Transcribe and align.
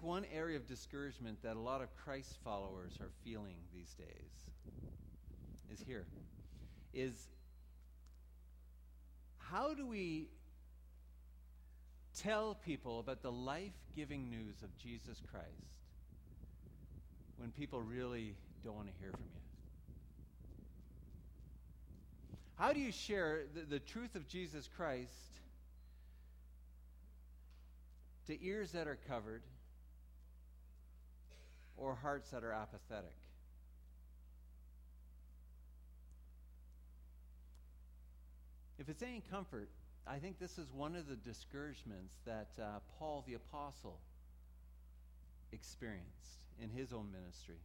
think 0.00 0.08
one 0.08 0.24
area 0.34 0.56
of 0.56 0.66
discouragement 0.66 1.42
that 1.42 1.56
a 1.56 1.60
lot 1.60 1.82
of 1.82 1.94
Christ 1.96 2.38
followers 2.44 2.92
are 3.00 3.10
feeling 3.24 3.56
these 3.72 3.94
days 3.94 4.50
is 5.72 5.82
here. 5.86 6.06
Is 6.92 7.28
how 9.38 9.74
do 9.74 9.86
we 9.86 10.28
tell 12.18 12.54
people 12.54 12.98
about 13.00 13.22
the 13.22 13.32
life 13.32 13.72
giving 13.94 14.30
news 14.30 14.62
of 14.62 14.76
Jesus 14.76 15.22
Christ 15.30 15.46
when 17.36 17.50
people 17.50 17.80
really 17.80 18.34
don't 18.64 18.76
want 18.76 18.88
to 18.88 18.94
hear 19.00 19.10
from 19.10 19.22
you? 19.22 19.40
How 22.56 22.72
do 22.72 22.80
you 22.80 22.92
share 22.92 23.42
the, 23.54 23.62
the 23.62 23.78
truth 23.78 24.14
of 24.14 24.28
Jesus 24.28 24.68
Christ 24.76 25.12
to 28.26 28.44
ears 28.44 28.72
that 28.72 28.86
are 28.86 28.98
covered 29.08 29.42
or 31.80 31.96
hearts 31.96 32.30
that 32.30 32.44
are 32.44 32.52
apathetic? 32.52 33.16
If 38.78 38.88
it's 38.88 39.02
any 39.02 39.22
comfort, 39.30 39.68
I 40.06 40.18
think 40.18 40.38
this 40.38 40.58
is 40.58 40.72
one 40.72 40.94
of 40.94 41.08
the 41.08 41.16
discouragements 41.16 42.14
that 42.24 42.48
uh, 42.58 42.78
Paul 42.98 43.24
the 43.26 43.34
Apostle 43.34 43.98
experienced 45.52 46.38
in 46.62 46.70
his 46.70 46.92
own 46.92 47.10
ministry. 47.12 47.58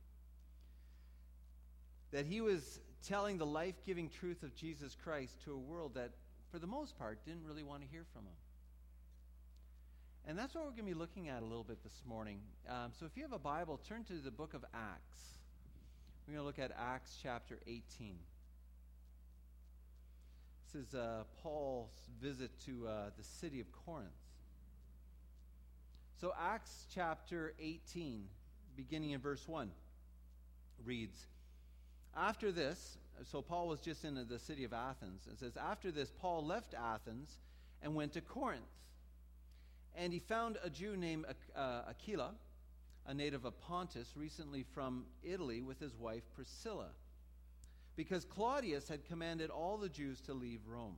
That 2.12 2.26
he 2.26 2.42
was 2.42 2.80
telling 3.08 3.38
the 3.38 3.46
life 3.46 3.76
giving 3.86 4.10
truth 4.10 4.44
of 4.44 4.56
Jesus 4.56 4.96
Christ 5.04 5.44
to 5.46 5.54
a 5.54 5.58
world 5.58 5.94
that, 5.96 6.12
for 6.52 6.60
the 6.60 6.68
most 6.68 6.98
part, 6.98 7.24
didn't 7.26 7.46
really 7.46 7.64
want 7.64 7.82
to 7.82 7.88
hear 7.88 8.06
from 8.14 8.24
him. 8.24 8.36
And 10.28 10.38
that's 10.38 10.56
what 10.56 10.64
we're 10.64 10.72
going 10.72 10.88
to 10.88 10.94
be 10.94 10.94
looking 10.96 11.30
at 11.30 11.44
a 11.44 11.46
little 11.46 11.64
bit 11.64 11.84
this 11.84 12.02
morning. 12.08 12.40
Um, 12.68 12.92
so 13.00 13.06
if 13.06 13.16
you 13.16 13.22
have 13.22 13.32
a 13.32 13.40
Bible, 13.40 13.80
turn 13.88 14.04
to 14.06 14.14
the 14.14 14.32
book 14.32 14.56
of 14.56 14.66
Acts. 14.74 15.22
We're 16.28 16.34
going 16.34 16.42
to 16.42 16.48
look 16.48 16.58
at 16.58 16.76
Acts 16.80 17.20
chapter 17.22 17.60
18. 17.68 18.16
This 20.74 20.88
is 20.88 20.96
uh, 20.96 21.26
Paul's 21.44 21.94
visit 22.20 22.50
to 22.66 22.88
uh, 22.88 22.92
the 23.16 23.24
city 23.24 23.60
of 23.60 23.68
Corinth. 23.86 24.10
So, 26.20 26.34
Acts 26.42 26.88
chapter 26.94 27.54
18, 27.60 28.24
beginning 28.76 29.12
in 29.12 29.20
verse 29.20 29.48
1, 29.48 29.70
reads 30.84 31.28
After 32.18 32.52
this, 32.52 32.98
so 33.24 33.44
Paul 33.44 33.68
was 33.68 33.80
just 33.80 34.04
in 34.04 34.16
the 34.28 34.40
city 34.40 34.64
of 34.64 34.74
Athens. 34.74 35.28
It 35.32 35.38
says, 35.38 35.56
After 35.56 35.92
this, 35.92 36.12
Paul 36.20 36.44
left 36.44 36.74
Athens 36.74 37.38
and 37.84 37.94
went 37.94 38.14
to 38.14 38.22
Corinth. 38.22 38.64
And 39.98 40.12
he 40.12 40.20
found 40.20 40.58
a 40.64 40.70
Jew 40.70 40.98
named 40.98 41.26
uh, 41.56 41.82
Aquila, 41.90 42.32
a 43.06 43.14
native 43.14 43.46
of 43.46 43.60
Pontus, 43.62 44.14
recently 44.16 44.64
from 44.64 45.06
Italy, 45.24 45.62
with 45.62 45.80
his 45.80 45.96
wife 45.96 46.24
Priscilla 46.34 46.90
because 47.96 48.26
Claudius 48.26 48.90
had 48.90 49.06
commanded 49.06 49.50
all 49.50 49.78
the 49.78 49.90
Jews 49.90 50.20
to 50.22 50.34
leave 50.34 50.68
Rome. 50.68 50.98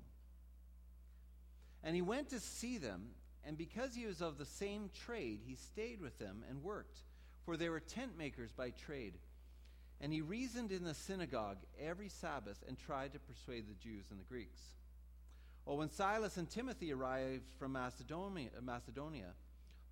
And 1.83 1.95
he 1.95 2.01
went 2.01 2.29
to 2.29 2.39
see 2.39 2.77
them, 2.77 3.09
and 3.45 3.57
because 3.57 3.95
he 3.95 4.05
was 4.05 4.21
of 4.21 4.37
the 4.37 4.45
same 4.45 4.89
trade, 5.05 5.41
he 5.45 5.55
stayed 5.55 6.01
with 6.01 6.17
them 6.17 6.43
and 6.49 6.63
worked, 6.63 6.99
for 7.45 7.55
they 7.55 7.69
were 7.69 7.79
tent 7.79 8.17
makers 8.17 8.51
by 8.51 8.71
trade. 8.71 9.13
And 10.01 10.11
he 10.11 10.21
reasoned 10.21 10.71
in 10.71 10.83
the 10.83 10.93
synagogue 10.93 11.57
every 11.79 12.09
Sabbath 12.09 12.63
and 12.67 12.77
tried 12.77 13.13
to 13.13 13.19
persuade 13.19 13.65
the 13.67 13.73
Jews 13.75 14.05
and 14.11 14.19
the 14.19 14.25
Greeks. 14.25 14.61
Well, 15.67 15.75
when 15.75 15.91
Silas 15.91 16.37
and 16.37 16.49
Timothy 16.49 16.93
arrived 16.93 17.51
from 17.59 17.73
Macedonia, 17.73 18.49
Macedonia 18.61 19.33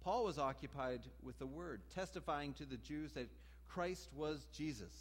Paul 0.05 0.23
was 0.23 0.37
occupied 0.37 1.01
with 1.21 1.37
the 1.39 1.47
word, 1.47 1.81
testifying 1.93 2.53
to 2.53 2.65
the 2.65 2.77
Jews 2.77 3.11
that 3.13 3.27
Christ 3.67 4.07
was 4.15 4.45
Jesus. 4.53 4.93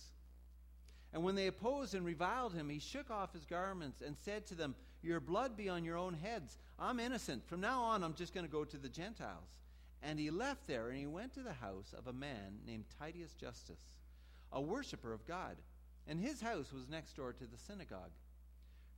And 1.12 1.22
when 1.22 1.36
they 1.36 1.46
opposed 1.46 1.94
and 1.94 2.04
reviled 2.04 2.54
him, 2.54 2.70
he 2.70 2.80
shook 2.80 3.10
off 3.10 3.34
his 3.34 3.44
garments 3.44 4.00
and 4.00 4.16
said 4.24 4.46
to 4.46 4.54
them, 4.54 4.74
Your 5.02 5.20
blood 5.20 5.58
be 5.58 5.68
on 5.68 5.84
your 5.84 5.98
own 5.98 6.14
heads. 6.14 6.56
I'm 6.78 6.98
innocent. 6.98 7.46
From 7.46 7.60
now 7.60 7.82
on, 7.82 8.02
I'm 8.02 8.14
just 8.14 8.32
going 8.32 8.46
to 8.46 8.50
go 8.50 8.64
to 8.64 8.78
the 8.78 8.88
Gentiles. 8.88 9.50
And 10.02 10.18
he 10.18 10.30
left 10.30 10.66
there 10.66 10.88
and 10.88 10.98
he 10.98 11.06
went 11.06 11.34
to 11.34 11.42
the 11.42 11.52
house 11.52 11.94
of 11.96 12.06
a 12.06 12.12
man 12.12 12.58
named 12.66 12.86
Titius 12.98 13.34
Justus, 13.34 13.80
a 14.50 14.60
worshiper 14.60 15.12
of 15.12 15.26
God. 15.26 15.56
And 16.08 16.18
his 16.18 16.40
house 16.40 16.72
was 16.72 16.88
next 16.88 17.14
door 17.14 17.32
to 17.32 17.44
the 17.44 17.58
synagogue. 17.58 18.10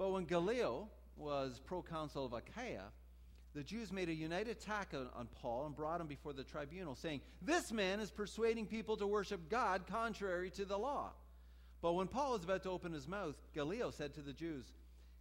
But 0.00 0.12
when 0.12 0.24
Gallio 0.24 0.88
was 1.18 1.60
proconsul 1.66 2.24
of 2.24 2.32
Achaia, 2.32 2.84
the 3.52 3.62
Jews 3.62 3.92
made 3.92 4.08
a 4.08 4.14
united 4.14 4.56
attack 4.56 4.94
on, 4.94 5.10
on, 5.14 5.28
Paul 5.42 5.66
and 5.66 5.76
brought 5.76 6.00
him 6.00 6.06
before 6.06 6.32
the 6.32 6.42
tribunal, 6.42 6.94
saying, 6.94 7.20
This 7.42 7.70
man 7.70 8.00
is 8.00 8.10
persuading 8.10 8.64
people 8.64 8.96
to 8.96 9.06
worship 9.06 9.50
God 9.50 9.82
contrary 9.86 10.48
to 10.52 10.64
the 10.64 10.78
law. 10.78 11.10
But 11.82 11.92
when 11.92 12.06
Paul 12.06 12.32
was 12.32 12.44
about 12.44 12.62
to 12.62 12.70
open 12.70 12.94
his 12.94 13.06
mouth, 13.06 13.34
Gallio 13.54 13.90
said 13.90 14.14
to 14.14 14.22
the 14.22 14.32
Jews, 14.32 14.72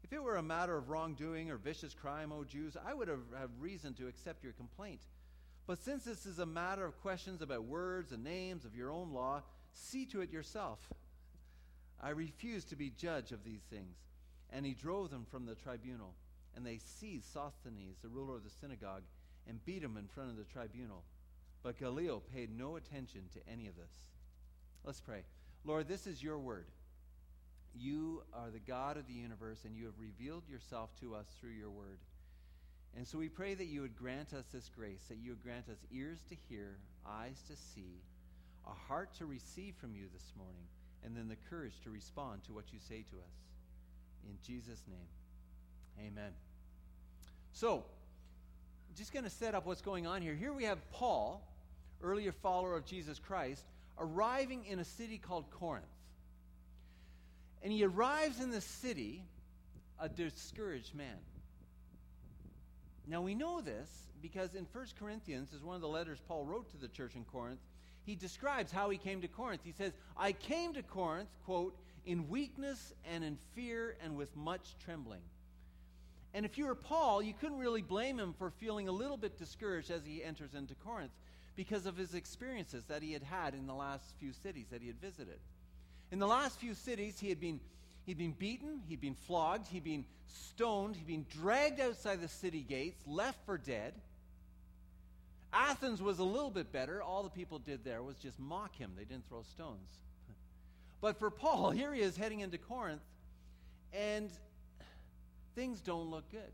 If 0.06 0.14
it 0.14 0.24
were 0.24 0.38
a 0.38 0.42
matter 0.42 0.78
of 0.78 0.88
wrongdoing 0.88 1.52
or 1.52 1.58
vicious 1.58 1.94
crime, 1.94 2.32
O 2.32 2.46
Jews, 2.46 2.78
I 2.82 2.94
would 2.94 3.10
have, 3.10 3.26
have 3.38 3.50
reason 3.60 3.94
to 3.96 4.08
accept 4.08 4.46
your 4.46 4.54
complaint. 4.54 5.02
But 5.68 5.84
since 5.84 6.06
this 6.06 6.26
is 6.26 6.40
a 6.40 6.46
matter 6.46 6.86
of 6.86 7.02
questions 7.02 7.42
about 7.42 7.66
words 7.66 8.14
and 8.14 8.24
names 8.24 8.64
of 8.64 8.78
your 8.78 8.92
own 8.92 9.12
law, 9.12 9.44
see 9.74 10.06
to 10.06 10.22
it 10.22 10.32
yourself. 10.32 10.80
I 12.02 12.12
refuse 12.12 12.64
to 12.64 12.78
be 12.78 12.92
judge 12.92 13.34
of 13.34 13.44
these 13.44 13.64
things. 13.70 13.98
And 14.52 14.66
he 14.66 14.74
drove 14.74 15.10
them 15.10 15.26
from 15.30 15.46
the 15.46 15.56
tribunal. 15.56 16.14
And 16.56 16.66
they 16.66 16.80
seized 17.00 17.32
Sosthenes, 17.32 17.98
the 18.02 18.10
ruler 18.10 18.36
of 18.36 18.44
the 18.44 18.50
synagogue, 18.50 19.04
and 19.48 19.64
beat 19.66 19.84
him 19.84 19.98
in 19.98 20.08
front 20.08 20.30
of 20.30 20.38
the 20.38 20.44
tribunal. 20.44 21.04
But 21.64 21.80
Gallio 21.80 22.22
paid 22.34 22.58
no 22.58 22.76
attention 22.76 23.22
to 23.34 23.52
any 23.52 23.68
of 23.68 23.76
this. 23.76 23.92
Let's 24.84 25.02
pray. 25.02 25.24
Lord, 25.66 25.88
this 25.88 26.08
is 26.08 26.24
your 26.24 26.40
word. 26.40 26.66
You 27.76 28.24
are 28.34 28.50
the 28.50 28.60
God 28.60 28.98
of 28.98 29.08
the 29.08 29.14
universe, 29.14 29.60
and 29.66 29.76
you 29.76 29.86
have 29.86 30.00
revealed 30.00 30.44
yourself 30.50 30.90
to 31.02 31.16
us 31.16 31.28
through 31.40 31.52
your 31.52 31.70
word. 31.70 32.00
And 32.98 33.08
so 33.08 33.18
we 33.18 33.30
pray 33.30 33.54
that 33.54 33.68
you 33.68 33.81
would 33.81 33.96
grant 33.96 34.34
us 34.34 34.46
this 34.52 34.70
grace, 34.76 35.04
that 35.10 35.18
you 35.18 35.31
would 35.31 35.44
grant 35.44 35.70
us 35.70 35.86
ears 35.92 36.20
to 36.30 36.36
hear, 36.50 36.78
eyes 37.08 37.44
to 37.48 37.56
see, 37.56 38.02
a 38.66 38.74
heart 38.88 39.14
to 39.20 39.26
receive 39.26 39.76
from 39.76 39.96
you 39.96 40.06
this 40.12 40.34
morning, 40.38 40.66
and 41.04 41.16
then 41.16 41.28
the 41.28 41.38
courage 41.50 41.80
to 41.84 41.90
respond 41.90 42.44
to 42.46 42.54
what 42.54 42.74
you 42.74 42.80
say 42.80 43.04
to 43.12 43.18
us. 43.18 43.49
In 44.28 44.38
Jesus' 44.46 44.84
name, 44.88 46.07
amen. 46.07 46.31
So, 47.53 47.84
just 49.00 49.13
going 49.13 49.24
to 49.24 49.30
set 49.30 49.56
up 49.56 49.66
what's 49.66 49.81
going 49.81 50.06
on 50.06 50.22
here. 50.22 50.35
Here 50.35 50.52
we 50.52 50.66
have 50.66 50.78
Paul, 50.91 51.41
earlier 52.02 52.31
follower 52.31 52.75
of 52.75 52.85
Jesus 52.85 53.18
Christ, 53.18 53.63
arriving 53.97 54.66
in 54.66 54.80
a 54.80 54.84
city 54.84 55.18
called 55.18 55.50
Corinth. 55.52 55.85
And 57.62 57.72
he 57.72 57.84
arrives 57.84 58.41
in 58.41 58.52
the 58.52 58.62
city 58.62 59.24
a 60.00 60.09
discouraged 60.09 60.96
man. 60.96 61.18
Now 63.07 63.22
we 63.22 63.36
know 63.36 63.62
this 63.62 63.90
because 64.22 64.53
in 64.53 64.68
1 64.72 64.86
Corinthians, 65.00 65.53
is 65.53 65.63
one 65.63 65.75
of 65.75 65.81
the 65.81 65.88
letters 65.88 66.19
Paul 66.28 66.46
wrote 66.46 66.69
to 66.72 66.78
the 66.78 66.88
church 66.88 67.16
in 67.16 67.24
Corinth, 67.24 67.59
he 68.06 68.15
describes 68.15 68.72
how 68.72 68.89
he 68.89 68.98
came 68.98 69.22
to 69.22 69.27
Corinth. 69.27 69.62
He 69.63 69.72
says, 69.72 69.94
I 70.18 70.31
came 70.31 70.74
to 70.74 70.83
Corinth, 70.83 71.30
quote, 71.45 71.75
in 72.06 72.30
weakness 72.30 72.94
and 73.12 73.24
in 73.24 73.38
fear 73.56 73.96
and 74.04 74.16
with 74.16 74.36
much 74.36 74.75
trembling. 74.84 75.22
And 76.34 76.46
if 76.46 76.57
you 76.57 76.68
were 76.68 76.75
Paul, 76.75 77.22
you 77.22 77.34
couldn't 77.34 77.57
really 77.57 77.81
blame 77.81 78.19
him 78.19 78.34
for 78.38 78.51
feeling 78.51 78.88
a 78.88 78.92
little 78.92 79.18
bit 79.18 79.38
discouraged 79.38 79.90
as 79.90 80.06
he 80.06 80.24
enters 80.24 80.54
into 80.54 80.75
Corinth 80.75 81.12
because 81.56 81.86
of 81.86 81.98
his 81.98 82.13
experiences 82.13 82.84
that 82.86 83.01
he 83.01 83.13
had 83.13 83.24
had 83.24 83.54
in 83.54 83.66
the 83.66 83.74
last 83.74 84.13
few 84.19 84.31
cities 84.31 84.68
that 84.72 84.81
he 84.81 84.88
had 84.88 85.01
visited. 85.01 85.40
In 86.12 86.19
the 86.19 86.28
last 86.28 86.60
few 86.60 86.74
cities, 86.74 87.19
he 87.19 87.30
had 87.30 87.40
been, 87.40 87.60
he'd 88.06 88.18
been 88.18 88.36
beaten, 88.38 88.81
he'd 88.88 89.01
been 89.01 89.16
flogged, 89.16 89.68
he'd 89.68 89.84
been 89.84 90.06
stoned, 90.28 90.96
he'd 90.96 91.07
been 91.07 91.25
dragged 91.42 91.80
outside 91.80 92.22
the 92.22 92.28
city 92.28 92.62
gates, 92.62 93.01
left 93.07 93.44
for 93.46 93.57
dead. 93.57 93.94
Athens 95.51 96.01
was 96.01 96.19
a 96.19 96.24
little 96.24 96.51
bit 96.51 96.72
better. 96.72 97.01
All 97.01 97.24
the 97.24 97.30
people 97.30 97.57
did 97.57 97.84
there 97.84 98.04
was 98.04 98.18
just 98.18 98.40
mock 98.40 98.75
him, 98.75 98.92
they 98.96 99.04
didn't 99.04 99.28
throw 99.28 99.42
stones. 99.44 99.90
But 101.01 101.18
for 101.18 101.30
Paul, 101.30 101.72
here 101.72 101.94
he 101.94 102.01
is 102.01 102.18
heading 102.18 102.40
into 102.40 102.57
Corinth, 102.57 103.01
and 103.94 104.30
things 105.56 105.81
don't 105.81 106.10
look 106.10 106.30
good. 106.31 106.51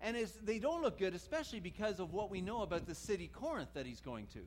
And 0.00 0.16
they 0.42 0.58
don't 0.58 0.82
look 0.82 0.98
good, 0.98 1.14
especially 1.14 1.60
because 1.60 1.98
of 1.98 2.12
what 2.12 2.30
we 2.30 2.42
know 2.42 2.62
about 2.62 2.86
the 2.86 2.94
city 2.94 3.30
Corinth 3.32 3.70
that 3.72 3.86
he's 3.86 4.00
going 4.00 4.26
to. 4.34 4.40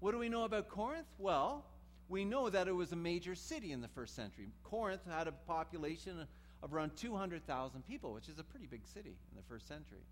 What 0.00 0.12
do 0.12 0.18
we 0.18 0.28
know 0.28 0.44
about 0.44 0.68
Corinth? 0.68 1.06
Well, 1.18 1.64
we 2.10 2.24
know 2.24 2.50
that 2.50 2.68
it 2.68 2.72
was 2.72 2.92
a 2.92 2.96
major 2.96 3.34
city 3.34 3.72
in 3.72 3.80
the 3.80 3.88
first 3.88 4.14
century. 4.14 4.48
Corinth 4.64 5.02
had 5.10 5.28
a 5.28 5.32
population 5.32 6.26
of 6.62 6.74
around 6.74 6.96
200,000 6.96 7.86
people, 7.86 8.12
which 8.12 8.28
is 8.28 8.38
a 8.38 8.42
pretty 8.42 8.66
big 8.66 8.86
city 8.86 9.10
in 9.30 9.36
the 9.36 9.42
first 9.48 9.66
century. 9.66 10.02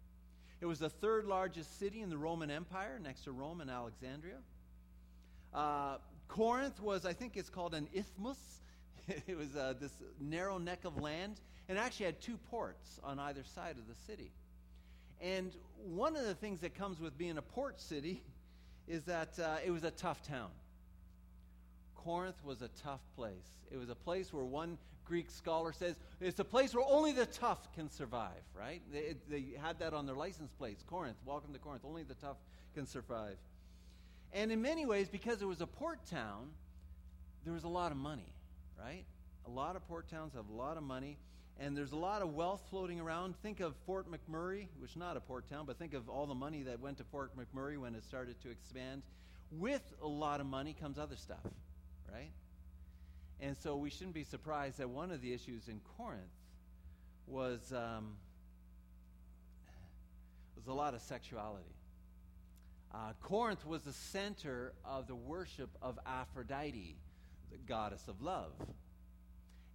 It 0.61 0.67
was 0.67 0.79
the 0.79 0.89
third 0.89 1.27
largest 1.27 1.79
city 1.79 2.01
in 2.01 2.09
the 2.09 2.19
Roman 2.19 2.51
Empire, 2.51 2.99
next 3.03 3.25
to 3.25 3.33
Rome 3.33 3.61
and 3.61 3.71
Alexandria. 3.71 4.39
Uh, 5.53 5.99
Corinth 6.29 6.81
was, 6.81 7.05
I 7.05 7.13
think 7.13 7.37
it's 7.37 7.51
called 7.51 7.75
an 7.75 7.89
isthmus. 7.93 8.39
it 9.27 9.37
was 9.37 9.57
uh, 9.57 9.75
this 9.81 9.93
narrow 10.21 10.59
neck 10.59 10.85
of 10.85 11.01
land, 11.01 11.41
and 11.69 11.79
actually 11.79 12.07
had 12.07 12.21
two 12.21 12.37
ports 12.51 13.01
on 13.03 13.19
either 13.19 13.43
side 13.43 13.77
of 13.79 13.89
the 13.89 13.95
city. 14.07 14.31
And 15.21 15.53
one 15.85 16.15
of 16.15 16.25
the 16.25 16.35
things 16.35 16.61
that 16.61 16.75
comes 16.75 17.01
with 17.01 17.19
being 17.19 17.39
a 17.39 17.43
port 17.43 17.81
city 17.81 18.23
is 18.89 19.05
that 19.05 19.39
uh, 19.39 19.57
it 19.65 19.71
was 19.71 19.85
a 19.85 19.91
tough 19.91 20.23
town. 20.23 20.51
Corinth 21.97 22.43
was 22.45 22.63
a 22.63 22.69
tough 22.83 23.01
place. 23.17 23.59
It 23.71 23.77
was 23.77 23.91
a 23.91 23.95
place 23.95 24.33
where 24.33 24.45
one 24.45 24.79
Greek 25.05 25.31
scholar 25.31 25.73
says 25.73 25.97
it's 26.21 26.39
a 26.39 26.45
place 26.45 26.75
where 26.75 26.85
only 26.87 27.13
the 27.13 27.27
tough 27.27 27.73
can 27.75 27.91
survive, 27.91 28.43
right? 28.55 28.83
They, 28.93 29.17
they 29.29 29.45
had 29.61 29.79
that 29.81 29.95
on 29.95 30.07
their 30.07 30.15
license 30.15 30.53
plates 30.53 30.85
Corinth, 30.87 31.17
welcome 31.25 31.53
to 31.55 31.59
Corinth, 31.59 31.83
only 31.85 32.03
the 32.03 32.15
tough 32.15 32.37
can 32.75 32.87
survive. 32.87 33.37
And 34.33 34.53
in 34.53 34.61
many 34.61 34.87
ways, 34.87 35.09
because 35.09 35.41
it 35.43 35.47
was 35.47 35.61
a 35.61 35.67
port 35.67 36.05
town, 36.07 36.51
there 37.45 37.55
was 37.55 37.65
a 37.65 37.69
lot 37.69 37.93
of 37.93 37.99
money, 37.99 38.33
right? 38.79 39.05
A 39.47 39.51
lot 39.51 39.77
of 39.77 39.87
port 39.89 40.09
towns 40.09 40.35
have 40.35 40.49
a 40.49 40.53
lot 40.53 40.77
of 40.77 40.83
money, 40.83 41.17
and 41.59 41.77
there's 41.77 41.93
a 41.93 41.97
lot 41.97 42.21
of 42.21 42.35
wealth 42.35 42.63
floating 42.71 43.01
around. 43.01 43.35
Think 43.43 43.61
of 43.61 43.75
Fort 43.87 44.07
McMurray, 44.11 44.69
which 44.79 44.91
is 44.91 44.97
not 44.97 45.17
a 45.17 45.21
port 45.21 45.49
town, 45.49 45.65
but 45.67 45.79
think 45.79 45.95
of 45.95 46.09
all 46.09 46.27
the 46.27 46.35
money 46.35 46.63
that 46.65 46.81
went 46.81 46.99
to 46.99 47.05
Fort 47.05 47.33
McMurray 47.37 47.79
when 47.79 47.95
it 47.95 48.05
started 48.05 48.41
to 48.43 48.51
expand. 48.51 49.03
With 49.51 49.83
a 50.03 50.07
lot 50.07 50.41
of 50.41 50.47
money 50.47 50.77
comes 50.79 50.99
other 50.99 51.17
stuff, 51.17 51.41
right? 52.13 52.31
And 53.41 53.57
so 53.57 53.77
we 53.77 53.89
shouldn't 53.89 54.15
be 54.15 54.25
surprised 54.25 54.79
that 54.79 54.91
one 54.91 55.11
of 55.11 55.23
the 55.23 55.33
issues 55.33 55.69
in 55.69 55.81
Corinth 55.97 56.23
was, 57.27 57.73
um, 57.73 58.17
was 60.57 60.67
a 60.67 60.73
lot 60.73 60.93
of 60.93 61.01
sexuality. 61.01 61.65
Uh, 62.93 63.13
Corinth 63.21 63.67
was 63.67 63.83
the 63.83 63.93
center 63.93 64.73
of 64.85 65.07
the 65.07 65.15
worship 65.15 65.71
of 65.83 65.99
Aphrodite, 66.07 66.97
the 67.51 67.59
goddess 67.59 68.09
of 68.09 68.23
love. 68.23 68.53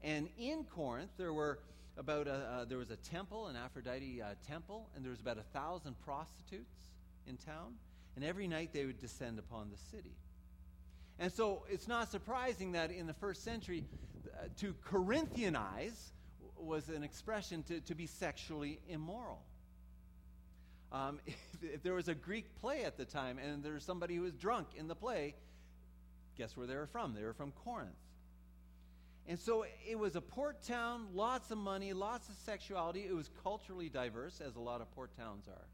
And 0.02 0.28
in 0.38 0.64
Corinth, 0.64 1.12
there 1.18 1.34
were 1.34 1.60
about 1.98 2.28
a, 2.28 2.34
uh, 2.34 2.66
there 2.66 2.80
was 2.80 2.90
a 2.90 2.96
temple, 2.98 3.48
an 3.48 3.56
Aphrodite 3.56 4.22
uh, 4.22 4.30
temple, 4.48 4.90
and 4.96 5.04
there 5.04 5.12
was 5.12 5.20
about 5.20 5.38
a 5.38 5.44
thousand 5.58 5.96
prostitutes 6.04 6.76
in 7.28 7.38
town. 7.38 7.76
And 8.16 8.26
every 8.26 8.48
night 8.48 8.72
they 8.74 8.86
would 8.86 9.00
descend 9.00 9.40
upon 9.40 9.70
the 9.70 9.78
city. 9.96 10.16
And 11.20 11.32
so 11.32 11.64
it's 11.70 11.88
not 11.88 12.10
surprising 12.10 12.72
that 12.74 12.92
in 12.92 13.08
the 13.08 13.14
first 13.14 13.44
century, 13.44 13.86
uh, 14.28 14.48
to 14.60 14.74
Corinthianize 14.86 16.12
was 16.58 16.90
an 16.90 17.04
expression 17.04 17.64
to, 17.64 17.80
to 17.82 17.96
be 17.96 18.08
sexually 18.08 18.80
immoral. 18.90 19.42
Um, 20.94 21.20
if, 21.26 21.36
if, 21.62 21.84
there 21.84 21.94
was 21.94 22.08
a 22.08 22.16
Greek 22.16 22.46
play 22.62 22.86
at 22.86 22.98
the 22.98 23.06
time 23.06 23.40
and 23.40 23.64
there 23.64 23.74
was 23.74 23.84
somebody 23.84 24.16
who 24.16 24.22
was 24.22 24.34
drunk 24.34 24.68
in 24.78 24.88
the 24.88 24.96
play, 24.96 25.36
guess 26.38 26.56
where 26.56 26.68
they 26.68 26.76
were 26.76 26.88
from? 26.88 27.14
They 27.14 27.24
were 27.24 27.34
from 27.34 27.52
Corinth. 27.52 27.92
And 29.28 29.40
so 29.40 29.66
it 29.90 29.98
was 29.98 30.16
a 30.16 30.22
port 30.22 30.62
town, 30.64 31.08
lots 31.14 31.50
of 31.50 31.58
money, 31.58 31.94
lots 31.94 32.28
of 32.28 32.36
sexuality. 32.36 33.06
It 33.08 33.16
was 33.16 33.30
culturally 33.42 33.88
diverse, 33.88 34.42
as 34.46 34.56
a 34.58 34.60
lot 34.60 34.82
of 34.82 34.92
port 34.92 35.16
towns 35.18 35.48
are. 35.48 35.68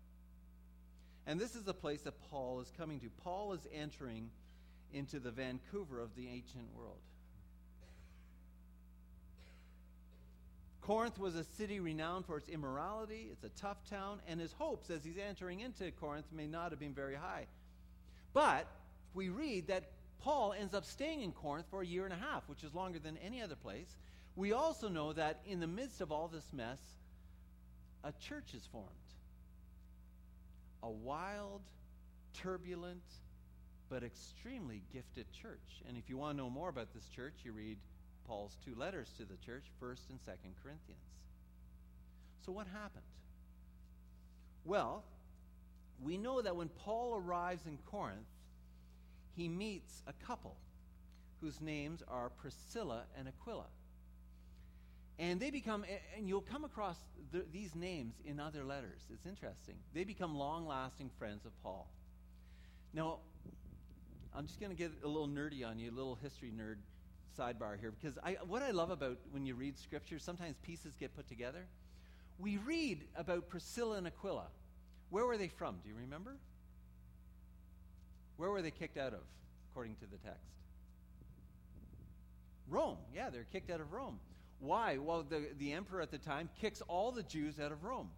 And 1.26 1.40
this 1.40 1.56
is 1.56 1.64
the 1.64 1.74
place 1.74 2.02
that 2.04 2.14
Paul 2.30 2.60
is 2.60 2.72
coming 2.78 3.00
to. 3.00 3.10
Paul 3.24 3.54
is 3.54 3.68
entering 3.74 4.30
into 4.94 5.20
the 5.20 5.32
Vancouver 5.32 6.00
of 6.00 6.16
the 6.16 6.28
ancient 6.28 6.68
world. 6.76 7.00
Corinth 10.90 11.20
was 11.20 11.36
a 11.36 11.44
city 11.44 11.80
renowned 11.80 12.26
for 12.26 12.36
its 12.38 12.50
immorality. 12.50 13.30
It's 13.32 13.44
a 13.44 13.62
tough 13.62 13.78
town, 13.92 14.22
and 14.28 14.40
his 14.40 14.52
hopes 14.54 14.90
as 14.90 15.04
he's 15.04 15.20
entering 15.20 15.60
into 15.60 15.92
Corinth 15.92 16.26
may 16.32 16.48
not 16.48 16.72
have 16.72 16.80
been 16.80 16.96
very 16.96 17.14
high. 17.14 17.46
But 18.34 18.66
we 19.14 19.30
read 19.30 19.68
that 19.68 19.92
Paul 20.24 20.52
ends 20.60 20.74
up 20.74 20.86
staying 20.86 21.22
in 21.22 21.32
Corinth 21.32 21.68
for 21.70 21.84
a 21.84 21.86
year 21.86 22.06
and 22.06 22.14
a 22.14 22.18
half, 22.18 22.50
which 22.50 22.64
is 22.64 22.74
longer 22.74 22.98
than 22.98 23.20
any 23.24 23.40
other 23.40 23.56
place. 23.56 24.00
We 24.36 24.52
also 24.54 24.90
know 24.90 25.14
that 25.14 25.42
in 25.46 25.60
the 25.60 25.68
midst 25.68 26.02
of 26.02 26.12
all 26.12 26.28
this 26.28 26.52
mess, 26.52 26.80
a 28.04 28.12
church 28.28 28.56
is 28.56 28.66
formed. 28.72 28.88
A 30.82 30.90
wild, 30.90 31.62
turbulent, 32.34 33.04
but 33.92 34.02
extremely 34.02 34.82
gifted 34.92 35.28
church. 35.40 35.84
And 35.88 35.98
if 35.98 36.10
you 36.10 36.18
want 36.18 36.36
to 36.36 36.44
know 36.44 36.50
more 36.50 36.70
about 36.70 36.96
this 36.96 37.08
church, 37.10 37.36
you 37.44 37.52
read 37.52 37.78
Paul's 38.30 38.56
two 38.64 38.76
letters 38.76 39.12
to 39.18 39.26
the 39.26 39.36
church, 39.44 39.66
1st 39.82 40.12
and 40.12 40.20
2nd 40.20 40.54
Corinthians. 40.64 41.02
So 42.46 42.52
what 42.52 42.68
happened? 42.68 43.04
Well, 44.64 45.04
we 46.04 46.16
know 46.16 46.42
that 46.42 46.56
when 46.56 46.70
Paul 46.70 47.16
arrives 47.16 47.66
in 47.66 47.80
Corinth, 47.88 48.28
he 49.36 49.50
meets 49.50 50.04
a 50.06 50.14
couple 50.26 50.56
whose 51.42 51.60
names 51.60 52.04
are 52.08 52.30
Priscilla 52.30 53.04
and 53.18 53.28
Aquila. 53.28 53.66
And 55.18 55.40
they 55.40 55.50
become, 55.50 55.84
and 56.16 56.30
you'll 56.30 56.42
come 56.42 56.64
across 56.64 56.98
the, 57.32 57.46
these 57.52 57.74
names 57.76 58.14
in 58.26 58.40
other 58.40 58.64
letters. 58.64 59.02
It's 59.12 59.26
interesting. 59.26 59.76
They 59.94 60.04
become 60.04 60.38
long 60.38 60.68
lasting 60.68 61.10
friends 61.18 61.46
of 61.46 61.52
Paul. 61.64 61.90
Now, 62.94 63.18
I'm 64.36 64.46
just 64.46 64.60
going 64.60 64.72
to 64.72 64.78
get 64.78 64.92
a 65.04 65.08
little 65.08 65.28
nerdy 65.28 65.68
on 65.68 65.80
you, 65.80 65.90
a 65.90 65.96
little 65.96 66.18
history 66.22 66.54
nerd 66.56 66.78
sidebar 67.38 67.80
here, 67.80 67.92
because 67.92 68.18
I, 68.24 68.38
what 68.48 68.62
I 68.62 68.72
love 68.72 68.90
about 68.90 69.18
when 69.32 69.46
you 69.46 69.56
read 69.56 69.78
scripture, 69.78 70.20
sometimes 70.20 70.56
pieces 70.64 70.96
get 71.00 71.16
put 71.16 71.28
together. 71.28 71.66
We 72.38 72.58
read 72.58 73.04
about 73.16 73.50
Priscilla 73.50 73.98
and 73.98 74.08
Aquila. 74.08 74.48
Where 75.10 75.26
were 75.26 75.38
they 75.38 75.50
from? 75.50 75.76
Do 75.84 75.90
you 75.90 75.96
remember? 75.96 76.36
Where 78.38 78.50
were 78.50 78.62
they 78.62 78.72
kicked 78.72 78.98
out 78.98 79.14
of, 79.14 79.22
according 79.72 79.96
to 79.96 80.06
the 80.06 80.18
text? 80.18 80.48
Rome. 82.70 82.98
Yeah, 83.14 83.30
they're 83.30 83.48
kicked 83.52 83.70
out 83.72 83.82
of 83.82 83.92
Rome. 83.92 84.20
Why? 84.60 84.98
Well, 84.98 85.24
the, 85.24 85.50
the 85.58 85.74
emperor 85.74 86.02
at 86.02 86.12
the 86.12 86.18
time 86.18 86.50
kicks 86.62 86.82
all 86.88 87.12
the 87.12 87.24
Jews 87.24 87.60
out 87.60 87.72
of 87.72 87.84
Rome. 87.84 88.10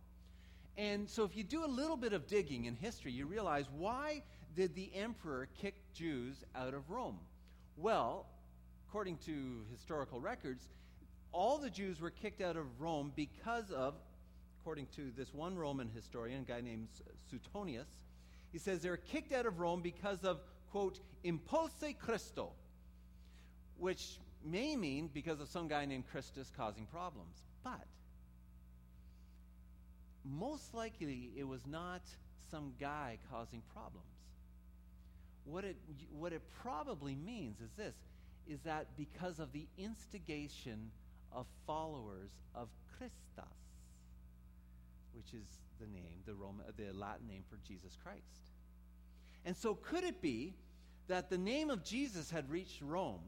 And 0.78 1.10
so, 1.10 1.24
if 1.24 1.36
you 1.36 1.44
do 1.44 1.66
a 1.66 1.68
little 1.68 1.98
bit 1.98 2.14
of 2.14 2.28
digging 2.28 2.66
in 2.66 2.76
history, 2.76 3.12
you 3.12 3.26
realize 3.26 3.66
why 3.78 4.24
did 4.56 4.76
the 4.76 4.92
emperor 4.96 5.48
kick 5.62 5.76
Jews 5.94 6.44
out 6.56 6.74
of 6.74 6.90
Rome? 6.90 7.20
Well, 7.78 8.26
according 8.92 9.16
to 9.16 9.64
historical 9.72 10.20
records, 10.20 10.68
all 11.32 11.58
the 11.58 11.70
Jews 11.70 12.02
were 12.02 12.10
kicked 12.10 12.42
out 12.42 12.58
of 12.58 12.66
Rome 12.82 13.14
because 13.16 13.72
of, 13.72 13.94
according 14.60 14.88
to 14.98 15.12
this 15.16 15.34
one 15.34 15.58
Roman 15.58 15.90
historian, 15.96 16.42
a 16.42 16.44
guy 16.44 16.60
named 16.60 16.90
Suetonius, 17.30 17.88
he 18.52 18.58
says 18.58 18.82
they 18.82 18.90
were 18.90 18.98
kicked 18.98 19.32
out 19.32 19.46
of 19.46 19.62
Rome 19.62 19.82
because 19.82 20.26
of, 20.26 20.42
quote, 20.72 21.00
impulse 21.24 21.72
Christo, 22.02 22.52
which 23.78 24.20
may 24.44 24.76
mean 24.76 25.10
because 25.14 25.40
of 25.40 25.48
some 25.48 25.70
guy 25.70 25.86
named 25.86 26.04
Christus 26.12 26.52
causing 26.58 26.86
problems. 26.86 27.38
But 27.64 27.86
most 30.26 30.74
likely 30.74 31.32
it 31.38 31.48
was 31.48 31.62
not 31.66 32.02
some 32.50 32.74
guy 32.78 33.20
causing 33.32 33.62
problems. 33.74 34.06
What 35.46 35.64
it, 35.64 35.78
what 36.12 36.34
it 36.34 36.42
probably 36.62 37.16
means 37.16 37.62
is 37.62 37.72
this 37.78 37.96
is 38.48 38.62
that 38.62 38.88
because 38.98 39.40
of 39.40 39.52
the 39.52 39.68
instigation 39.78 40.92
of 41.32 41.46
followers 41.66 42.32
of 42.56 42.68
Christus, 42.98 43.46
which 45.14 45.34
is 45.34 45.48
the 45.80 45.88
name, 45.88 46.22
the, 46.26 46.34
Roman, 46.34 46.66
uh, 46.68 46.72
the 46.78 46.98
Latin 46.98 47.28
name 47.28 47.44
for 47.50 47.58
Jesus 47.68 47.98
Christ. 48.04 48.22
And 49.46 49.56
so, 49.56 49.76
could 49.76 50.04
it 50.04 50.22
be 50.22 50.54
that 51.08 51.30
the 51.30 51.38
name 51.38 51.70
of 51.70 51.84
Jesus 51.84 52.30
had 52.30 52.50
reached 52.50 52.82
Rome 52.82 53.22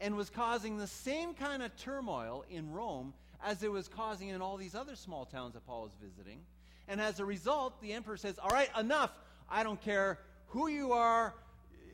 and 0.00 0.16
was 0.16 0.30
causing 0.30 0.78
the 0.78 0.86
same 0.86 1.34
kind 1.34 1.62
of 1.62 1.76
turmoil 1.76 2.44
in 2.50 2.72
Rome 2.72 3.12
as 3.44 3.62
it 3.62 3.70
was 3.70 3.88
causing 3.88 4.28
in 4.28 4.40
all 4.40 4.56
these 4.56 4.74
other 4.74 4.96
small 4.96 5.26
towns 5.26 5.54
that 5.54 5.66
Paul 5.66 5.82
was 5.82 5.92
visiting? 6.00 6.40
And 6.88 7.00
as 7.00 7.20
a 7.20 7.24
result, 7.24 7.80
the 7.80 7.92
emperor 7.92 8.16
says, 8.16 8.38
All 8.38 8.50
right, 8.50 8.70
enough. 8.78 9.10
I 9.48 9.62
don't 9.62 9.80
care 9.80 10.18
who 10.48 10.68
you 10.68 10.92
are. 10.92 11.34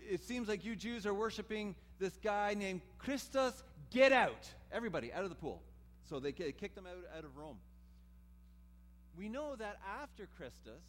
It 0.08 0.22
seems 0.22 0.48
like 0.48 0.64
you 0.64 0.76
Jews 0.76 1.06
are 1.06 1.14
worshiping 1.14 1.74
this 1.98 2.16
guy 2.22 2.54
named 2.54 2.80
Christus. 2.98 3.62
Get 3.90 4.12
out. 4.12 4.48
Everybody 4.72 5.12
out 5.12 5.24
of 5.24 5.30
the 5.30 5.36
pool. 5.36 5.62
So 6.08 6.20
they 6.20 6.32
kicked 6.32 6.76
him 6.76 6.86
out, 6.86 6.96
out 7.16 7.24
of 7.24 7.36
Rome. 7.36 7.58
We 9.16 9.28
know 9.28 9.56
that 9.56 9.78
after 10.00 10.28
Christus, 10.36 10.84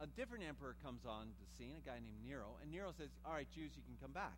a 0.00 0.06
different 0.06 0.44
emperor 0.44 0.74
comes 0.84 1.02
on 1.06 1.28
the 1.40 1.46
scene, 1.56 1.74
a 1.76 1.86
guy 1.86 1.94
named 1.94 2.22
Nero, 2.26 2.56
and 2.62 2.70
Nero 2.70 2.92
says, 2.96 3.08
All 3.24 3.32
right, 3.32 3.46
Jews, 3.54 3.70
you 3.76 3.82
can 3.86 3.96
come 4.00 4.12
back. 4.12 4.36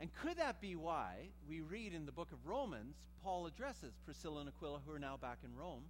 And 0.00 0.10
could 0.22 0.38
that 0.38 0.60
be 0.60 0.74
why 0.76 1.28
we 1.48 1.60
read 1.60 1.94
in 1.94 2.06
the 2.06 2.12
book 2.12 2.32
of 2.32 2.46
Romans, 2.46 2.96
Paul 3.22 3.46
addresses 3.46 3.94
Priscilla 4.04 4.40
and 4.40 4.48
Aquila, 4.48 4.80
who 4.86 4.92
are 4.92 4.98
now 4.98 5.16
back 5.16 5.38
in 5.44 5.56
Rome, 5.56 5.84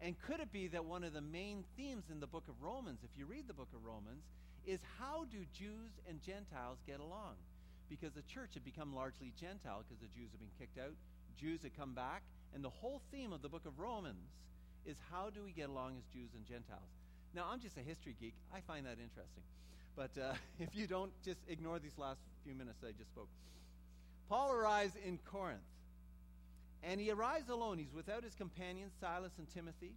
And 0.00 0.20
could 0.22 0.40
it 0.40 0.50
be 0.50 0.68
that 0.68 0.84
one 0.84 1.04
of 1.04 1.12
the 1.12 1.20
main 1.20 1.64
themes 1.76 2.04
in 2.10 2.18
the 2.18 2.26
book 2.26 2.44
of 2.48 2.60
Romans, 2.62 3.00
if 3.04 3.10
you 3.16 3.26
read 3.26 3.46
the 3.46 3.54
book 3.54 3.68
of 3.74 3.84
Romans, 3.84 4.24
is 4.66 4.80
how 4.98 5.24
do 5.30 5.38
Jews 5.52 5.92
and 6.08 6.22
Gentiles 6.22 6.78
get 6.86 7.00
along? 7.00 7.34
Because 7.88 8.12
the 8.12 8.22
church 8.22 8.54
had 8.54 8.64
become 8.64 8.94
largely 8.94 9.32
Gentile 9.38 9.84
because 9.84 10.00
the 10.00 10.08
Jews 10.08 10.30
had 10.32 10.40
been 10.40 10.54
kicked 10.58 10.78
out, 10.78 10.94
Jews 11.38 11.62
had 11.62 11.76
come 11.76 11.94
back, 11.94 12.22
and 12.54 12.64
the 12.64 12.70
whole 12.70 13.02
theme 13.10 13.32
of 13.32 13.42
the 13.42 13.48
book 13.48 13.66
of 13.66 13.78
Romans 13.78 14.30
is 14.86 14.96
how 15.10 15.30
do 15.30 15.42
we 15.44 15.52
get 15.52 15.68
along 15.68 15.96
as 15.98 16.04
Jews 16.12 16.30
and 16.34 16.46
Gentiles? 16.46 16.90
Now, 17.34 17.46
I'm 17.50 17.60
just 17.60 17.76
a 17.76 17.80
history 17.80 18.14
geek. 18.20 18.34
I 18.54 18.60
find 18.60 18.84
that 18.86 18.98
interesting. 19.00 19.42
But 19.96 20.10
uh, 20.20 20.34
if 20.60 20.74
you 20.74 20.86
don't, 20.86 21.12
just 21.24 21.40
ignore 21.48 21.78
these 21.78 21.96
last 21.98 22.20
few 22.44 22.54
minutes 22.54 22.78
that 22.80 22.88
I 22.88 22.92
just 22.92 23.10
spoke. 23.10 23.28
Paul 24.28 24.52
arrives 24.52 24.94
in 25.04 25.18
Corinth. 25.24 25.60
And 26.82 27.00
he 27.00 27.10
arrives 27.10 27.48
alone. 27.48 27.78
He's 27.78 27.94
without 27.94 28.24
his 28.24 28.34
companions, 28.34 28.92
Silas 29.00 29.32
and 29.38 29.48
Timothy. 29.54 29.92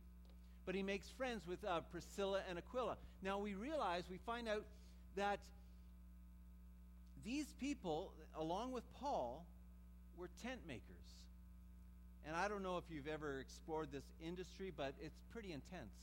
But 0.65 0.75
he 0.75 0.81
makes 0.81 1.07
friends 1.09 1.45
with 1.47 1.63
uh, 1.63 1.81
Priscilla 1.91 2.41
and 2.49 2.57
Aquila. 2.57 2.97
Now 3.21 3.37
we 3.37 3.53
realize, 3.53 4.03
we 4.09 4.17
find 4.25 4.47
out 4.47 4.63
that 5.15 5.39
these 7.23 7.45
people, 7.59 8.11
along 8.37 8.71
with 8.71 8.83
Paul, 8.99 9.45
were 10.17 10.29
tent 10.41 10.61
makers. 10.67 10.81
And 12.27 12.35
I 12.35 12.47
don't 12.47 12.63
know 12.63 12.77
if 12.77 12.83
you've 12.89 13.07
ever 13.07 13.39
explored 13.39 13.91
this 13.91 14.03
industry, 14.25 14.71
but 14.75 14.93
it's 14.99 15.19
pretty 15.31 15.53
intense. 15.53 15.93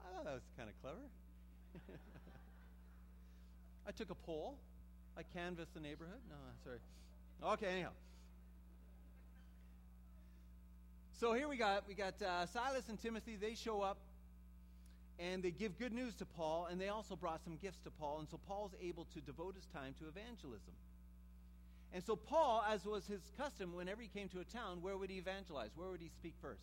I 0.00 0.16
thought 0.16 0.24
that 0.24 0.34
was 0.34 0.42
kind 0.56 0.70
of 0.70 0.80
clever. 0.80 1.98
I 3.86 3.90
took 3.92 4.10
a 4.10 4.14
poll. 4.14 4.56
I 5.18 5.22
canvassed 5.22 5.74
the 5.74 5.80
neighborhood. 5.80 6.20
No, 6.30 6.36
sorry. 6.64 6.78
Okay, 7.42 7.66
anyhow. 7.66 7.90
So 11.24 11.32
here 11.32 11.48
we 11.48 11.56
got 11.56 11.88
we 11.88 11.94
got 11.94 12.20
uh, 12.20 12.44
Silas 12.44 12.90
and 12.90 13.00
Timothy. 13.00 13.38
They 13.40 13.54
show 13.54 13.80
up, 13.80 13.96
and 15.18 15.42
they 15.42 15.52
give 15.52 15.78
good 15.78 15.94
news 15.94 16.14
to 16.16 16.26
Paul, 16.26 16.68
and 16.70 16.78
they 16.78 16.88
also 16.88 17.16
brought 17.16 17.42
some 17.42 17.56
gifts 17.56 17.80
to 17.84 17.90
Paul, 17.90 18.18
and 18.18 18.28
so 18.28 18.38
Paul's 18.46 18.72
able 18.82 19.06
to 19.14 19.22
devote 19.22 19.54
his 19.54 19.64
time 19.72 19.94
to 20.00 20.06
evangelism. 20.06 20.74
And 21.94 22.04
so 22.04 22.14
Paul, 22.14 22.62
as 22.70 22.84
was 22.84 23.06
his 23.06 23.22
custom, 23.38 23.74
whenever 23.74 24.02
he 24.02 24.08
came 24.08 24.28
to 24.28 24.40
a 24.40 24.44
town, 24.44 24.82
where 24.82 24.98
would 24.98 25.08
he 25.08 25.16
evangelize? 25.16 25.70
Where 25.76 25.88
would 25.88 26.02
he 26.02 26.10
speak 26.10 26.34
first? 26.42 26.60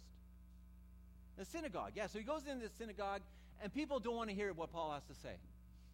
The 1.39 1.45
synagogue. 1.45 1.93
Yeah, 1.95 2.05
so 2.05 2.19
he 2.19 2.23
goes 2.23 2.45
into 2.45 2.67
the 2.67 2.73
synagogue, 2.77 3.21
and 3.63 3.73
people 3.73 3.99
don't 3.99 4.15
want 4.15 4.29
to 4.29 4.35
hear 4.35 4.53
what 4.53 4.71
Paul 4.71 4.91
has 4.91 5.05
to 5.05 5.15
say. 5.23 5.37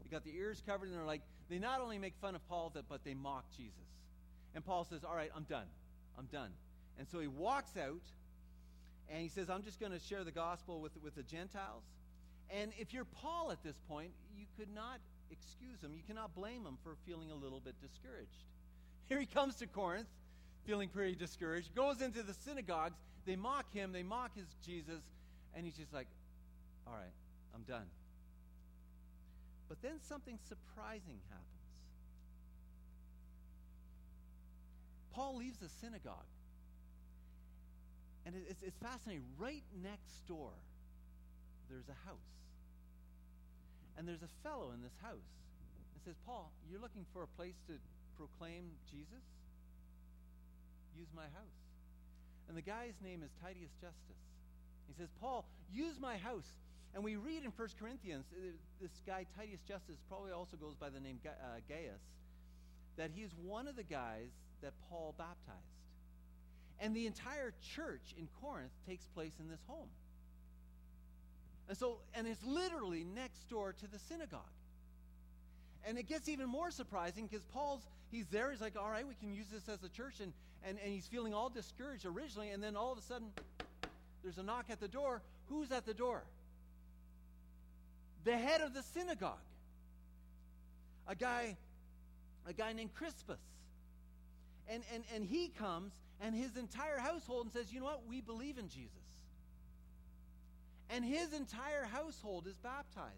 They 0.03 0.09
got 0.09 0.25
their 0.25 0.35
ears 0.35 0.61
covered, 0.67 0.89
and 0.89 0.97
they're 0.97 1.05
like, 1.05 1.21
they 1.49 1.57
not 1.57 1.79
only 1.79 1.99
make 1.99 2.15
fun 2.19 2.35
of 2.35 2.45
Paul, 2.49 2.73
but 2.89 3.05
they 3.05 3.13
mock 3.13 3.45
Jesus. 3.55 3.87
And 4.55 4.65
Paul 4.65 4.83
says, 4.83 5.05
All 5.05 5.15
right, 5.15 5.31
I'm 5.33 5.43
done. 5.43 5.67
I'm 6.19 6.25
done. 6.25 6.49
And 6.99 7.07
so 7.07 7.21
he 7.21 7.27
walks 7.27 7.77
out, 7.77 8.01
and 9.09 9.21
he 9.21 9.29
says, 9.29 9.49
I'm 9.49 9.63
just 9.63 9.79
going 9.79 9.91
to 9.91 9.99
share 9.99 10.23
the 10.23 10.31
gospel 10.31 10.81
with, 10.81 10.91
with 11.03 11.15
the 11.15 11.23
Gentiles. 11.23 11.83
And 12.49 12.71
if 12.77 12.93
you're 12.93 13.05
Paul 13.05 13.51
at 13.51 13.63
this 13.63 13.75
point, 13.87 14.11
you 14.37 14.45
could 14.57 14.73
not 14.73 14.99
excuse 15.31 15.81
him. 15.81 15.91
You 15.95 16.03
cannot 16.05 16.35
blame 16.35 16.65
him 16.65 16.77
for 16.83 16.95
feeling 17.05 17.31
a 17.31 17.35
little 17.35 17.59
bit 17.59 17.75
discouraged. 17.81 18.43
Here 19.09 19.19
he 19.19 19.25
comes 19.25 19.55
to 19.55 19.67
Corinth, 19.67 20.07
feeling 20.65 20.89
pretty 20.89 21.15
discouraged, 21.15 21.73
goes 21.75 22.01
into 22.01 22.23
the 22.23 22.33
synagogues. 22.33 22.97
They 23.25 23.35
mock 23.35 23.65
him, 23.73 23.91
they 23.91 24.03
mock 24.03 24.35
his 24.35 24.47
Jesus, 24.65 25.01
and 25.53 25.65
he's 25.65 25.75
just 25.75 25.93
like, 25.93 26.07
All 26.85 26.93
right, 26.93 27.13
I'm 27.55 27.63
done. 27.63 27.87
But 29.67 29.81
then 29.81 29.99
something 30.07 30.39
surprising 30.47 31.19
happens. 31.29 31.57
Paul 35.13 35.37
leaves 35.37 35.57
the 35.57 35.69
synagogue. 35.81 36.27
And 38.27 38.35
it's, 38.35 38.59
it's 38.59 38.75
fascinating. 38.83 39.23
Right 39.39 39.63
next 39.79 40.27
door, 40.27 40.51
there's 41.71 41.87
a 41.87 41.95
house. 42.03 42.35
And 43.95 44.03
there's 44.03 44.21
a 44.21 44.33
fellow 44.43 44.75
in 44.75 44.83
this 44.83 44.93
house. 44.99 45.31
And 45.95 46.03
says, 46.03 46.19
Paul, 46.27 46.51
you're 46.67 46.83
looking 46.83 47.07
for 47.15 47.23
a 47.23 47.31
place 47.39 47.55
to 47.71 47.79
proclaim 48.19 48.75
Jesus? 48.91 49.23
Use 50.99 51.07
my 51.15 51.31
house. 51.31 51.59
And 52.51 52.57
the 52.59 52.67
guy's 52.67 52.99
name 52.99 53.23
is 53.23 53.31
Titius 53.39 53.71
Justus. 53.79 54.19
He 54.91 54.93
says, 54.99 55.07
Paul, 55.23 55.47
use 55.71 55.95
my 55.95 56.17
house 56.19 56.59
and 56.97 57.03
we 57.03 57.15
read 57.15 57.43
in 57.43 57.51
1 57.51 57.67
Corinthians, 57.79 58.25
uh, 58.33 58.57
this 58.81 58.89
guy, 59.05 59.25
Titius 59.37 59.61
Justus, 59.67 59.97
probably 60.09 60.31
also 60.31 60.57
goes 60.57 60.73
by 60.73 60.89
the 60.89 60.99
name 60.99 61.19
uh, 61.25 61.61
Gaius, 61.69 62.01
that 62.97 63.11
he's 63.13 63.29
one 63.45 63.67
of 63.67 63.75
the 63.75 63.83
guys 63.83 64.33
that 64.63 64.73
Paul 64.89 65.13
baptized. 65.17 65.61
And 66.79 66.95
the 66.95 67.07
entire 67.07 67.53
church 67.75 68.13
in 68.17 68.27
Corinth 68.41 68.71
takes 68.87 69.05
place 69.07 69.33
in 69.39 69.49
this 69.49 69.59
home. 69.67 69.89
And 71.67 71.77
so, 71.77 71.97
and 72.13 72.27
it's 72.27 72.43
literally 72.45 73.03
next 73.03 73.49
door 73.49 73.73
to 73.73 73.87
the 73.87 73.99
synagogue. 73.99 74.41
And 75.85 75.97
it 75.97 76.07
gets 76.07 76.29
even 76.29 76.47
more 76.47 76.71
surprising 76.71 77.27
because 77.27 77.45
Paul's, 77.45 77.81
he's 78.11 78.27
there, 78.27 78.51
he's 78.51 78.61
like, 78.61 78.75
all 78.77 78.89
right, 78.89 79.07
we 79.07 79.15
can 79.15 79.33
use 79.33 79.47
this 79.51 79.67
as 79.67 79.83
a 79.83 79.89
church. 79.89 80.19
And, 80.21 80.33
and, 80.63 80.77
and 80.83 80.93
he's 80.93 81.07
feeling 81.07 81.33
all 81.33 81.49
discouraged 81.49 82.05
originally. 82.05 82.51
And 82.51 82.61
then 82.61 82.75
all 82.75 82.91
of 82.91 82.97
a 82.97 83.01
sudden, 83.01 83.29
there's 84.23 84.37
a 84.37 84.43
knock 84.43 84.65
at 84.69 84.79
the 84.79 84.87
door. 84.87 85.21
Who's 85.49 85.71
at 85.71 85.85
the 85.85 85.93
door? 85.93 86.23
the 88.27 88.37
head 88.37 88.59
of 88.59 88.73
the 88.73 88.83
synagogue, 88.83 89.39
a 91.07 91.15
guy, 91.15 91.55
a 92.45 92.51
guy 92.51 92.73
named 92.73 92.93
Crispus. 92.93 93.39
And, 94.67 94.83
and, 94.93 95.03
and 95.15 95.23
he 95.23 95.47
comes 95.47 95.93
and 96.21 96.35
his 96.35 96.57
entire 96.57 96.97
household 96.97 97.45
and 97.45 97.53
says, 97.53 97.71
You 97.71 97.79
know 97.79 97.85
what? 97.85 98.07
We 98.07 98.21
believe 98.21 98.57
in 98.57 98.69
Jesus. 98.69 98.91
And 100.89 101.03
his 101.03 101.33
entire 101.33 101.85
household 101.85 102.47
is 102.47 102.57
baptized. 102.57 103.11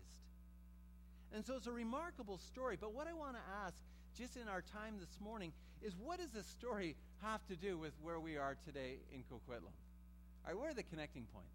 And 1.34 1.46
so 1.46 1.56
it's 1.56 1.68
a 1.68 1.72
remarkable 1.72 2.40
story. 2.40 2.78
But 2.80 2.94
what 2.94 3.08
I 3.08 3.14
want 3.14 3.36
to 3.36 3.42
ask, 3.66 3.76
just 4.18 4.36
in 4.36 4.48
our 4.48 4.62
time 4.62 4.96
this 5.00 5.20
morning, 5.22 5.54
is 5.82 5.94
what 5.96 6.20
does 6.20 6.32
this 6.32 6.48
story 6.48 6.96
have 7.22 7.46
to 7.48 7.56
do 7.56 7.78
with 7.78 7.94
where 8.02 8.20
we 8.20 8.38
are 8.38 8.58
today 8.66 8.98
in 9.14 9.22
Coquitlam? 9.22 9.76
All 10.46 10.48
right, 10.48 10.58
where 10.58 10.72
are 10.72 10.74
the 10.74 10.84
connecting 10.84 11.26
points? 11.34 11.54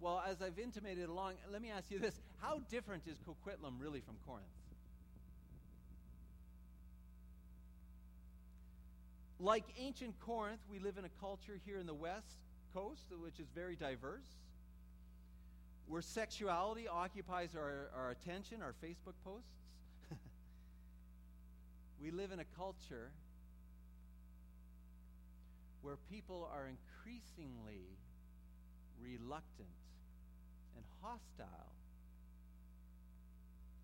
Well, 0.00 0.22
as 0.26 0.40
I've 0.40 0.58
intimated 0.58 1.08
along, 1.08 1.34
let 1.52 1.60
me 1.60 1.70
ask 1.70 1.90
you 1.90 1.98
this. 1.98 2.18
How 2.40 2.60
different 2.70 3.02
is 3.06 3.18
Coquitlam 3.18 3.74
really 3.80 4.00
from 4.00 4.14
Corinth? 4.26 4.46
Like 9.40 9.64
ancient 9.78 10.18
Corinth, 10.20 10.60
we 10.70 10.80
live 10.80 10.98
in 10.98 11.04
a 11.04 11.20
culture 11.20 11.60
here 11.64 11.78
in 11.78 11.86
the 11.86 11.94
West 11.94 12.38
Coast 12.74 13.04
which 13.22 13.38
is 13.38 13.46
very 13.54 13.76
diverse, 13.76 14.26
where 15.86 16.02
sexuality 16.02 16.88
occupies 16.88 17.50
our, 17.56 17.90
our 17.96 18.10
attention, 18.10 18.62
our 18.62 18.74
Facebook 18.84 19.14
posts. 19.24 19.48
we 22.02 22.10
live 22.10 22.32
in 22.32 22.40
a 22.40 22.44
culture 22.56 23.10
where 25.82 25.96
people 26.10 26.48
are 26.52 26.66
increasingly 26.66 27.86
reluctant 29.00 29.68
and 30.76 30.84
hostile 31.00 31.72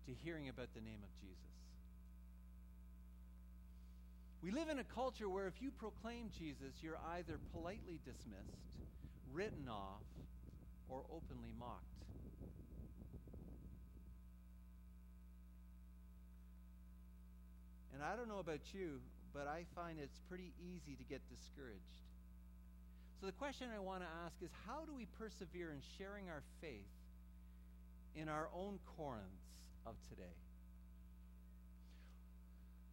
to 0.05 0.11
hearing 0.23 0.49
about 0.49 0.67
the 0.75 0.81
name 0.81 0.99
of 1.01 1.21
Jesus. 1.21 1.64
We 4.45 4.51
live 4.51 4.69
in 4.69 4.77
a 4.77 4.83
culture 4.83 5.27
where 5.27 5.47
if 5.47 5.59
you 5.59 5.71
proclaim 5.71 6.29
Jesus, 6.37 6.75
you're 6.79 6.99
either 7.17 7.39
politely 7.51 7.99
dismissed, 8.05 8.77
written 9.33 9.67
off, 9.67 10.05
or 10.87 11.01
openly 11.11 11.49
mocked. 11.57 11.81
And 17.91 18.03
I 18.03 18.15
don't 18.15 18.29
know 18.29 18.37
about 18.37 18.59
you, 18.71 18.99
but 19.33 19.47
I 19.47 19.65
find 19.73 19.97
it's 19.97 20.19
pretty 20.29 20.53
easy 20.61 20.95
to 20.95 21.03
get 21.05 21.21
discouraged. 21.27 22.05
So 23.19 23.25
the 23.25 23.31
question 23.31 23.69
I 23.75 23.79
want 23.79 24.03
to 24.03 24.09
ask 24.27 24.35
is 24.43 24.51
how 24.67 24.85
do 24.85 24.93
we 24.93 25.07
persevere 25.17 25.71
in 25.71 25.81
sharing 25.97 26.29
our 26.29 26.43
faith 26.61 26.93
in 28.15 28.29
our 28.29 28.49
own 28.55 28.77
Corinths 28.95 29.57
of 29.87 29.95
today? 30.07 30.37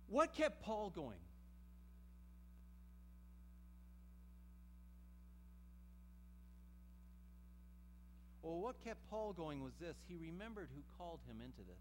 What 0.09 0.33
kept 0.33 0.63
Paul 0.63 0.89
going? 0.89 1.21
Well, 8.43 8.59
what 8.59 8.83
kept 8.85 8.99
Paul 9.09 9.33
going 9.33 9.63
was 9.63 9.73
this. 9.81 9.97
He 10.09 10.17
remembered 10.17 10.69
who 10.75 10.83
called 10.99 11.21
him 11.29 11.37
into 11.41 11.59
this. 11.59 11.79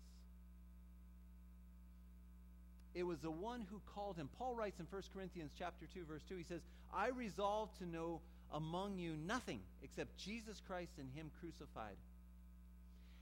It 2.94 3.04
was 3.04 3.20
the 3.20 3.32
one 3.32 3.66
who 3.72 3.82
called 3.96 4.18
him. 4.18 4.30
Paul 4.38 4.56
writes 4.56 4.80
in 4.80 4.86
1 4.86 5.02
Corinthians 5.14 5.52
chapter 5.58 5.86
2 5.94 6.06
verse 6.06 6.22
2 6.28 6.38
he 6.38 6.44
says, 6.44 6.62
"I 6.94 7.08
resolved 7.08 7.78
to 7.78 7.86
know 7.86 8.22
among 8.52 8.98
you 8.98 9.16
nothing 9.16 9.62
except 9.82 10.18
Jesus 10.18 10.62
Christ 10.68 10.92
and 11.00 11.10
him 11.12 11.32
crucified." 11.40 11.96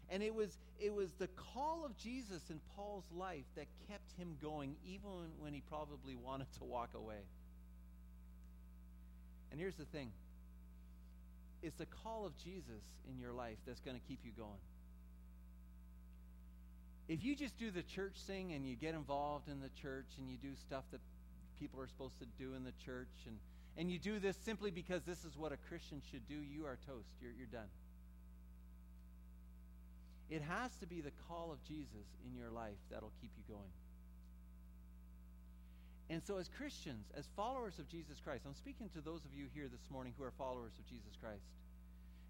And 0.10 0.24
it 0.24 0.34
was, 0.34 0.58
it 0.80 0.94
was 0.94 1.10
the 1.20 1.28
call 1.28 1.86
of 1.86 1.96
Jesus 1.98 2.42
in 2.50 2.60
Paul's 2.76 3.06
life 3.16 3.46
that 3.56 3.68
kept 3.88 4.12
him 4.18 4.38
going, 4.42 4.76
even 4.84 5.32
when 5.38 5.54
he 5.54 5.62
probably 5.62 6.16
wanted 6.16 6.52
to 6.58 6.64
walk 6.64 6.96
away. 6.96 7.22
And 9.52 9.60
here's 9.60 9.76
the 9.76 9.86
thing 9.86 10.12
it's 11.62 11.76
the 11.76 11.88
call 12.04 12.26
of 12.26 12.38
Jesus 12.38 12.84
in 13.10 13.20
your 13.20 13.32
life 13.32 13.58
that's 13.66 13.82
going 13.82 13.98
to 13.98 14.04
keep 14.08 14.20
you 14.24 14.32
going. 14.38 14.62
If 17.08 17.24
you 17.24 17.36
just 17.36 17.58
do 17.58 17.72
the 17.72 17.82
church 17.82 18.16
thing 18.28 18.54
and 18.54 18.66
you 18.68 18.76
get 18.76 18.94
involved 18.94 19.50
in 19.50 19.60
the 19.62 19.70
church 19.82 20.06
and 20.18 20.30
you 20.30 20.38
do 20.38 20.56
stuff 20.68 20.84
that 20.92 21.02
people 21.60 21.82
are 21.82 21.88
supposed 21.88 22.20
to 22.20 22.26
do 22.38 22.54
in 22.54 22.64
the 22.64 22.74
church 22.86 23.10
and, 23.26 23.36
and 23.78 23.92
you 23.92 23.98
do 23.98 24.20
this 24.20 24.38
simply 24.46 24.72
because 24.72 25.02
this 25.04 25.26
is 25.26 25.36
what 25.36 25.52
a 25.52 25.58
Christian 25.68 26.02
should 26.12 26.28
do, 26.28 26.36
you 26.36 26.66
are 26.66 26.78
toast. 26.86 27.10
You're, 27.22 27.32
you're 27.36 27.48
done. 27.48 27.70
It 30.30 30.44
has 30.44 30.70
to 30.82 30.86
be 30.86 31.02
the 31.02 31.12
call 31.28 31.52
of 31.52 31.64
Jesus 31.68 32.06
in 32.28 32.36
your 32.38 32.52
life 32.52 32.78
that'll 32.92 33.12
keep 33.20 33.32
you 33.36 33.44
going. 33.54 33.72
And 36.10 36.24
so, 36.26 36.38
as 36.38 36.50
Christians, 36.50 37.06
as 37.16 37.28
followers 37.36 37.78
of 37.78 37.88
Jesus 37.88 38.18
Christ, 38.24 38.44
I'm 38.48 38.56
speaking 38.56 38.90
to 38.96 39.02
those 39.02 39.24
of 39.26 39.34
you 39.34 39.46
here 39.54 39.68
this 39.68 39.92
morning 39.92 40.14
who 40.18 40.24
are 40.24 40.34
followers 40.38 40.72
of 40.80 40.90
Jesus 40.90 41.14
Christ. 41.22 41.46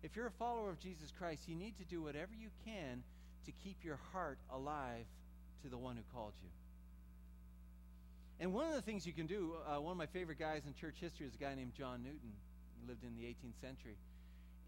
If 0.03 0.15
you're 0.15 0.27
a 0.27 0.31
follower 0.31 0.69
of 0.69 0.79
Jesus 0.79 1.11
Christ, 1.17 1.47
you 1.47 1.55
need 1.55 1.77
to 1.77 1.85
do 1.85 2.01
whatever 2.01 2.31
you 2.37 2.49
can 2.65 3.03
to 3.45 3.51
keep 3.63 3.77
your 3.83 3.99
heart 4.11 4.37
alive 4.53 5.05
to 5.63 5.69
the 5.69 5.77
one 5.77 5.95
who 5.95 6.03
called 6.13 6.33
you. 6.43 6.49
And 8.41 8.53
one 8.53 8.67
of 8.67 8.73
the 8.73 8.81
things 8.81 9.05
you 9.05 9.13
can 9.13 9.27
do, 9.27 9.55
uh, 9.67 9.79
one 9.81 9.91
of 9.91 9.97
my 9.97 10.05
favorite 10.07 10.39
guys 10.39 10.63
in 10.65 10.73
church 10.73 10.95
history 10.99 11.25
is 11.25 11.35
a 11.35 11.37
guy 11.37 11.55
named 11.55 11.73
John 11.77 12.03
Newton. 12.03 12.31
He 12.79 12.87
lived 12.87 13.03
in 13.03 13.15
the 13.15 13.27
18th 13.27 13.59
century. 13.61 13.95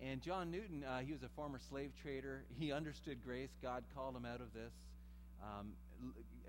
And 0.01 0.22
John 0.22 0.51
Newton, 0.51 0.84
uh, 0.84 1.00
he 1.00 1.13
was 1.13 1.24
a 1.24 1.30
former 1.30 1.60
slave 1.70 1.91
trader. 2.01 2.44
He 2.60 2.72
understood 2.72 3.24
grace. 3.24 3.51
God 3.62 3.84
called 3.96 4.15
him 4.15 4.25
out 4.25 4.41
of 4.41 4.53
this. 4.53 4.74
Um, 5.44 5.74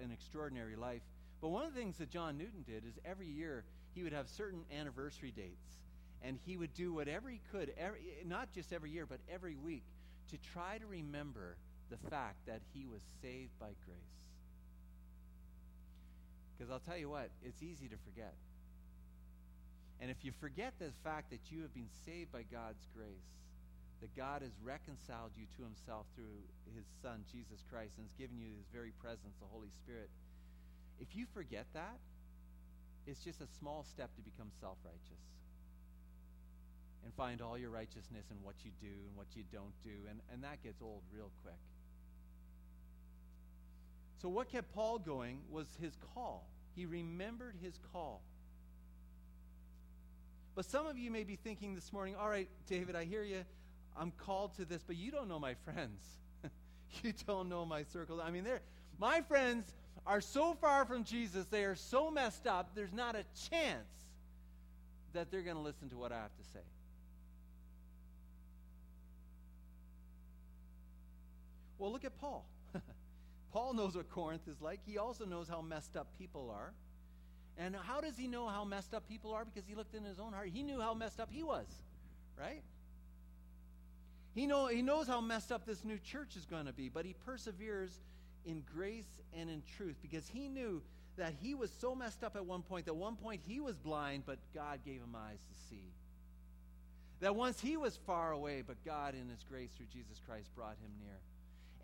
an 0.03 0.11
extraordinary 0.11 0.75
life. 0.75 1.03
But 1.43 1.49
one 1.49 1.67
of 1.67 1.75
the 1.75 1.81
things 1.81 1.99
that 1.99 2.09
John 2.09 2.39
Newton 2.39 2.65
did 2.65 2.85
is 2.87 2.95
every 3.05 3.27
year 3.27 3.65
he 3.95 4.05
would 4.05 4.13
have 4.13 4.29
certain 4.29 4.63
anniversary 4.79 5.33
dates. 5.35 5.77
And 6.23 6.39
he 6.47 6.57
would 6.57 6.73
do 6.73 6.95
whatever 6.95 7.29
he 7.29 7.41
could, 7.51 7.75
every, 7.77 7.99
not 8.25 8.53
just 8.55 8.73
every 8.73 8.91
year, 8.91 9.07
but 9.07 9.19
every 9.29 9.57
week, 9.57 9.83
to 10.31 10.39
try 10.55 10.79
to 10.79 10.87
remember 10.87 11.57
the 11.91 11.99
fact 12.09 12.47
that 12.47 12.61
he 12.73 12.87
was 12.87 13.03
saved 13.21 13.51
by 13.59 13.75
grace. 13.85 14.17
Because 16.55 16.71
I'll 16.71 16.79
tell 16.79 16.97
you 16.97 17.11
what, 17.11 17.29
it's 17.45 17.61
easy 17.61 17.89
to 17.89 17.97
forget. 18.07 18.35
And 20.01 20.13
if 20.13 20.23
you 20.23 20.31
forget 20.39 20.75
the 20.79 20.95
fact 21.03 21.31
that 21.31 21.51
you 21.51 21.63
have 21.63 21.75
been 21.75 21.91
saved 22.07 22.31
by 22.31 22.47
God's 22.47 22.87
grace, 22.95 23.35
that 24.01 24.15
God 24.15 24.43
has 24.43 24.55
reconciled 24.63 25.35
you 25.35 25.47
to 25.59 25.63
himself 25.67 26.07
through 26.15 26.39
his 26.75 26.87
Son, 27.03 27.27
Jesus 27.31 27.67
Christ, 27.67 27.99
and 27.99 28.07
has 28.07 28.15
given 28.15 28.39
you 28.39 28.51
his 28.55 28.67
very 28.71 28.95
presence, 29.03 29.35
the 29.43 29.51
Holy 29.51 29.71
Spirit, 29.83 30.11
if 31.03 31.17
you 31.17 31.27
forget 31.35 31.67
that, 31.75 31.99
it's 33.07 33.25
just 33.25 33.41
a 33.41 33.47
small 33.59 33.85
step 33.85 34.15
to 34.15 34.23
become 34.23 34.51
self 34.61 34.79
righteous 34.85 35.25
and 37.05 37.13
find 37.15 37.43
all 37.43 37.59
your 37.59 37.71
righteousness 37.71 38.27
in 38.31 38.37
what 38.45 38.55
you 38.65 38.71
do 38.81 38.87
and 38.87 39.17
what 39.17 39.27
you 39.35 39.43
don't 39.53 39.75
do. 39.83 40.09
And, 40.09 40.21
and 40.33 40.45
that 40.45 40.63
gets 40.63 40.81
old 40.81 41.03
real 41.13 41.31
quick. 41.43 41.59
So, 44.21 44.29
what 44.29 44.49
kept 44.49 44.73
Paul 44.73 45.01
going 45.01 45.41
was 45.51 45.67
his 45.81 45.97
call. 46.15 46.47
He 46.77 46.87
remembered 46.87 47.57
his 47.61 47.79
call. 47.93 48.23
But 50.55 50.67
some 50.67 50.87
of 50.87 50.97
you 50.97 51.11
may 51.11 51.25
be 51.25 51.35
thinking 51.35 51.75
this 51.75 51.93
morning, 51.93 52.15
all 52.15 52.29
right, 52.29 52.49
David, 52.69 52.95
I 52.95 53.05
hear 53.05 53.25
you. 53.25 53.45
I'm 53.97 54.13
called 54.13 54.55
to 54.57 54.65
this, 54.65 54.83
but 54.87 54.97
you 54.97 55.11
don't 55.11 55.29
know 55.29 55.41
my 55.41 55.55
friends. 55.65 56.05
you 57.03 57.13
don't 57.27 57.49
know 57.49 57.67
my 57.67 57.83
circle. 57.83 58.21
I 58.21 58.31
mean, 58.31 58.47
my 58.99 59.23
friends 59.23 59.65
are 60.07 60.21
so 60.21 60.55
far 60.55 60.85
from 60.85 61.05
Jesus, 61.05 61.47
they 61.47 61.65
are 61.65 61.77
so 61.77 62.11
messed 62.11 62.47
up, 62.47 62.71
there's 62.75 62.93
not 62.93 63.15
a 63.15 63.25
chance 63.51 63.87
that 65.13 65.31
they're 65.31 65.43
going 65.43 65.57
to 65.57 65.63
listen 65.63 65.89
to 65.91 65.97
what 65.97 66.13
I 66.13 66.17
have 66.17 66.37
to 66.37 66.45
say. 66.53 66.61
Well, 71.79 71.93
look 71.93 72.05
at 72.05 72.17
Paul. 72.21 72.45
Paul 73.53 73.75
knows 73.75 73.97
what 73.97 74.09
Corinth 74.11 74.47
is 74.49 74.61
like. 74.61 74.81
He 74.87 74.99
also 74.99 75.25
knows 75.25 75.49
how 75.49 75.61
messed 75.61 75.97
up 75.97 76.07
people 76.19 76.53
are. 76.55 76.73
And 77.59 77.77
how 77.77 78.01
does 78.01 78.17
he 78.17 78.27
know 78.27 78.49
how 78.49 78.65
messed 78.65 78.95
up 78.95 79.09
people 79.09 79.33
are? 79.33 79.45
Because 79.45 79.69
he 79.69 79.75
looked 79.75 79.95
in 79.95 80.05
his 80.05 80.19
own 80.19 80.33
heart. 80.33 80.49
He 80.53 80.63
knew 80.63 80.81
how 80.81 80.95
messed 80.95 81.21
up 81.21 81.29
he 81.31 81.43
was, 81.43 81.67
right? 82.39 82.63
He, 84.35 84.47
know, 84.47 84.69
he 84.69 84.81
knows 84.81 85.07
how 85.07 85.21
messed 85.21 85.53
up 85.53 85.67
this 85.67 85.85
new 85.85 85.99
church 85.99 86.37
is 86.37 86.47
going 86.47 86.67
to 86.67 86.73
be, 86.73 86.89
but 86.89 87.05
he 87.05 87.15
perseveres 87.27 88.01
in 88.45 88.63
grace 88.75 89.21
and 89.37 89.51
in 89.51 89.63
truth 89.77 89.97
because 90.03 90.27
he 90.29 90.49
knew 90.49 90.83
that 91.17 91.35
he 91.41 91.55
was 91.55 91.71
so 91.81 91.95
messed 91.95 92.25
up 92.25 92.37
at 92.37 92.45
one 92.45 92.63
point 92.63 92.87
that 92.87 92.95
one 92.95 93.17
point 93.17 93.41
he 93.47 93.61
was 93.61 93.77
blind, 93.77 94.25
but 94.27 94.39
God 94.55 94.81
gave 94.85 95.01
him 95.01 95.15
eyes 95.15 95.39
to 95.39 95.69
see. 95.69 95.93
That 97.21 97.37
once 97.37 97.61
he 97.61 97.77
was 97.77 97.97
far 98.07 98.33
away, 98.33 98.63
but 98.67 98.83
God, 98.85 99.15
in 99.15 99.29
his 99.29 99.45
grace 99.49 99.71
through 99.77 99.87
Jesus 99.93 100.21
Christ, 100.27 100.51
brought 100.57 100.77
him 100.83 100.91
near. 101.01 101.21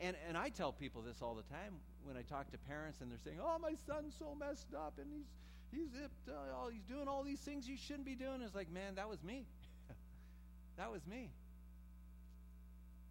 And, 0.01 0.17
and 0.29 0.37
I 0.37 0.49
tell 0.49 0.73
people 0.73 1.03
this 1.03 1.23
all 1.23 1.35
the 1.35 1.43
time 1.43 1.75
when 2.05 2.17
I 2.17 2.23
talk 2.23 2.51
to 2.53 2.59
parents 2.59 3.01
and 3.01 3.11
they're 3.11 3.19
saying, 3.25 3.39
oh, 3.43 3.59
my 3.59 3.75
son's 3.87 4.15
so 4.19 4.35
messed 4.39 4.75
up 4.75 4.95
and 4.99 5.07
he's, 5.13 5.27
he's, 5.71 5.91
zipped, 5.91 6.29
uh, 6.29 6.69
he's 6.73 6.85
doing 6.85 7.09
all 7.09 7.23
these 7.23 7.41
things 7.41 7.67
he 7.67 7.77
shouldn't 7.77 8.07
be 8.07 8.15
doing. 8.15 8.41
It's 8.43 8.55
like, 8.55 8.71
man, 8.73 8.95
that 8.95 9.09
was 9.09 9.23
me. 9.23 9.45
that 10.77 10.91
was 10.91 11.07
me. 11.07 11.31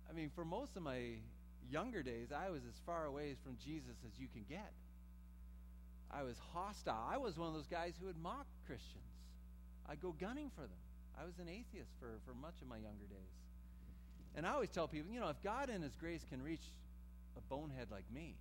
I 0.09 0.13
mean, 0.13 0.31
for 0.33 0.45
most 0.45 0.75
of 0.77 0.83
my 0.83 1.19
younger 1.71 2.03
days, 2.03 2.29
I 2.31 2.49
was 2.49 2.61
as 2.67 2.75
far 2.85 3.05
away 3.05 3.35
from 3.43 3.57
Jesus 3.63 3.95
as 4.05 4.19
you 4.19 4.27
can 4.31 4.45
get. 4.49 4.73
I 6.09 6.23
was 6.23 6.37
hostile. 6.53 7.05
I 7.09 7.17
was 7.17 7.37
one 7.37 7.49
of 7.49 7.53
those 7.53 7.67
guys 7.67 7.93
who 7.99 8.07
would 8.07 8.21
mock 8.21 8.47
Christians. 8.65 9.03
I'd 9.89 10.01
go 10.01 10.13
gunning 10.19 10.51
for 10.55 10.61
them. 10.61 10.81
I 11.19 11.25
was 11.25 11.39
an 11.39 11.49
atheist 11.49 11.91
for, 11.99 12.19
for 12.25 12.33
much 12.33 12.61
of 12.61 12.67
my 12.67 12.77
younger 12.77 13.05
days. 13.09 13.33
And 14.35 14.45
I 14.45 14.51
always 14.51 14.69
tell 14.69 14.87
people, 14.87 15.11
you 15.11 15.19
know, 15.19 15.29
if 15.29 15.41
God 15.43 15.69
in 15.69 15.81
His 15.81 15.95
grace 15.95 16.23
can 16.29 16.41
reach 16.41 16.61
a 17.35 17.41
bonehead 17.49 17.87
like 17.91 18.05
me, 18.13 18.35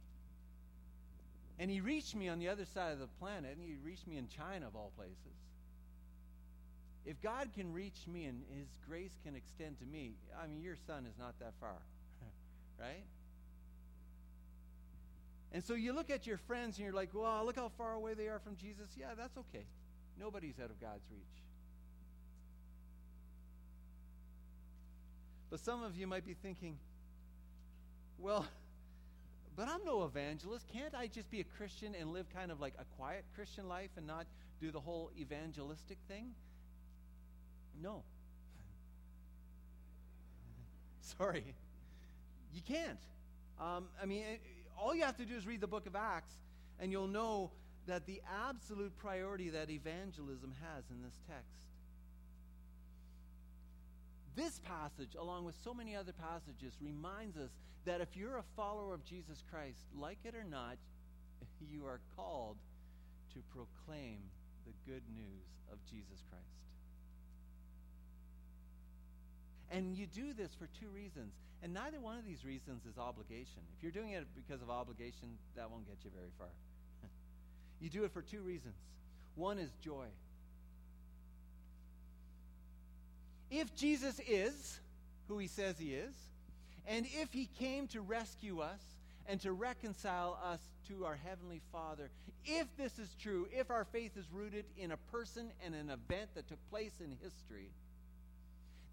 and 1.59 1.71
He 1.71 1.81
reached 1.81 2.15
me 2.15 2.29
on 2.29 2.39
the 2.39 2.49
other 2.49 2.67
side 2.67 2.93
of 2.93 2.99
the 2.99 3.09
planet, 3.19 3.57
and 3.57 3.63
He 3.63 3.77
reached 3.83 4.07
me 4.07 4.19
in 4.19 4.29
China, 4.29 4.67
of 4.67 4.77
all 4.77 4.93
places, 4.97 5.17
if 7.07 7.23
God 7.23 7.49
can 7.57 7.73
reach 7.73 8.07
me 8.13 8.25
and 8.25 8.43
His 8.59 8.69
grace 8.87 9.17
can 9.25 9.35
extend 9.37 9.79
to 9.79 9.87
me, 9.87 10.13
I 10.43 10.47
mean, 10.47 10.61
your 10.61 10.77
son 10.87 11.07
is 11.07 11.17
not 11.19 11.39
that 11.39 11.55
far, 11.61 11.79
right? 12.81 13.05
And 15.53 15.63
so 15.63 15.75
you 15.75 15.93
look 15.93 16.11
at 16.11 16.27
your 16.27 16.37
friends 16.37 16.77
and 16.77 16.85
you're 16.85 16.95
like, 16.95 17.11
well, 17.15 17.45
look 17.45 17.57
how 17.57 17.71
far 17.79 17.95
away 17.95 18.15
they 18.15 18.29
are 18.29 18.39
from 18.39 18.57
Jesus. 18.57 18.91
Yeah, 18.99 19.15
that's 19.17 19.37
okay. 19.39 19.65
Nobody's 20.19 20.59
out 20.59 20.71
of 20.71 20.81
God's 20.81 21.05
reach. 21.11 21.43
But 25.51 25.61
some 25.61 25.83
of 25.83 25.97
you 25.97 26.07
might 26.07 26.27
be 26.27 26.35
thinking, 26.35 26.77
well, 28.19 28.47
but 29.57 29.69
I'm 29.69 29.85
no 29.85 30.05
evangelist. 30.05 30.67
Can't 30.73 30.95
I 30.95 31.07
just 31.07 31.31
be 31.31 31.41
a 31.41 31.45
Christian 31.45 31.95
and 31.95 32.13
live 32.13 32.27
kind 32.35 32.51
of 32.51 32.61
like 32.61 32.75
a 32.79 32.85
quiet 32.97 33.25
Christian 33.35 33.69
life 33.69 33.91
and 33.97 34.07
not 34.07 34.27
do 34.61 34.71
the 34.71 34.81
whole 34.81 35.11
evangelistic 35.19 35.99
thing? 36.09 36.33
No. 37.83 38.03
Sorry. 41.19 41.55
You 42.53 42.61
can't. 42.67 42.99
Um, 43.59 43.87
I 44.03 44.07
mean, 44.07 44.25
all 44.79 44.95
you 44.95 45.05
have 45.05 45.17
to 45.17 45.25
do 45.25 45.35
is 45.35 45.47
read 45.47 45.61
the 45.61 45.67
book 45.67 45.87
of 45.87 45.97
Acts, 45.97 46.35
and 46.79 46.93
you'll 46.93 47.09
know 47.09 47.51
that 47.87 48.07
the 48.07 48.21
absolute 48.49 48.97
priority 48.99 49.51
that 49.51 49.71
evangelism 49.71 50.53
has 50.61 50.85
in 50.91 51.03
this 51.03 51.19
text. 51.29 51.67
This 54.35 54.61
passage, 54.61 55.15
along 55.19 55.45
with 55.45 55.55
so 55.65 55.73
many 55.73 55.97
other 55.97 56.13
passages, 56.13 56.75
reminds 56.81 57.37
us 57.39 57.51
that 57.87 58.01
if 58.01 58.17
you're 58.17 58.37
a 58.37 58.45
follower 58.55 58.93
of 58.93 59.05
Jesus 59.05 59.43
Christ, 59.51 59.79
like 59.97 60.19
it 60.25 60.35
or 60.35 60.45
not, 60.45 60.77
you 61.71 61.87
are 61.87 62.01
called 62.17 62.57
to 63.33 63.41
proclaim 63.55 64.19
the 64.67 64.73
good 64.91 65.03
news 65.15 65.47
of 65.73 65.79
Jesus 65.87 66.23
Christ. 66.29 66.66
And 69.77 69.95
you 69.95 70.07
do 70.07 70.33
this 70.33 70.55
for 70.55 70.69
two 70.81 70.89
reasons. 70.89 71.35
And 71.63 71.75
neither 71.75 72.01
one 72.01 72.17
of 72.17 72.25
these 72.25 72.47
reasons 72.47 72.87
is 72.91 72.97
obligation. 72.97 73.61
If 73.77 73.83
you're 73.83 73.93
doing 73.93 74.13
it 74.13 74.27
because 74.35 74.63
of 74.63 74.71
obligation, 74.71 75.37
that 75.55 75.71
won't 75.71 75.87
get 75.87 75.99
you 76.03 76.11
very 76.15 76.31
far. 76.39 76.49
you 77.81 77.91
do 77.91 78.05
it 78.05 78.13
for 78.13 78.23
two 78.23 78.41
reasons. 78.41 78.75
One 79.35 79.59
is 79.59 79.71
joy. 79.85 80.07
If 83.51 83.75
Jesus 83.77 84.19
is 84.27 84.81
who 85.29 85.37
he 85.37 85.47
says 85.47 85.79
he 85.79 85.93
is, 85.93 86.15
and 86.87 87.05
if 87.21 87.31
he 87.35 87.51
came 87.59 87.87
to 87.89 88.01
rescue 88.01 88.61
us 88.61 88.81
and 89.27 89.39
to 89.43 89.53
reconcile 89.53 90.39
us 90.43 90.61
to 90.89 91.05
our 91.05 91.19
Heavenly 91.23 91.61
Father, 91.71 92.09
if 92.47 92.67
this 92.79 92.99
is 92.99 93.15
true, 93.21 93.47
if 93.53 93.71
our 93.71 93.85
faith 93.85 94.17
is 94.17 94.25
rooted 94.33 94.65
in 94.79 94.93
a 94.93 94.97
person 95.13 95.51
and 95.63 95.75
an 95.75 95.91
event 95.91 96.31
that 96.35 96.49
took 96.49 96.71
place 96.71 96.95
in 97.01 97.15
history, 97.23 97.69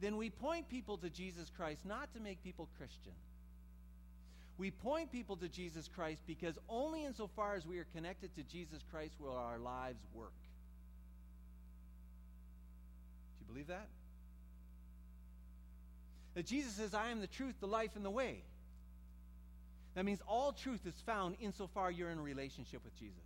then 0.04 0.18
we 0.18 0.30
point 0.30 0.68
people 0.68 0.98
to 0.98 1.10
Jesus 1.10 1.50
Christ 1.56 1.86
not 1.86 2.14
to 2.14 2.20
make 2.20 2.44
people 2.44 2.68
Christian, 2.78 3.14
We 4.58 4.72
point 4.72 5.12
people 5.12 5.36
to 5.38 5.48
Jesus 5.48 5.90
Christ 5.96 6.22
because 6.28 6.58
only 6.70 7.06
insofar 7.06 7.56
as 7.56 7.66
we 7.66 7.80
are 7.80 7.88
connected 7.96 8.36
to 8.36 8.44
Jesus 8.44 8.84
Christ 8.92 9.16
will 9.20 9.36
our 9.36 9.58
lives 9.58 10.00
work. 10.14 10.34
Do 13.40 13.46
you 13.46 13.54
believe 13.54 13.68
that? 13.68 13.88
That 16.36 16.46
Jesus 16.46 16.74
says, 16.74 16.94
I 16.94 17.10
am 17.10 17.20
the 17.20 17.28
truth, 17.28 17.56
the 17.60 17.68
life, 17.68 17.92
and 17.96 18.06
the 18.06 18.12
way. 18.12 18.44
That 19.96 20.06
means 20.06 20.20
all 20.28 20.52
truth 20.52 20.86
is 20.86 20.96
found 21.06 21.36
insofar 21.40 21.92
you're 21.92 22.10
in 22.10 22.20
relationship 22.20 22.84
with 22.84 22.98
Jesus. 23.00 23.24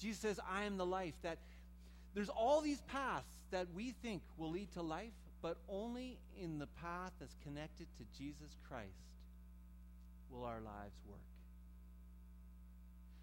Jesus 0.00 0.20
says, 0.20 0.40
I 0.50 0.64
am 0.64 0.76
the 0.76 0.86
life. 0.86 1.14
That 1.22 1.38
there's 2.14 2.28
all 2.28 2.60
these 2.60 2.80
paths 2.92 3.26
that 3.50 3.66
we 3.74 3.92
think 4.02 4.22
will 4.36 4.50
lead 4.50 4.72
to 4.72 4.82
life, 4.82 5.12
but 5.42 5.58
only 5.68 6.18
in 6.40 6.58
the 6.58 6.66
path 6.66 7.12
that's 7.20 7.36
connected 7.42 7.86
to 7.98 8.18
Jesus 8.18 8.56
Christ 8.68 8.90
will 10.30 10.44
our 10.44 10.60
lives 10.60 10.96
work. 11.08 11.20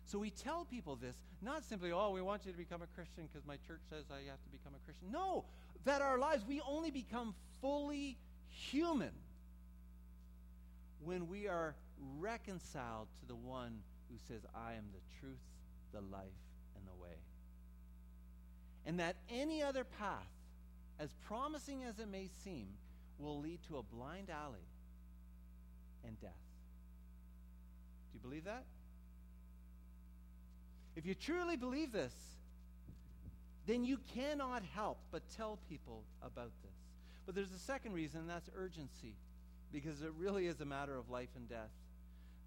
So 0.05 0.19
we 0.19 0.29
tell 0.29 0.65
people 0.65 0.95
this, 0.95 1.15
not 1.41 1.63
simply, 1.63 1.91
oh, 1.91 2.11
we 2.11 2.21
want 2.21 2.45
you 2.45 2.51
to 2.51 2.57
become 2.57 2.81
a 2.81 2.87
Christian 2.95 3.27
because 3.31 3.47
my 3.47 3.57
church 3.67 3.81
says 3.89 4.05
I 4.11 4.29
have 4.29 4.41
to 4.43 4.49
become 4.51 4.73
a 4.75 4.85
Christian. 4.85 5.11
No, 5.11 5.45
that 5.85 6.01
our 6.01 6.19
lives, 6.19 6.45
we 6.47 6.61
only 6.61 6.91
become 6.91 7.33
fully 7.61 8.17
human 8.49 9.11
when 11.03 11.27
we 11.27 11.47
are 11.47 11.75
reconciled 12.19 13.07
to 13.19 13.27
the 13.27 13.35
one 13.35 13.79
who 14.09 14.17
says, 14.27 14.41
I 14.55 14.73
am 14.73 14.85
the 14.93 15.19
truth, 15.19 15.41
the 15.93 16.01
life. 16.01 16.23
And 18.85 18.99
that 18.99 19.15
any 19.29 19.63
other 19.63 19.83
path, 19.83 20.27
as 20.99 21.13
promising 21.25 21.83
as 21.83 21.99
it 21.99 22.07
may 22.09 22.29
seem, 22.43 22.67
will 23.17 23.39
lead 23.39 23.59
to 23.67 23.77
a 23.77 23.83
blind 23.83 24.29
alley 24.29 24.67
and 26.05 26.19
death. 26.19 26.31
Do 28.11 28.17
you 28.17 28.19
believe 28.19 28.43
that? 28.45 28.65
If 30.95 31.05
you 31.05 31.15
truly 31.15 31.55
believe 31.55 31.91
this, 31.91 32.13
then 33.65 33.85
you 33.85 33.97
cannot 34.13 34.63
help 34.75 34.99
but 35.11 35.21
tell 35.35 35.57
people 35.69 36.03
about 36.21 36.51
this. 36.61 36.75
But 37.25 37.35
there's 37.35 37.53
a 37.53 37.59
second 37.59 37.93
reason, 37.93 38.21
and 38.21 38.29
that's 38.29 38.49
urgency, 38.55 39.15
because 39.71 40.01
it 40.01 40.11
really 40.17 40.47
is 40.47 40.59
a 40.59 40.65
matter 40.65 40.97
of 40.97 41.09
life 41.09 41.29
and 41.35 41.47
death. 41.47 41.71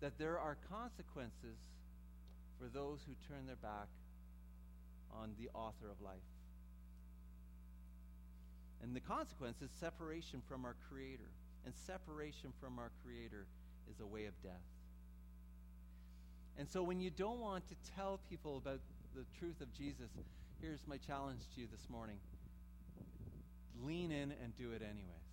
That 0.01 0.19
there 0.19 0.39
are 0.39 0.59
consequences 0.71 1.57
for 2.61 2.69
those 2.69 3.01
who 3.07 3.15
turn 3.27 3.47
their 3.47 3.57
back 3.57 3.89
on 5.13 5.33
the 5.39 5.49
author 5.55 5.91
of 5.91 6.01
life. 6.01 6.17
And 8.83 8.95
the 8.95 9.01
consequence 9.01 9.63
is 9.63 9.71
separation 9.81 10.43
from 10.49 10.65
our 10.65 10.77
Creator. 10.89 11.31
And 11.65 11.75
separation 11.75 12.53
from 12.61 12.79
our 12.79 12.91
Creator 13.05 13.47
is 13.91 14.01
a 14.01 14.07
way 14.07 14.27
of 14.27 14.41
death. 14.43 14.63
And 16.59 16.69
so 16.71 16.83
when 16.83 17.01
you 17.01 17.11
don't 17.11 17.41
want 17.41 17.67
to 17.69 17.75
tell 17.97 18.21
people 18.31 18.57
about 18.57 18.81
the 19.15 19.25
truth 19.39 19.61
of 19.61 19.73
Jesus, 19.73 20.11
here's 20.61 20.87
my 20.87 20.97
challenge 20.97 21.43
to 21.55 21.61
you 21.61 21.67
this 21.71 21.89
morning 21.91 22.19
lean 23.85 24.11
in 24.11 24.33
and 24.43 24.57
do 24.57 24.73
it 24.73 24.81
anyways. 24.83 25.27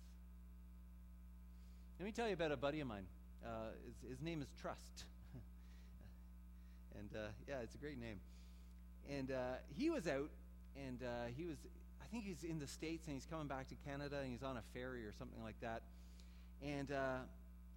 Let 1.98 2.04
me 2.04 2.12
tell 2.12 2.26
you 2.26 2.34
about 2.34 2.52
a 2.52 2.56
buddy 2.56 2.80
of 2.80 2.86
mine. 2.86 3.06
Uh, 3.44 3.70
his, 3.86 4.10
his, 4.10 4.20
name 4.20 4.42
is 4.42 4.48
Trust. 4.60 5.04
and 6.98 7.08
uh, 7.14 7.28
yeah, 7.48 7.60
it's 7.62 7.74
a 7.74 7.78
great 7.78 7.98
name. 7.98 8.20
And 9.10 9.30
uh, 9.30 9.60
he 9.76 9.90
was 9.90 10.06
out, 10.06 10.30
and 10.76 11.02
uh, 11.02 11.26
he 11.36 11.44
was, 11.44 11.58
I 12.02 12.06
think 12.10 12.24
he's 12.24 12.42
in 12.42 12.58
the 12.58 12.66
States, 12.66 13.06
and 13.06 13.14
he's 13.14 13.26
coming 13.26 13.48
back 13.48 13.68
to 13.68 13.74
Canada, 13.86 14.18
and 14.22 14.30
he's 14.30 14.42
on 14.42 14.56
a 14.56 14.62
ferry 14.72 15.04
or 15.04 15.12
something 15.12 15.42
like 15.42 15.60
that. 15.60 15.82
And 16.62 16.90
uh, 16.90 17.18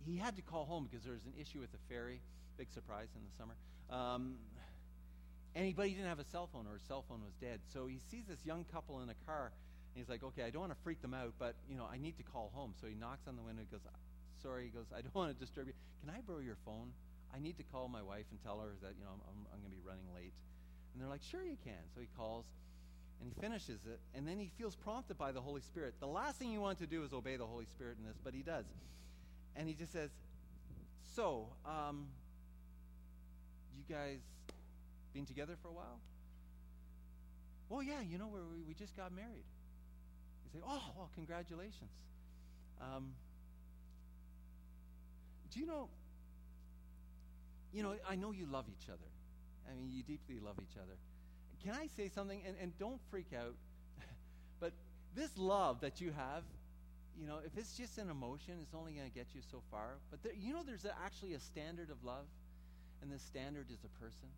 he 0.05 0.17
had 0.17 0.35
to 0.37 0.41
call 0.41 0.65
home 0.65 0.87
because 0.89 1.03
there 1.03 1.13
was 1.13 1.25
an 1.25 1.33
issue 1.39 1.59
with 1.59 1.71
the 1.71 1.79
ferry. 1.89 2.21
Big 2.57 2.71
surprise 2.71 3.09
in 3.15 3.21
the 3.21 3.35
summer. 3.37 3.55
Um, 3.89 4.35
he 5.53 5.73
didn't 5.73 6.05
have 6.07 6.19
a 6.19 6.25
cell 6.25 6.47
phone, 6.51 6.67
or 6.67 6.73
his 6.73 6.83
cell 6.83 7.03
phone 7.07 7.21
was 7.23 7.33
dead. 7.41 7.59
So 7.73 7.87
he 7.87 7.99
sees 8.11 8.25
this 8.27 8.39
young 8.45 8.65
couple 8.71 9.01
in 9.01 9.09
a 9.09 9.17
car, 9.25 9.51
and 9.93 9.95
he's 9.95 10.09
like, 10.09 10.23
"Okay, 10.23 10.43
I 10.43 10.49
don't 10.49 10.61
want 10.61 10.71
to 10.71 10.81
freak 10.83 11.01
them 11.01 11.13
out, 11.13 11.33
but 11.39 11.55
you 11.69 11.75
know, 11.75 11.87
I 11.91 11.97
need 11.97 12.17
to 12.17 12.23
call 12.23 12.51
home." 12.53 12.73
So 12.79 12.87
he 12.87 12.93
knocks 12.93 13.27
on 13.27 13.35
the 13.35 13.41
window. 13.41 13.63
He 13.63 13.71
goes, 13.71 13.81
"Sorry," 14.41 14.65
he 14.65 14.69
goes, 14.69 14.85
"I 14.95 15.01
don't 15.01 15.15
want 15.15 15.33
to 15.33 15.39
disturb 15.39 15.67
you. 15.67 15.73
Can 16.01 16.09
I 16.09 16.21
borrow 16.21 16.39
your 16.39 16.57
phone? 16.65 16.93
I 17.33 17.39
need 17.39 17.57
to 17.57 17.63
call 17.63 17.87
my 17.87 18.01
wife 18.01 18.25
and 18.31 18.41
tell 18.43 18.59
her 18.59 18.75
that 18.81 18.93
you 18.97 19.03
know 19.03 19.11
I'm, 19.11 19.47
I'm 19.53 19.59
going 19.59 19.71
to 19.71 19.77
be 19.77 19.83
running 19.85 20.05
late." 20.13 20.33
And 20.97 21.01
they're 21.01 21.09
like, 21.09 21.21
"Sure, 21.21 21.43
you 21.43 21.57
can." 21.63 21.83
So 21.93 22.01
he 22.01 22.07
calls, 22.17 22.45
and 23.19 23.29
he 23.29 23.39
finishes 23.39 23.85
it, 23.85 23.99
and 24.15 24.27
then 24.27 24.39
he 24.39 24.49
feels 24.57 24.75
prompted 24.75 25.17
by 25.17 25.31
the 25.31 25.41
Holy 25.41 25.61
Spirit. 25.61 25.93
The 25.99 26.07
last 26.07 26.39
thing 26.39 26.51
you 26.51 26.59
want 26.59 26.79
to 26.79 26.87
do 26.87 27.03
is 27.03 27.13
obey 27.13 27.35
the 27.35 27.45
Holy 27.45 27.65
Spirit 27.65 27.97
in 27.99 28.05
this, 28.05 28.17
but 28.23 28.33
he 28.33 28.41
does, 28.41 28.65
and 29.55 29.67
he 29.67 29.75
just 29.75 29.93
says, 29.93 30.09
"So." 31.15 31.49
Um, 31.65 32.07
you 33.77 33.95
guys 33.95 34.19
been 35.13 35.25
together 35.25 35.55
for 35.61 35.69
a 35.69 35.71
while? 35.71 35.99
Well, 37.69 37.83
yeah, 37.83 38.01
you 38.01 38.17
know, 38.17 38.27
we, 38.27 38.39
we 38.67 38.73
just 38.73 38.95
got 38.95 39.11
married. 39.11 39.45
You 40.45 40.59
say, 40.59 40.65
oh, 40.65 40.81
well, 40.95 41.09
congratulations. 41.15 41.91
Um, 42.81 43.13
do 45.51 45.59
you 45.59 45.65
know, 45.65 45.89
you 47.73 47.83
know, 47.83 47.95
I 48.07 48.15
know 48.15 48.31
you 48.31 48.45
love 48.45 48.65
each 48.69 48.89
other. 48.89 49.09
I 49.69 49.75
mean, 49.75 49.91
you 49.91 50.03
deeply 50.03 50.39
love 50.39 50.55
each 50.61 50.77
other. 50.77 50.97
Can 51.63 51.73
I 51.73 51.87
say 51.87 52.09
something? 52.09 52.41
And, 52.45 52.55
and 52.61 52.77
don't 52.77 52.99
freak 53.11 53.33
out. 53.35 53.55
but 54.59 54.73
this 55.15 55.37
love 55.37 55.81
that 55.81 55.99
you 55.99 56.11
have, 56.11 56.43
you 57.19 57.27
know, 57.27 57.39
if 57.45 57.57
it's 57.57 57.75
just 57.75 57.97
an 57.97 58.09
emotion, 58.09 58.55
it's 58.61 58.73
only 58.73 58.93
going 58.93 59.09
to 59.09 59.13
get 59.13 59.27
you 59.33 59.41
so 59.51 59.61
far. 59.71 59.97
But 60.11 60.23
there, 60.23 60.33
you 60.33 60.53
know, 60.53 60.61
there's 60.65 60.85
a, 60.85 60.93
actually 61.03 61.33
a 61.33 61.39
standard 61.39 61.89
of 61.89 62.03
love 62.03 62.25
and 63.01 63.11
the 63.11 63.19
standard 63.19 63.67
is 63.71 63.79
a 63.83 64.03
person. 64.03 64.29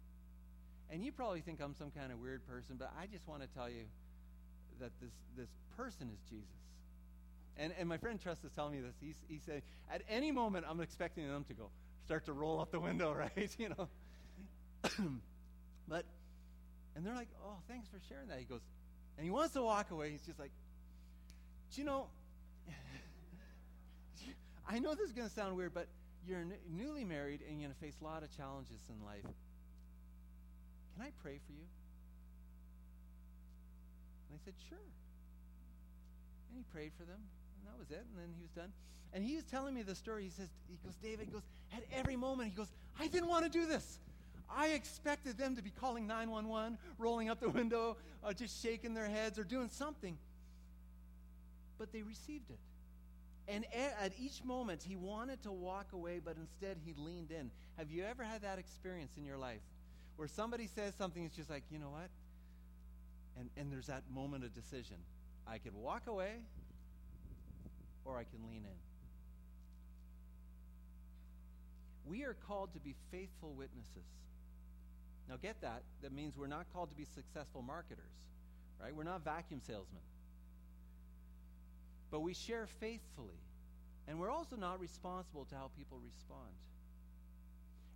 And 0.89 1.03
you 1.03 1.11
probably 1.11 1.41
think 1.41 1.61
I'm 1.61 1.75
some 1.75 1.91
kind 1.91 2.11
of 2.11 2.19
weird 2.19 2.45
person, 2.47 2.75
but 2.79 2.91
I 2.99 3.05
just 3.05 3.27
want 3.27 3.41
to 3.41 3.47
tell 3.49 3.69
you 3.69 3.83
that 4.79 4.91
this, 5.01 5.11
this 5.37 5.49
person 5.77 6.09
is 6.11 6.19
Jesus. 6.29 6.47
And, 7.57 7.73
and 7.77 7.87
my 7.87 7.97
friend 7.97 8.19
Trust 8.19 8.43
is 8.45 8.51
telling 8.53 8.73
me 8.73 8.79
this. 8.79 8.95
He's, 9.01 9.17
he 9.27 9.39
said, 9.45 9.61
at 9.93 10.01
any 10.09 10.31
moment, 10.31 10.65
I'm 10.67 10.79
expecting 10.79 11.27
them 11.27 11.43
to 11.49 11.53
go, 11.53 11.69
start 12.05 12.25
to 12.25 12.33
roll 12.33 12.59
out 12.59 12.71
the 12.71 12.79
window, 12.79 13.13
right? 13.37 13.53
you 13.57 13.69
know. 13.69 13.89
but, 15.87 16.05
and 16.95 17.05
they're 17.05 17.15
like, 17.15 17.29
oh, 17.43 17.57
thanks 17.67 17.87
for 17.87 17.99
sharing 18.07 18.27
that. 18.29 18.39
He 18.39 18.45
goes, 18.45 18.61
and 19.17 19.25
he 19.25 19.31
wants 19.31 19.53
to 19.53 19.61
walk 19.61 19.91
away. 19.91 20.11
He's 20.11 20.25
just 20.25 20.39
like, 20.39 20.51
do 21.73 21.81
you 21.81 21.85
know, 21.85 22.07
I 24.69 24.79
know 24.79 24.95
this 24.95 25.07
is 25.07 25.13
going 25.13 25.27
to 25.27 25.33
sound 25.33 25.55
weird, 25.55 25.73
but 25.73 25.87
you're 26.27 26.39
n- 26.39 26.53
newly 26.69 27.03
married 27.03 27.41
and 27.47 27.59
you're 27.59 27.69
going 27.69 27.75
to 27.75 27.79
face 27.79 27.95
a 28.01 28.03
lot 28.03 28.23
of 28.23 28.35
challenges 28.35 28.81
in 28.89 29.05
life. 29.05 29.23
Can 30.95 31.05
I 31.05 31.11
pray 31.21 31.39
for 31.45 31.53
you? 31.53 31.65
And 34.29 34.39
I 34.39 34.43
said, 34.43 34.53
Sure. 34.69 34.77
And 36.49 36.57
he 36.57 36.63
prayed 36.73 36.91
for 36.97 37.03
them, 37.03 37.19
and 37.19 37.67
that 37.67 37.77
was 37.77 37.91
it. 37.91 38.03
And 38.09 38.17
then 38.17 38.33
he 38.35 38.41
was 38.41 38.51
done. 38.51 38.73
And 39.13 39.23
he 39.23 39.35
was 39.35 39.45
telling 39.45 39.73
me 39.73 39.81
the 39.81 39.95
story. 39.95 40.23
He 40.23 40.29
says, 40.29 40.49
he 40.69 40.77
goes, 40.83 40.95
David, 41.01 41.31
goes, 41.31 41.41
at 41.73 41.83
every 41.93 42.15
moment, 42.15 42.49
he 42.49 42.55
goes, 42.55 42.71
I 42.99 43.07
didn't 43.07 43.29
want 43.29 43.45
to 43.45 43.49
do 43.49 43.65
this. 43.65 43.99
I 44.55 44.69
expected 44.69 45.37
them 45.37 45.55
to 45.55 45.61
be 45.61 45.69
calling 45.69 46.07
911, 46.07 46.77
rolling 46.97 47.29
up 47.29 47.39
the 47.39 47.49
window, 47.61 47.97
uh, 48.23 48.33
just 48.33 48.61
shaking 48.61 48.93
their 48.93 49.07
heads 49.07 49.37
or 49.37 49.43
doing 49.43 49.69
something. 49.69 50.17
But 51.77 51.91
they 51.91 52.01
received 52.01 52.49
it. 52.49 52.59
And 53.47 53.65
at 53.73 54.13
each 54.19 54.43
moment, 54.43 54.83
he 54.83 54.95
wanted 54.95 55.41
to 55.43 55.51
walk 55.51 55.87
away, 55.93 56.21
but 56.23 56.35
instead 56.37 56.77
he 56.85 56.93
leaned 56.95 57.31
in. 57.31 57.49
Have 57.77 57.89
you 57.89 58.03
ever 58.03 58.23
had 58.23 58.43
that 58.43 58.59
experience 58.59 59.17
in 59.17 59.25
your 59.25 59.37
life 59.37 59.61
where 60.17 60.27
somebody 60.27 60.67
says 60.67 60.93
something, 60.95 61.23
it's 61.23 61.35
just 61.35 61.49
like, 61.49 61.63
you 61.71 61.79
know 61.79 61.89
what? 61.89 62.09
And, 63.39 63.49
and 63.57 63.71
there's 63.71 63.87
that 63.87 64.03
moment 64.13 64.43
of 64.43 64.53
decision. 64.53 64.97
I 65.47 65.57
could 65.57 65.73
walk 65.73 66.03
away 66.05 66.41
or 68.05 68.17
I 68.17 68.23
can 68.23 68.45
lean 68.47 68.65
in. 68.65 68.79
We 72.05 72.23
are 72.23 72.35
called 72.47 72.73
to 72.73 72.79
be 72.79 72.95
faithful 73.11 73.53
witnesses. 73.53 74.05
Now, 75.29 75.35
get 75.41 75.61
that. 75.61 75.83
That 76.01 76.11
means 76.11 76.35
we're 76.35 76.47
not 76.47 76.65
called 76.73 76.89
to 76.89 76.95
be 76.95 77.05
successful 77.05 77.61
marketers, 77.61 78.25
right? 78.81 78.95
We're 78.95 79.03
not 79.03 79.23
vacuum 79.23 79.61
salesmen 79.65 80.01
but 82.11 82.21
we 82.21 82.33
share 82.33 82.67
faithfully. 82.79 83.39
And 84.07 84.19
we're 84.19 84.31
also 84.31 84.55
not 84.55 84.79
responsible 84.79 85.45
to 85.45 85.55
how 85.55 85.69
people 85.77 85.99
respond. 86.03 86.49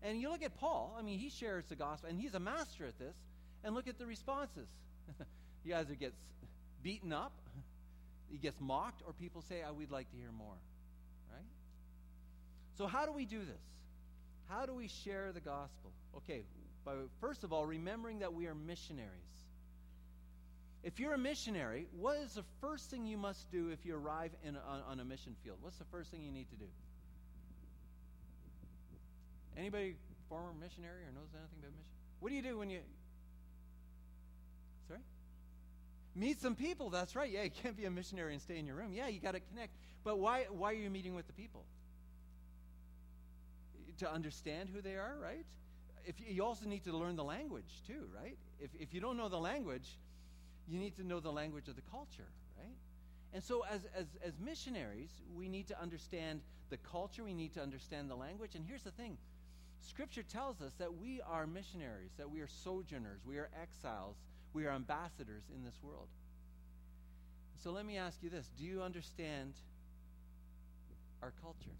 And 0.03 0.19
you 0.19 0.29
look 0.29 0.43
at 0.43 0.55
Paul, 0.59 0.95
I 0.97 1.01
mean, 1.01 1.17
he 1.17 1.29
shares 1.29 1.65
the 1.65 1.75
gospel, 1.75 2.09
and 2.09 2.19
he's 2.19 2.35
a 2.35 2.39
master 2.39 2.85
at 2.85 2.99
this. 2.99 3.15
And 3.63 3.73
look 3.73 3.87
at 3.87 3.97
the 3.97 4.05
responses. 4.05 4.67
he 5.63 5.73
either 5.73 5.95
gets 5.95 6.17
beaten 6.83 7.13
up, 7.13 7.31
he 8.29 8.37
gets 8.37 8.59
mocked, 8.59 9.01
or 9.07 9.13
people 9.13 9.41
say, 9.41 9.61
oh, 9.67 9.73
we'd 9.73 9.89
like 9.89 10.11
to 10.11 10.17
hear 10.17 10.31
more. 10.31 10.57
Right? 11.31 11.45
So, 12.77 12.85
how 12.85 13.05
do 13.05 13.13
we 13.13 13.25
do 13.25 13.39
this? 13.39 13.61
How 14.49 14.65
do 14.65 14.73
we 14.73 14.89
share 14.89 15.31
the 15.31 15.39
gospel? 15.39 15.91
Okay, 16.17 16.43
by, 16.85 16.93
first 17.21 17.43
of 17.43 17.53
all, 17.53 17.65
remembering 17.65 18.19
that 18.19 18.33
we 18.33 18.47
are 18.47 18.55
missionaries. 18.55 19.09
If 20.83 20.99
you're 20.99 21.13
a 21.13 21.17
missionary, 21.17 21.87
what 21.97 22.17
is 22.17 22.33
the 22.33 22.43
first 22.59 22.89
thing 22.89 23.05
you 23.05 23.17
must 23.17 23.49
do 23.51 23.69
if 23.69 23.85
you 23.85 23.95
arrive 23.95 24.31
in, 24.43 24.57
on, 24.57 24.81
on 24.89 24.99
a 24.99 25.05
mission 25.05 25.35
field? 25.43 25.57
What's 25.61 25.77
the 25.77 25.85
first 25.85 26.11
thing 26.11 26.23
you 26.23 26.31
need 26.31 26.49
to 26.49 26.55
do? 26.55 26.65
Anybody 29.57 29.95
former 30.27 30.51
missionary 30.59 31.03
or 31.03 31.11
knows 31.13 31.29
anything 31.33 31.59
about 31.59 31.71
mission? 31.71 31.93
What 32.19 32.29
do 32.29 32.35
you 32.35 32.41
do 32.41 32.57
when 32.57 32.69
you 32.69 32.79
Sorry? 34.87 34.99
Meet 36.15 36.41
some 36.41 36.55
people, 36.55 36.89
that's 36.89 37.15
right. 37.15 37.31
Yeah, 37.31 37.43
you 37.43 37.51
can't 37.51 37.77
be 37.77 37.85
a 37.85 37.91
missionary 37.91 38.33
and 38.33 38.41
stay 38.41 38.57
in 38.57 38.65
your 38.65 38.75
room. 38.75 38.93
Yeah, 38.93 39.07
you 39.07 39.19
got 39.19 39.33
to 39.33 39.39
connect. 39.39 39.73
But 40.03 40.19
why 40.19 40.47
why 40.49 40.71
are 40.71 40.75
you 40.75 40.89
meeting 40.89 41.15
with 41.15 41.27
the 41.27 41.33
people? 41.33 41.63
To 43.99 44.11
understand 44.11 44.69
who 44.73 44.81
they 44.81 44.95
are, 44.95 45.15
right? 45.21 45.45
If 46.05 46.15
you, 46.25 46.43
also 46.43 46.65
need 46.65 46.83
to 46.83 46.95
learn 46.95 47.15
the 47.15 47.23
language 47.23 47.81
too, 47.87 48.07
right? 48.15 48.37
If 48.59 48.69
if 48.79 48.93
you 48.93 48.99
don't 48.99 49.17
know 49.17 49.29
the 49.29 49.39
language, 49.39 49.97
you 50.67 50.79
need 50.79 50.95
to 50.97 51.03
know 51.03 51.19
the 51.19 51.31
language 51.31 51.67
of 51.67 51.75
the 51.75 51.81
culture, 51.91 52.27
right? 52.57 52.75
And 53.33 53.43
so, 53.43 53.63
as, 53.69 53.81
as, 53.95 54.05
as 54.23 54.33
missionaries, 54.39 55.09
we 55.35 55.49
need 55.49 55.67
to 55.67 55.81
understand 55.81 56.41
the 56.69 56.77
culture, 56.77 57.23
we 57.23 57.33
need 57.33 57.53
to 57.53 57.61
understand 57.61 58.09
the 58.09 58.15
language. 58.15 58.55
And 58.55 58.63
here's 58.65 58.83
the 58.83 58.91
thing 58.91 59.17
Scripture 59.81 60.23
tells 60.23 60.61
us 60.61 60.73
that 60.79 60.93
we 60.93 61.21
are 61.21 61.47
missionaries, 61.47 62.11
that 62.17 62.29
we 62.29 62.41
are 62.41 62.47
sojourners, 62.47 63.21
we 63.25 63.37
are 63.37 63.49
exiles, 63.61 64.15
we 64.53 64.65
are 64.65 64.71
ambassadors 64.71 65.43
in 65.53 65.63
this 65.63 65.75
world. 65.83 66.07
So, 67.63 67.71
let 67.71 67.85
me 67.85 67.97
ask 67.97 68.17
you 68.21 68.29
this 68.29 68.49
Do 68.57 68.63
you 68.63 68.81
understand 68.81 69.53
our 71.21 71.33
culture? 71.41 71.77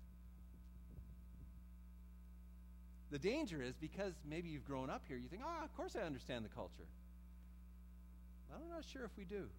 The 3.14 3.20
danger 3.20 3.62
is 3.62 3.76
because 3.76 4.14
maybe 4.28 4.50
you've 4.50 4.66
grown 4.66 4.90
up 4.90 5.04
here, 5.08 5.18
you 5.18 5.28
think, 5.28 5.44
oh, 5.46 5.64
of 5.64 5.72
course 5.78 5.96
I 5.96 6.04
understand 6.04 6.44
the 6.44 6.50
culture. 6.50 6.90
I'm 8.52 8.68
not 8.72 8.84
sure 8.84 9.06
if 9.06 9.12
we 9.16 9.24
do. 9.24 9.50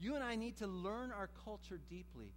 You 0.00 0.14
and 0.14 0.24
I 0.24 0.36
need 0.36 0.56
to 0.56 0.66
learn 0.66 1.12
our 1.12 1.28
culture 1.44 1.78
deeply. 1.90 2.32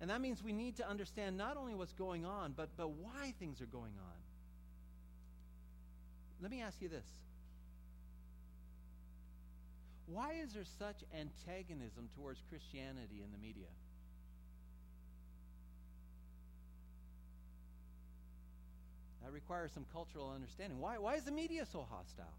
And 0.00 0.10
that 0.10 0.20
means 0.20 0.42
we 0.42 0.52
need 0.52 0.74
to 0.78 0.88
understand 0.88 1.36
not 1.36 1.56
only 1.56 1.76
what's 1.76 1.92
going 1.92 2.26
on, 2.26 2.54
but, 2.56 2.70
but 2.76 2.90
why 2.90 3.32
things 3.38 3.60
are 3.60 3.66
going 3.66 3.92
on. 3.96 4.18
Let 6.42 6.50
me 6.50 6.60
ask 6.60 6.82
you 6.82 6.88
this 6.88 7.06
Why 10.06 10.32
is 10.42 10.54
there 10.54 10.64
such 10.64 11.04
antagonism 11.16 12.08
towards 12.16 12.42
Christianity 12.50 13.22
in 13.22 13.30
the 13.30 13.38
media? 13.38 13.70
That 19.24 19.32
requires 19.32 19.72
some 19.72 19.86
cultural 19.92 20.30
understanding. 20.34 20.78
Why, 20.80 20.98
why 20.98 21.14
is 21.14 21.24
the 21.24 21.32
media 21.32 21.66
so 21.72 21.86
hostile? 21.90 22.34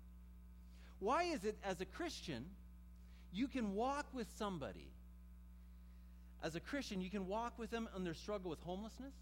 Why 0.99 1.23
is 1.23 1.43
it, 1.43 1.57
as 1.63 1.81
a 1.81 1.85
Christian, 1.85 2.45
you 3.33 3.47
can 3.47 3.73
walk 3.73 4.05
with 4.13 4.27
somebody? 4.37 4.87
As 6.43 6.55
a 6.55 6.59
Christian, 6.59 7.01
you 7.01 7.09
can 7.09 7.27
walk 7.27 7.57
with 7.57 7.71
them 7.71 7.89
in 7.95 8.03
their 8.03 8.13
struggle 8.13 8.51
with 8.51 8.59
homelessness. 8.59 9.13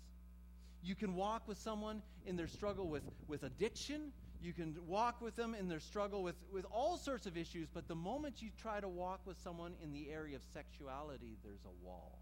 You 0.83 0.95
can 0.95 1.15
walk 1.15 1.47
with 1.47 1.57
someone 1.57 2.01
in 2.25 2.35
their 2.35 2.47
struggle 2.47 2.89
with, 2.89 3.03
with 3.27 3.43
addiction. 3.43 4.11
You 4.41 4.51
can 4.51 4.75
walk 4.85 5.21
with 5.21 5.37
them 5.37 5.55
in 5.55 5.69
their 5.69 5.79
struggle 5.79 6.21
with, 6.21 6.35
with 6.51 6.65
all 6.69 6.97
sorts 6.97 7.25
of 7.25 7.37
issues. 7.37 7.69
But 7.73 7.87
the 7.87 7.95
moment 7.95 8.41
you 8.41 8.49
try 8.61 8.81
to 8.81 8.89
walk 8.89 9.21
with 9.25 9.39
someone 9.41 9.73
in 9.81 9.93
the 9.93 10.09
area 10.11 10.35
of 10.35 10.41
sexuality, 10.53 11.37
there's 11.45 11.63
a 11.65 11.85
wall. 11.85 12.19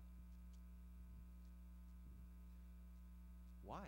Why? 3.66 3.88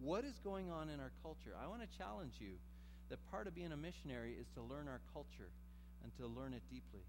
What 0.00 0.24
is 0.24 0.38
going 0.44 0.70
on 0.70 0.88
in 0.88 1.00
our 1.00 1.10
culture? 1.22 1.56
I 1.60 1.66
want 1.66 1.82
to 1.82 1.98
challenge 1.98 2.34
you 2.38 2.54
that 3.10 3.18
part 3.30 3.46
of 3.46 3.54
being 3.54 3.72
a 3.72 3.76
missionary 3.76 4.36
is 4.38 4.46
to 4.54 4.62
learn 4.62 4.86
our 4.86 5.00
culture 5.12 5.50
and 6.02 6.14
to 6.18 6.26
learn 6.26 6.54
it 6.54 6.62
deeply. 6.70 7.02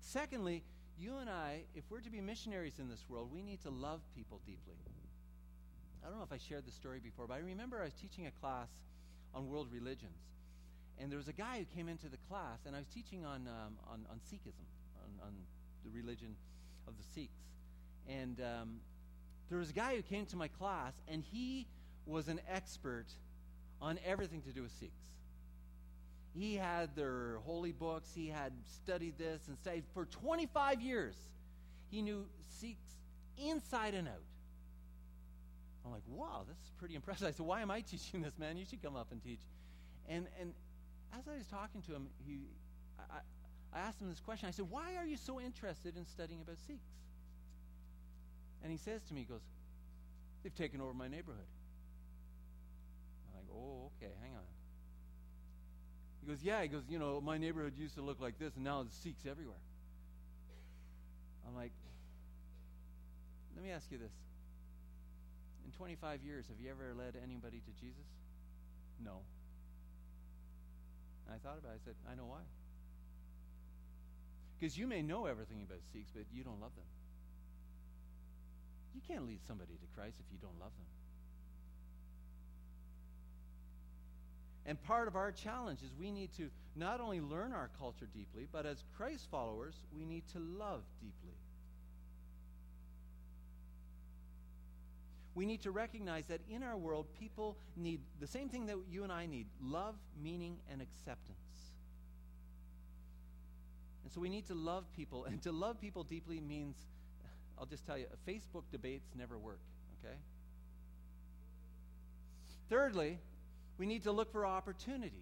Secondly, 0.00 0.62
you 0.98 1.18
and 1.18 1.28
I, 1.28 1.62
if 1.74 1.84
we're 1.90 2.00
to 2.00 2.10
be 2.10 2.20
missionaries 2.20 2.78
in 2.78 2.88
this 2.88 3.04
world, 3.08 3.30
we 3.32 3.42
need 3.42 3.60
to 3.62 3.70
love 3.70 4.00
people 4.14 4.40
deeply. 4.46 4.74
I 6.04 6.08
don't 6.08 6.18
know 6.18 6.24
if 6.24 6.32
I 6.32 6.38
shared 6.38 6.66
this 6.66 6.74
story 6.74 7.00
before, 7.02 7.26
but 7.26 7.34
I 7.34 7.38
remember 7.38 7.80
I 7.80 7.84
was 7.84 7.94
teaching 7.94 8.26
a 8.26 8.30
class 8.30 8.68
on 9.34 9.48
world 9.48 9.68
religions. 9.72 10.20
And 10.98 11.10
there 11.10 11.18
was 11.18 11.28
a 11.28 11.32
guy 11.32 11.58
who 11.58 11.64
came 11.74 11.88
into 11.88 12.08
the 12.08 12.18
class, 12.28 12.60
and 12.66 12.76
I 12.76 12.78
was 12.78 12.88
teaching 12.88 13.24
on, 13.24 13.48
um, 13.48 13.74
on, 13.88 14.06
on 14.10 14.20
Sikhism, 14.30 14.68
on, 15.02 15.26
on, 15.26 15.32
the 15.84 15.90
religion 15.90 16.34
of 16.88 16.94
the 16.96 17.02
Sikhs. 17.02 17.36
And 18.08 18.40
um, 18.40 18.80
there 19.48 19.58
was 19.58 19.70
a 19.70 19.74
guy 19.74 19.96
who 19.96 20.02
came 20.02 20.26
to 20.26 20.36
my 20.36 20.48
class, 20.48 20.94
and 21.08 21.22
he 21.22 21.66
was 22.06 22.28
an 22.28 22.40
expert 22.48 23.06
on 23.80 23.98
everything 24.06 24.42
to 24.42 24.50
do 24.50 24.62
with 24.62 24.72
Sikhs. 24.72 24.92
He 26.34 26.56
had 26.56 26.96
their 26.96 27.38
holy 27.44 27.72
books, 27.72 28.10
he 28.14 28.28
had 28.28 28.52
studied 28.82 29.18
this 29.18 29.46
and 29.46 29.56
studied 29.56 29.84
for 29.94 30.06
25 30.06 30.80
years. 30.80 31.14
He 31.90 32.02
knew 32.02 32.26
Sikhs 32.48 32.96
inside 33.38 33.94
and 33.94 34.08
out. 34.08 34.14
I'm 35.84 35.92
like, 35.92 36.02
wow, 36.08 36.44
this 36.48 36.56
is 36.56 36.70
pretty 36.78 36.94
impressive. 36.94 37.28
I 37.28 37.30
said, 37.30 37.46
why 37.46 37.60
am 37.60 37.70
I 37.70 37.82
teaching 37.82 38.22
this, 38.22 38.38
man? 38.38 38.56
You 38.56 38.64
should 38.64 38.82
come 38.82 38.96
up 38.96 39.12
and 39.12 39.22
teach. 39.22 39.40
And, 40.08 40.26
and 40.40 40.52
as 41.16 41.28
I 41.28 41.36
was 41.36 41.46
talking 41.46 41.82
to 41.82 41.94
him, 41.94 42.08
he, 42.26 42.40
I, 42.98 43.18
I 43.72 43.80
asked 43.80 44.00
him 44.00 44.08
this 44.08 44.20
question. 44.20 44.48
I 44.48 44.52
said, 44.52 44.66
why 44.70 44.96
are 44.96 45.06
you 45.06 45.16
so 45.16 45.40
interested 45.40 45.96
in 45.96 46.06
studying 46.06 46.40
about 46.42 46.56
Sikhs? 46.66 46.88
And 48.64 48.72
he 48.72 48.78
says 48.78 49.02
to 49.08 49.14
me, 49.14 49.20
he 49.20 49.26
goes, 49.26 49.42
they've 50.42 50.54
taken 50.54 50.80
over 50.80 50.94
my 50.94 51.06
neighborhood. 51.06 51.44
I'm 53.28 53.36
like, 53.36 53.46
oh, 53.54 53.90
okay, 54.00 54.12
hang 54.22 54.32
on. 54.32 54.42
He 56.22 56.30
goes, 56.30 56.42
yeah. 56.42 56.62
He 56.62 56.68
goes, 56.68 56.82
you 56.88 56.98
know, 56.98 57.20
my 57.20 57.36
neighborhood 57.36 57.74
used 57.76 57.94
to 57.96 58.00
look 58.00 58.20
like 58.20 58.38
this, 58.38 58.54
and 58.56 58.64
now 58.64 58.80
it's 58.80 58.96
Sikhs 58.96 59.26
everywhere. 59.30 59.60
I'm 61.46 61.54
like, 61.54 61.72
let 63.54 63.62
me 63.62 63.70
ask 63.70 63.84
you 63.90 63.98
this. 63.98 64.12
In 65.66 65.72
25 65.72 66.22
years, 66.22 66.46
have 66.48 66.58
you 66.58 66.70
ever 66.70 66.94
led 66.96 67.16
anybody 67.22 67.60
to 67.60 67.70
Jesus? 67.78 68.06
No. 69.04 69.20
And 71.26 71.34
I 71.34 71.38
thought 71.38 71.58
about 71.58 71.72
it. 71.72 71.80
I 71.82 71.84
said, 71.84 71.94
I 72.10 72.14
know 72.14 72.24
why. 72.24 72.40
Because 74.58 74.78
you 74.78 74.86
may 74.86 75.02
know 75.02 75.26
everything 75.26 75.62
about 75.62 75.80
Sikhs, 75.92 76.10
but 76.14 76.24
you 76.32 76.44
don't 76.44 76.60
love 76.62 76.74
them. 76.74 76.93
You 78.94 79.00
can't 79.06 79.26
lead 79.26 79.40
somebody 79.46 79.72
to 79.72 79.86
Christ 79.94 80.16
if 80.20 80.26
you 80.32 80.38
don't 80.40 80.58
love 80.60 80.72
them. 80.76 80.86
And 84.66 84.82
part 84.82 85.08
of 85.08 85.16
our 85.16 85.30
challenge 85.30 85.82
is 85.82 85.90
we 85.98 86.10
need 86.10 86.32
to 86.36 86.48
not 86.74 87.00
only 87.00 87.20
learn 87.20 87.52
our 87.52 87.70
culture 87.78 88.08
deeply, 88.14 88.46
but 88.50 88.64
as 88.64 88.82
Christ 88.96 89.28
followers, 89.30 89.74
we 89.94 90.04
need 90.04 90.26
to 90.32 90.38
love 90.38 90.82
deeply. 91.00 91.36
We 95.34 95.46
need 95.46 95.62
to 95.62 95.70
recognize 95.70 96.26
that 96.28 96.40
in 96.48 96.62
our 96.62 96.76
world, 96.76 97.06
people 97.18 97.58
need 97.76 98.00
the 98.20 98.26
same 98.26 98.48
thing 98.48 98.66
that 98.66 98.76
you 98.88 99.02
and 99.02 99.12
I 99.12 99.26
need 99.26 99.46
love, 99.60 99.96
meaning, 100.22 100.58
and 100.70 100.80
acceptance. 100.80 101.38
And 104.04 104.12
so 104.12 104.20
we 104.20 104.28
need 104.28 104.46
to 104.46 104.54
love 104.54 104.84
people. 104.96 105.24
And 105.28 105.42
to 105.42 105.52
love 105.52 105.80
people 105.80 106.04
deeply 106.04 106.40
means 106.40 106.76
I'll 107.58 107.66
just 107.66 107.86
tell 107.86 107.96
you, 107.96 108.06
Facebook 108.26 108.64
debates 108.72 109.06
never 109.16 109.38
work, 109.38 109.60
okay? 110.02 110.16
Thirdly, 112.68 113.18
we 113.78 113.86
need 113.86 114.04
to 114.04 114.12
look 114.12 114.32
for 114.32 114.46
opportunities. 114.46 115.12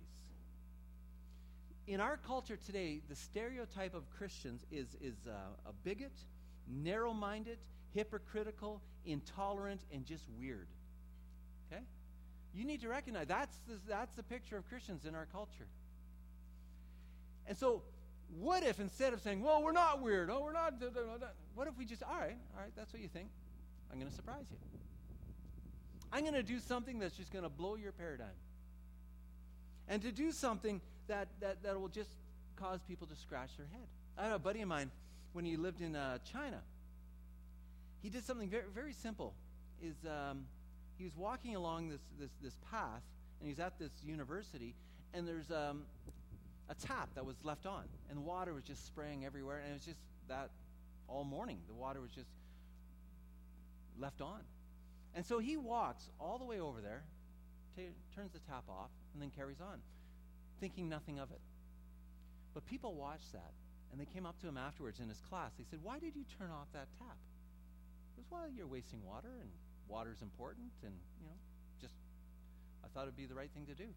In 1.86 2.00
our 2.00 2.16
culture 2.16 2.56
today, 2.56 3.00
the 3.08 3.16
stereotype 3.16 3.94
of 3.94 4.08
Christians 4.10 4.64
is, 4.70 4.96
is 5.00 5.16
uh, 5.26 5.32
a 5.66 5.72
bigot, 5.84 6.12
narrow 6.68 7.12
minded, 7.12 7.58
hypocritical, 7.92 8.80
intolerant, 9.04 9.80
and 9.92 10.06
just 10.06 10.24
weird. 10.38 10.68
Okay? 11.70 11.82
You 12.54 12.64
need 12.64 12.80
to 12.82 12.88
recognize 12.88 13.26
that's 13.26 13.56
the, 13.68 13.78
that's 13.88 14.14
the 14.14 14.22
picture 14.22 14.56
of 14.56 14.68
Christians 14.68 15.04
in 15.04 15.14
our 15.14 15.26
culture. 15.26 15.66
And 17.46 17.58
so 17.58 17.82
what 18.38 18.62
if 18.62 18.80
instead 18.80 19.12
of 19.12 19.20
saying, 19.20 19.42
well, 19.42 19.62
we're 19.62 19.72
not 19.72 20.00
weird, 20.00 20.30
oh, 20.30 20.40
we're 20.42 20.52
not, 20.52 20.74
what 21.54 21.68
if 21.68 21.76
we 21.76 21.84
just, 21.84 22.02
all 22.02 22.18
right, 22.18 22.36
all 22.54 22.62
right, 22.62 22.72
that's 22.76 22.92
what 22.92 23.02
you 23.02 23.08
think. 23.08 23.28
I'm 23.90 23.98
going 23.98 24.10
to 24.10 24.16
surprise 24.16 24.46
you. 24.50 24.56
I'm 26.12 26.22
going 26.22 26.34
to 26.34 26.42
do 26.42 26.58
something 26.58 26.98
that's 26.98 27.16
just 27.16 27.32
going 27.32 27.44
to 27.44 27.50
blow 27.50 27.76
your 27.76 27.92
paradigm. 27.92 28.26
And 29.88 30.00
to 30.02 30.12
do 30.12 30.32
something 30.32 30.80
that, 31.08 31.28
that, 31.40 31.62
that 31.62 31.78
will 31.78 31.88
just 31.88 32.10
cause 32.56 32.80
people 32.86 33.06
to 33.06 33.16
scratch 33.16 33.56
their 33.56 33.66
head. 33.66 33.86
I 34.16 34.24
had 34.24 34.32
a 34.32 34.38
buddy 34.38 34.62
of 34.62 34.68
mine 34.68 34.90
when 35.32 35.44
he 35.44 35.56
lived 35.56 35.80
in 35.80 35.96
uh, 35.96 36.18
China. 36.30 36.60
He 38.02 38.08
did 38.08 38.24
something 38.24 38.48
very, 38.48 38.64
very 38.74 38.92
simple. 38.92 39.34
Is 39.82 39.96
um, 40.06 40.44
he 40.96 41.04
was 41.04 41.16
walking 41.16 41.56
along 41.56 41.88
this, 41.88 42.00
this, 42.18 42.30
this 42.42 42.56
path, 42.70 43.02
and 43.40 43.48
he's 43.48 43.58
at 43.58 43.78
this 43.78 43.92
university, 44.04 44.74
and 45.14 45.26
there's 45.26 45.50
um, 45.50 45.82
a 46.68 46.74
tap 46.74 47.10
that 47.14 47.24
was 47.24 47.36
left 47.42 47.66
on, 47.66 47.84
and 48.08 48.18
the 48.18 48.22
water 48.22 48.54
was 48.54 48.64
just 48.64 48.86
spraying 48.86 49.24
everywhere, 49.24 49.58
and 49.58 49.70
it 49.70 49.74
was 49.74 49.84
just 49.84 49.98
that 50.28 50.50
all 51.08 51.24
morning. 51.24 51.58
The 51.68 51.74
water 51.74 52.00
was 52.00 52.10
just 52.10 52.30
left 53.98 54.20
on. 54.20 54.40
And 55.14 55.26
so 55.26 55.38
he 55.38 55.56
walks 55.56 56.08
all 56.18 56.38
the 56.38 56.44
way 56.44 56.60
over 56.60 56.80
there, 56.80 57.02
t- 57.76 57.88
turns 58.14 58.32
the 58.32 58.38
tap 58.40 58.64
off, 58.68 58.90
and 59.12 59.20
then 59.20 59.30
carries 59.30 59.60
on, 59.60 59.78
thinking 60.60 60.88
nothing 60.88 61.18
of 61.18 61.30
it. 61.30 61.40
But 62.54 62.66
people 62.66 62.94
watched 62.94 63.32
that, 63.32 63.52
and 63.90 64.00
they 64.00 64.06
came 64.06 64.24
up 64.24 64.40
to 64.40 64.48
him 64.48 64.56
afterwards 64.56 65.00
in 65.00 65.08
his 65.08 65.20
class. 65.28 65.52
They 65.58 65.64
said, 65.70 65.80
Why 65.82 65.98
did 65.98 66.16
you 66.16 66.24
turn 66.38 66.50
off 66.50 66.68
that 66.72 66.88
tap? 66.98 67.16
He 68.14 68.22
goes, 68.22 68.30
Well, 68.30 68.48
you're 68.48 68.66
wasting 68.66 69.04
water, 69.04 69.28
and 69.40 69.50
water's 69.88 70.22
important, 70.22 70.72
and, 70.82 70.94
you 71.20 71.26
know, 71.26 71.36
just, 71.80 71.94
I 72.84 72.88
thought 72.88 73.02
it'd 73.02 73.16
be 73.16 73.26
the 73.26 73.34
right 73.34 73.50
thing 73.52 73.66
to 73.66 73.74
do. 73.74 73.88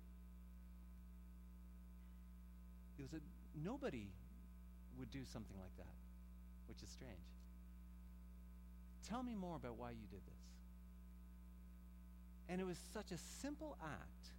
He 2.97 3.03
goes, 3.03 3.21
Nobody 3.63 4.07
would 4.97 5.11
do 5.11 5.23
something 5.25 5.57
like 5.59 5.75
that, 5.77 5.95
which 6.67 6.81
is 6.83 6.89
strange. 6.89 7.27
Tell 9.07 9.23
me 9.23 9.35
more 9.35 9.55
about 9.55 9.77
why 9.77 9.91
you 9.91 10.07
did 10.09 10.21
this. 10.25 10.45
And 12.49 12.61
it 12.61 12.63
was 12.63 12.77
such 12.93 13.11
a 13.11 13.17
simple 13.17 13.77
act 13.83 14.31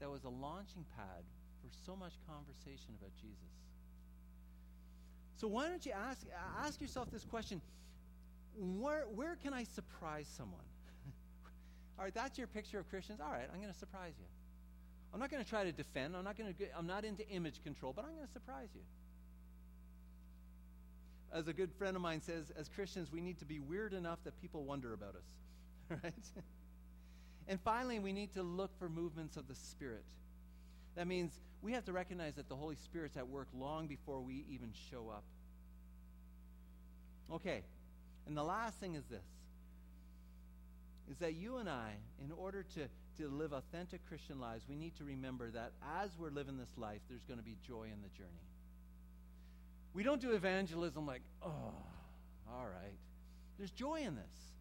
that 0.00 0.10
was 0.10 0.24
a 0.24 0.28
launching 0.28 0.84
pad 0.96 1.24
for 1.60 1.68
so 1.84 1.96
much 1.96 2.12
conversation 2.28 2.94
about 2.98 3.10
Jesus. 3.16 3.56
So 5.36 5.48
why 5.48 5.68
don't 5.68 5.84
you 5.84 5.92
ask 5.92 6.26
ask 6.58 6.80
yourself 6.80 7.10
this 7.10 7.24
question: 7.24 7.60
Where 8.56 9.04
where 9.14 9.36
can 9.36 9.52
I 9.52 9.64
surprise 9.64 10.26
someone? 10.36 10.64
All 11.98 12.04
right, 12.04 12.14
that's 12.14 12.38
your 12.38 12.46
picture 12.46 12.78
of 12.78 12.88
Christians. 12.88 13.20
All 13.20 13.30
right, 13.30 13.48
I'm 13.52 13.60
going 13.60 13.72
to 13.72 13.78
surprise 13.78 14.14
you. 14.18 14.26
I'm 15.12 15.20
not 15.20 15.30
going 15.30 15.42
to 15.42 15.48
try 15.48 15.64
to 15.64 15.72
defend. 15.72 16.16
I'm 16.16 16.24
not 16.24 16.36
going 16.36 16.52
to. 16.52 16.64
I'm 16.76 16.86
not 16.86 17.04
into 17.04 17.26
image 17.28 17.62
control, 17.62 17.92
but 17.94 18.04
I'm 18.04 18.14
going 18.14 18.26
to 18.26 18.32
surprise 18.32 18.68
you. 18.74 18.82
As 21.32 21.48
a 21.48 21.52
good 21.52 21.72
friend 21.72 21.96
of 21.96 22.02
mine 22.02 22.20
says, 22.20 22.52
as 22.56 22.68
Christians, 22.68 23.10
we 23.10 23.20
need 23.20 23.38
to 23.38 23.44
be 23.44 23.58
weird 23.58 23.92
enough 23.92 24.18
that 24.24 24.40
people 24.40 24.64
wonder 24.64 24.92
about 24.92 25.14
us, 25.16 25.98
right? 26.02 26.42
and 27.48 27.60
finally, 27.60 27.98
we 27.98 28.12
need 28.12 28.32
to 28.34 28.42
look 28.42 28.78
for 28.78 28.88
movements 28.88 29.36
of 29.36 29.48
the 29.48 29.54
Spirit. 29.54 30.04
That 30.94 31.06
means 31.06 31.32
we 31.62 31.72
have 31.72 31.84
to 31.86 31.92
recognize 31.92 32.34
that 32.36 32.48
the 32.48 32.56
Holy 32.56 32.76
Spirit's 32.76 33.16
at 33.16 33.28
work 33.28 33.48
long 33.54 33.86
before 33.86 34.20
we 34.20 34.44
even 34.50 34.72
show 34.90 35.10
up. 35.10 35.24
Okay, 37.32 37.62
and 38.26 38.36
the 38.36 38.44
last 38.44 38.78
thing 38.78 38.94
is 38.94 39.04
this 39.06 39.24
is 41.10 41.18
that 41.18 41.34
you 41.34 41.58
and 41.58 41.68
I, 41.68 41.92
in 42.22 42.32
order 42.32 42.64
to, 42.74 42.88
to 43.18 43.28
live 43.28 43.52
authentic 43.52 44.06
Christian 44.08 44.40
lives, 44.40 44.64
we 44.68 44.76
need 44.76 44.96
to 44.96 45.04
remember 45.04 45.50
that 45.50 45.72
as 46.00 46.10
we're 46.18 46.30
living 46.30 46.56
this 46.56 46.72
life, 46.76 47.00
there's 47.08 47.24
going 47.24 47.38
to 47.38 47.44
be 47.44 47.56
joy 47.66 47.84
in 47.84 48.02
the 48.02 48.08
journey. 48.16 48.30
We 49.94 50.02
don't 50.02 50.20
do 50.20 50.32
evangelism 50.32 51.06
like, 51.06 51.22
oh, 51.42 51.72
all 52.48 52.66
right. 52.66 52.98
There's 53.58 53.70
joy 53.70 54.02
in 54.02 54.14
this. 54.14 54.52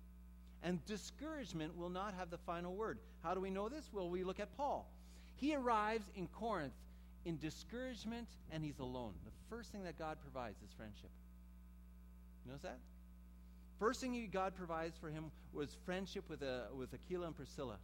And 0.63 0.83
discouragement 0.85 1.77
will 1.77 1.89
not 1.89 2.13
have 2.13 2.29
the 2.29 2.37
final 2.37 2.73
word. 2.73 2.99
How 3.21 3.33
do 3.33 3.41
we 3.41 3.49
know 3.49 3.69
this? 3.69 3.89
Well, 3.91 4.09
we 4.09 4.23
look 4.23 4.39
at 4.39 4.55
Paul. 4.55 4.89
He 5.35 5.53
arrives 5.53 6.05
in 6.15 6.27
Corinth 6.27 6.73
in 7.25 7.37
discouragement 7.37 8.27
and 8.51 8.63
he's 8.63 8.79
alone. 8.79 9.13
The 9.25 9.31
first 9.49 9.71
thing 9.71 9.83
that 9.83 9.99
God 9.99 10.17
provides 10.21 10.61
is 10.63 10.71
friendship. 10.77 11.09
You 12.45 12.51
notice 12.51 12.63
that? 12.63 12.79
First 13.79 13.99
thing 13.99 14.29
God 14.31 14.55
provides 14.55 14.95
for 14.97 15.09
him 15.09 15.25
was 15.53 15.75
friendship 15.85 16.23
with, 16.29 16.41
uh, 16.41 16.73
with 16.73 16.93
Aquila 16.93 17.27
and 17.27 17.35
Priscilla. 17.35 17.77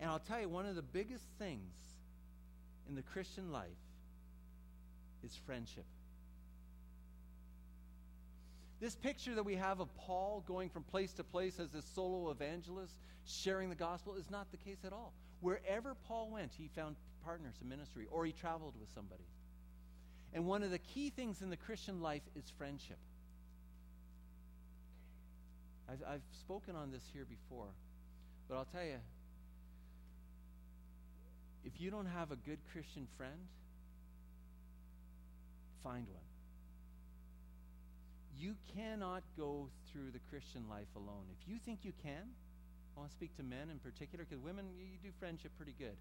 And 0.00 0.10
I'll 0.10 0.18
tell 0.20 0.40
you, 0.40 0.48
one 0.48 0.66
of 0.66 0.76
the 0.76 0.82
biggest 0.82 1.24
things 1.38 1.74
in 2.88 2.94
the 2.94 3.02
Christian 3.02 3.50
life 3.50 3.68
is 5.24 5.36
friendship. 5.46 5.84
This 8.80 8.94
picture 8.94 9.34
that 9.34 9.44
we 9.44 9.56
have 9.56 9.80
of 9.80 9.94
Paul 9.96 10.44
going 10.46 10.70
from 10.70 10.84
place 10.84 11.12
to 11.14 11.24
place 11.24 11.58
as 11.58 11.74
a 11.74 11.82
solo 11.82 12.30
evangelist, 12.30 12.94
sharing 13.26 13.70
the 13.70 13.74
gospel, 13.74 14.14
is 14.14 14.30
not 14.30 14.50
the 14.52 14.56
case 14.56 14.78
at 14.84 14.92
all. 14.92 15.12
Wherever 15.40 15.96
Paul 16.06 16.30
went, 16.30 16.52
he 16.56 16.68
found 16.68 16.94
partners 17.24 17.54
in 17.60 17.68
ministry 17.68 18.06
or 18.10 18.24
he 18.24 18.32
traveled 18.32 18.74
with 18.78 18.88
somebody. 18.94 19.24
And 20.32 20.46
one 20.46 20.62
of 20.62 20.70
the 20.70 20.78
key 20.78 21.10
things 21.10 21.42
in 21.42 21.50
the 21.50 21.56
Christian 21.56 22.00
life 22.00 22.22
is 22.36 22.44
friendship. 22.56 22.98
I've, 25.90 26.02
I've 26.06 26.22
spoken 26.40 26.76
on 26.76 26.92
this 26.92 27.02
here 27.12 27.24
before, 27.24 27.70
but 28.48 28.56
I'll 28.56 28.66
tell 28.66 28.84
you 28.84 28.98
if 31.64 31.80
you 31.80 31.90
don't 31.90 32.06
have 32.06 32.30
a 32.30 32.36
good 32.36 32.58
Christian 32.72 33.06
friend, 33.16 33.38
find 35.82 36.06
one. 36.08 36.24
You 38.38 38.54
cannot 38.74 39.22
go 39.36 39.68
through 39.90 40.12
the 40.12 40.20
Christian 40.30 40.68
life 40.68 40.88
alone. 40.94 41.24
If 41.40 41.48
you 41.48 41.58
think 41.58 41.80
you 41.82 41.92
can, 42.02 42.22
I 42.96 43.00
want 43.00 43.10
to 43.10 43.16
speak 43.16 43.36
to 43.36 43.42
men 43.42 43.70
in 43.70 43.78
particular 43.78 44.24
because 44.24 44.42
women, 44.42 44.66
you 44.76 44.98
do 45.02 45.10
friendship 45.18 45.52
pretty 45.56 45.74
good. 45.78 45.96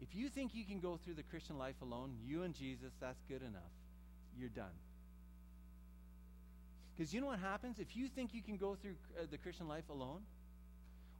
If 0.00 0.14
you 0.14 0.28
think 0.28 0.54
you 0.54 0.64
can 0.64 0.78
go 0.78 0.98
through 1.02 1.14
the 1.14 1.22
Christian 1.22 1.56
life 1.56 1.76
alone, 1.80 2.12
you 2.24 2.42
and 2.42 2.54
Jesus, 2.54 2.92
that's 3.00 3.22
good 3.28 3.42
enough. 3.42 3.72
You're 4.38 4.50
done. 4.50 4.76
Because 6.94 7.14
you 7.14 7.20
know 7.20 7.28
what 7.28 7.38
happens? 7.38 7.78
If 7.78 7.96
you 7.96 8.08
think 8.08 8.34
you 8.34 8.42
can 8.42 8.56
go 8.56 8.74
through 8.74 8.94
uh, 9.18 9.24
the 9.30 9.38
Christian 9.38 9.68
life 9.68 9.88
alone, 9.90 10.20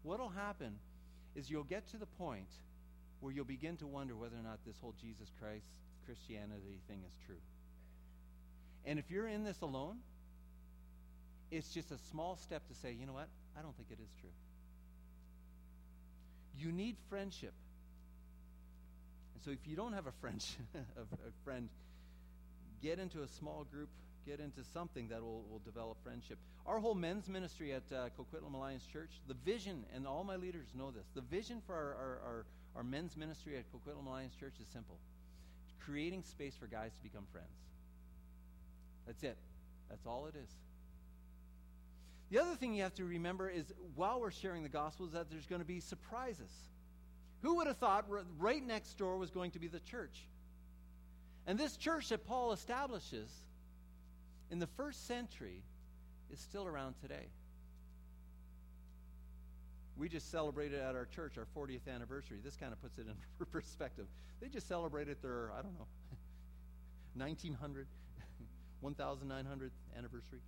what 0.02 0.18
will 0.18 0.28
happen 0.28 0.78
is 1.36 1.50
you'll 1.50 1.64
get 1.64 1.86
to 1.88 1.98
the 1.98 2.06
point 2.06 2.48
where 3.20 3.32
you'll 3.32 3.44
begin 3.44 3.76
to 3.76 3.86
wonder 3.86 4.16
whether 4.16 4.36
or 4.36 4.42
not 4.42 4.58
this 4.66 4.76
whole 4.80 4.94
Jesus 5.00 5.30
Christ 5.40 5.66
Christianity 6.06 6.80
thing 6.88 7.02
is 7.06 7.12
true. 7.26 7.40
And 8.84 8.98
if 8.98 9.10
you're 9.10 9.28
in 9.28 9.44
this 9.44 9.60
alone, 9.60 9.98
it's 11.50 11.72
just 11.72 11.90
a 11.90 11.98
small 12.10 12.36
step 12.36 12.66
to 12.68 12.74
say, 12.74 12.92
you 12.92 13.06
know 13.06 13.12
what? 13.12 13.28
I 13.58 13.62
don't 13.62 13.76
think 13.76 13.88
it 13.90 13.98
is 14.02 14.10
true. 14.20 14.30
You 16.58 16.72
need 16.72 16.96
friendship. 17.10 17.52
And 19.34 19.42
so 19.44 19.50
if 19.50 19.68
you 19.68 19.76
don't 19.76 19.92
have 19.92 20.06
a 20.06 20.12
friend, 20.20 20.42
a 20.74 21.44
friend, 21.44 21.68
get 22.82 22.98
into 22.98 23.22
a 23.22 23.28
small 23.28 23.66
group, 23.70 23.88
get 24.26 24.40
into 24.40 24.64
something 24.64 25.08
that 25.08 25.22
will, 25.22 25.44
will 25.50 25.62
develop 25.64 25.96
friendship. 26.02 26.38
Our 26.66 26.80
whole 26.80 26.94
men's 26.94 27.28
ministry 27.28 27.72
at 27.72 27.84
uh, 27.92 28.08
Coquitlam 28.18 28.54
Alliance 28.54 28.84
Church, 28.92 29.10
the 29.28 29.34
vision, 29.44 29.84
and 29.94 30.06
all 30.06 30.24
my 30.24 30.36
leaders 30.36 30.66
know 30.74 30.90
this, 30.90 31.06
the 31.14 31.20
vision 31.20 31.62
for 31.64 31.74
our, 31.74 31.94
our, 31.94 32.20
our, 32.24 32.46
our 32.76 32.82
men's 32.82 33.16
ministry 33.16 33.56
at 33.56 33.64
Coquitlam 33.72 34.06
Alliance 34.06 34.34
Church 34.34 34.54
is 34.60 34.66
simple. 34.72 34.98
Creating 35.78 36.24
space 36.24 36.54
for 36.58 36.66
guys 36.66 36.92
to 36.94 37.02
become 37.02 37.24
friends. 37.30 37.46
That's 39.06 39.22
it. 39.22 39.36
That's 39.88 40.04
all 40.06 40.26
it 40.26 40.34
is. 40.36 40.50
The 42.30 42.40
other 42.40 42.56
thing 42.56 42.74
you 42.74 42.82
have 42.82 42.94
to 42.94 43.04
remember 43.04 43.48
is 43.48 43.72
while 43.94 44.20
we're 44.20 44.32
sharing 44.32 44.64
the 44.64 44.68
gospel 44.68 45.06
is 45.06 45.12
that 45.12 45.30
there's 45.30 45.46
going 45.46 45.60
to 45.60 45.66
be 45.66 45.78
surprises. 45.78 46.50
Who 47.42 47.56
would 47.56 47.68
have 47.68 47.76
thought 47.76 48.06
right 48.38 48.66
next 48.66 48.98
door 48.98 49.16
was 49.18 49.30
going 49.30 49.52
to 49.52 49.60
be 49.60 49.68
the 49.68 49.78
church? 49.78 50.26
And 51.46 51.56
this 51.56 51.76
church 51.76 52.08
that 52.08 52.26
Paul 52.26 52.50
establishes 52.50 53.30
in 54.50 54.58
the 54.58 54.66
first 54.66 55.06
century 55.06 55.62
is 56.30 56.40
still 56.40 56.66
around 56.66 56.94
today. 57.00 57.28
We 59.96 60.08
just 60.08 60.30
celebrated 60.30 60.80
at 60.80 60.94
our 60.94 61.06
church 61.06 61.38
our 61.38 61.46
40th 61.56 61.88
anniversary. 61.92 62.38
This 62.44 62.56
kind 62.56 62.72
of 62.72 62.80
puts 62.82 62.98
it 62.98 63.06
in 63.06 63.46
perspective. 63.52 64.06
They 64.40 64.48
just 64.48 64.68
celebrated 64.68 65.16
their, 65.22 65.52
I 65.52 65.62
don't 65.62 65.74
know, 65.74 65.86
1900, 67.16 67.86
1900th 68.84 69.70
anniversary. 69.96 70.40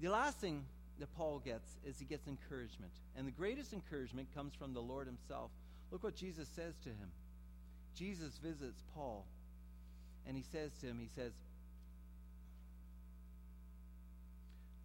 The 0.00 0.08
last 0.08 0.38
thing 0.38 0.64
that 1.00 1.12
Paul 1.16 1.40
gets 1.44 1.68
is 1.84 1.98
he 1.98 2.04
gets 2.04 2.28
encouragement. 2.28 2.92
And 3.16 3.26
the 3.26 3.32
greatest 3.32 3.72
encouragement 3.72 4.28
comes 4.34 4.54
from 4.54 4.74
the 4.74 4.80
Lord 4.80 5.06
himself. 5.06 5.50
Look 5.90 6.04
what 6.04 6.14
Jesus 6.14 6.48
says 6.54 6.74
to 6.84 6.88
him. 6.88 7.10
Jesus 7.96 8.38
visits 8.42 8.82
Paul 8.94 9.26
and 10.26 10.36
he 10.36 10.42
says 10.42 10.70
to 10.80 10.86
him, 10.86 10.98
he 11.00 11.08
says, 11.14 11.32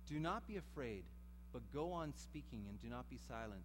Do 0.09 0.19
not 0.19 0.47
be 0.47 0.57
afraid, 0.57 1.03
but 1.51 1.61
go 1.73 1.91
on 1.91 2.13
speaking 2.15 2.65
and 2.69 2.81
do 2.81 2.87
not 2.87 3.09
be 3.09 3.17
silent. 3.27 3.63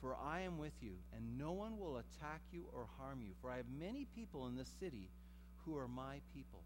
For 0.00 0.16
I 0.16 0.40
am 0.40 0.58
with 0.58 0.74
you, 0.80 0.92
and 1.16 1.38
no 1.38 1.52
one 1.52 1.78
will 1.78 1.96
attack 1.96 2.40
you 2.52 2.64
or 2.72 2.86
harm 2.98 3.20
you. 3.20 3.32
For 3.40 3.50
I 3.50 3.56
have 3.56 3.66
many 3.78 4.06
people 4.14 4.46
in 4.46 4.56
this 4.56 4.70
city 4.78 5.08
who 5.64 5.76
are 5.76 5.88
my 5.88 6.20
people. 6.34 6.60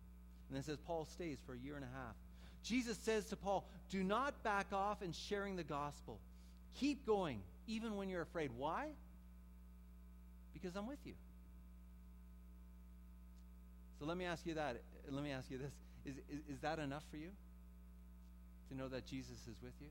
And 0.49 0.57
then 0.57 0.63
says 0.63 0.77
Paul 0.87 1.07
stays 1.07 1.39
for 1.47 1.55
a 1.55 1.59
year 1.59 1.77
and 1.77 1.85
a 1.85 1.89
half. 1.89 2.15
Jesus 2.63 2.99
says 2.99 3.25
to 3.27 3.37
Paul, 3.37 3.65
Do 3.91 4.05
not 4.05 4.43
back 4.43 4.67
off 4.73 5.03
in 5.03 5.13
sharing 5.13 5.57
the 5.57 5.65
gospel. 5.65 6.21
Keep 6.79 7.07
going, 7.07 7.41
even 7.67 7.97
when 7.97 8.09
you're 8.09 8.23
afraid. 8.23 8.51
Why? 8.57 8.89
Because 10.53 10.77
I'm 10.77 10.87
with 10.87 10.99
you. 11.05 11.15
So 13.99 14.05
let 14.05 14.17
me 14.17 14.25
ask 14.25 14.45
you 14.47 14.55
that. 14.55 14.81
Let 15.09 15.25
me 15.25 15.31
ask 15.31 15.51
you 15.51 15.59
this. 15.59 15.73
Is, 16.05 16.17
is, 16.29 16.55
is 16.57 16.61
that 16.61 16.79
enough 16.79 17.05
for 17.11 17.17
you? 17.17 17.31
To 18.73 18.79
know 18.79 18.89
that 18.89 19.05
Jesus 19.05 19.37
is 19.47 19.61
with 19.63 19.75
you? 19.81 19.89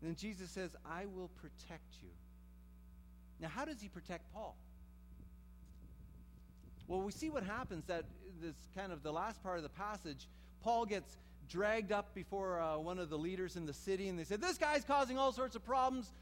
then 0.00 0.14
Jesus 0.16 0.50
says, 0.50 0.76
I 0.84 1.06
will 1.06 1.30
protect 1.40 1.94
you. 2.02 2.08
Now, 3.40 3.48
how 3.48 3.64
does 3.64 3.80
he 3.80 3.88
protect 3.88 4.32
Paul? 4.32 4.56
Well, 6.86 7.00
we 7.02 7.10
see 7.10 7.30
what 7.30 7.42
happens 7.42 7.84
that 7.86 8.04
this 8.40 8.54
kind 8.76 8.92
of 8.92 9.02
the 9.02 9.12
last 9.12 9.42
part 9.42 9.56
of 9.56 9.64
the 9.64 9.68
passage, 9.68 10.28
Paul 10.62 10.86
gets 10.86 11.16
dragged 11.48 11.90
up 11.90 12.14
before 12.14 12.60
uh, 12.60 12.78
one 12.78 12.98
of 12.98 13.10
the 13.10 13.18
leaders 13.18 13.56
in 13.56 13.66
the 13.66 13.72
city, 13.72 14.08
and 14.08 14.18
they 14.18 14.24
said, 14.24 14.40
This 14.40 14.58
guy's 14.58 14.84
causing 14.84 15.18
all 15.18 15.32
sorts 15.32 15.56
of 15.56 15.64
problems. 15.64 16.12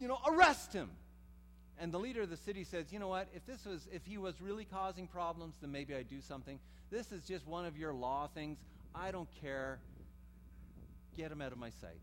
You 0.00 0.08
know, 0.08 0.18
arrest 0.26 0.72
him. 0.72 0.90
And 1.82 1.90
the 1.90 1.98
leader 1.98 2.22
of 2.22 2.30
the 2.30 2.36
city 2.36 2.62
says, 2.62 2.92
"You 2.92 3.00
know 3.00 3.08
what? 3.08 3.26
If 3.34 3.44
this 3.44 3.66
was 3.66 3.88
if 3.90 4.06
he 4.06 4.16
was 4.16 4.40
really 4.40 4.64
causing 4.64 5.08
problems, 5.08 5.56
then 5.60 5.72
maybe 5.72 5.96
I'd 5.96 6.08
do 6.08 6.20
something. 6.20 6.60
This 6.92 7.10
is 7.10 7.24
just 7.24 7.44
one 7.44 7.66
of 7.66 7.76
your 7.76 7.92
law 7.92 8.28
things. 8.28 8.58
I 8.94 9.10
don't 9.10 9.28
care. 9.40 9.80
Get 11.16 11.32
him 11.32 11.42
out 11.42 11.50
of 11.50 11.58
my 11.58 11.70
sight." 11.70 12.00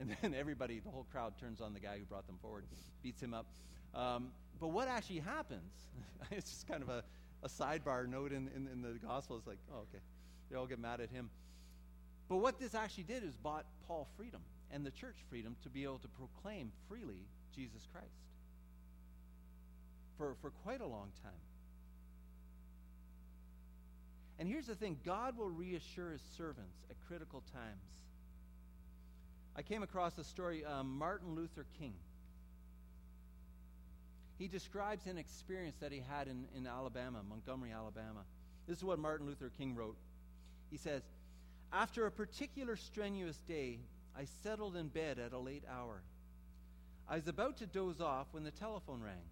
And 0.00 0.16
then 0.20 0.34
everybody, 0.34 0.80
the 0.80 0.90
whole 0.90 1.06
crowd 1.12 1.34
turns 1.38 1.60
on 1.60 1.74
the 1.74 1.78
guy 1.80 1.96
who 1.96 2.04
brought 2.06 2.26
them 2.26 2.38
forward, 2.42 2.64
beats 3.04 3.22
him 3.22 3.34
up. 3.34 3.46
Um, 3.94 4.32
but 4.58 4.68
what 4.68 4.88
actually 4.88 5.20
happens, 5.20 5.72
it's 6.32 6.50
just 6.50 6.66
kind 6.66 6.82
of 6.82 6.88
a, 6.88 7.04
a 7.44 7.48
sidebar 7.48 8.08
note 8.08 8.32
in, 8.32 8.48
in, 8.48 8.66
in 8.66 8.82
the 8.82 8.98
gospel. 8.98 9.36
It's 9.36 9.46
like, 9.46 9.58
oh, 9.72 9.82
okay. 9.82 10.02
They 10.50 10.56
all 10.56 10.66
get 10.66 10.80
mad 10.80 11.00
at 11.00 11.10
him. 11.10 11.30
But 12.28 12.38
what 12.38 12.58
this 12.58 12.74
actually 12.74 13.04
did 13.04 13.22
is 13.22 13.36
bought 13.36 13.64
Paul 13.86 14.08
freedom 14.16 14.40
and 14.72 14.84
the 14.84 14.90
church 14.90 15.18
freedom 15.30 15.54
to 15.62 15.68
be 15.68 15.84
able 15.84 15.98
to 15.98 16.08
proclaim 16.08 16.72
freely 16.88 17.28
Jesus 17.54 17.86
Christ 17.92 18.25
for, 20.18 20.36
for 20.40 20.50
quite 20.50 20.80
a 20.80 20.86
long 20.86 21.10
time. 21.22 21.32
And 24.38 24.48
here's 24.48 24.66
the 24.66 24.74
thing 24.74 24.98
God 25.04 25.36
will 25.36 25.50
reassure 25.50 26.12
his 26.12 26.22
servants 26.36 26.76
at 26.90 26.96
critical 27.06 27.42
times. 27.52 27.82
I 29.56 29.62
came 29.62 29.82
across 29.82 30.18
a 30.18 30.24
story, 30.24 30.64
um, 30.64 30.98
Martin 30.98 31.34
Luther 31.34 31.64
King. 31.78 31.94
He 34.38 34.48
describes 34.48 35.06
an 35.06 35.16
experience 35.16 35.76
that 35.80 35.92
he 35.92 36.02
had 36.06 36.28
in, 36.28 36.46
in 36.54 36.66
Alabama, 36.66 37.22
Montgomery, 37.26 37.72
Alabama. 37.72 38.24
This 38.68 38.78
is 38.78 38.84
what 38.84 38.98
Martin 38.98 39.26
Luther 39.26 39.50
King 39.56 39.74
wrote. 39.74 39.96
He 40.70 40.76
says, 40.76 41.02
After 41.72 42.04
a 42.04 42.10
particular 42.10 42.76
strenuous 42.76 43.38
day, 43.48 43.78
I 44.14 44.26
settled 44.42 44.76
in 44.76 44.88
bed 44.88 45.18
at 45.18 45.32
a 45.32 45.38
late 45.38 45.64
hour. 45.70 46.02
I 47.08 47.16
was 47.16 47.28
about 47.28 47.56
to 47.58 47.66
doze 47.66 48.00
off 48.00 48.26
when 48.32 48.44
the 48.44 48.50
telephone 48.50 49.00
rang, 49.00 49.24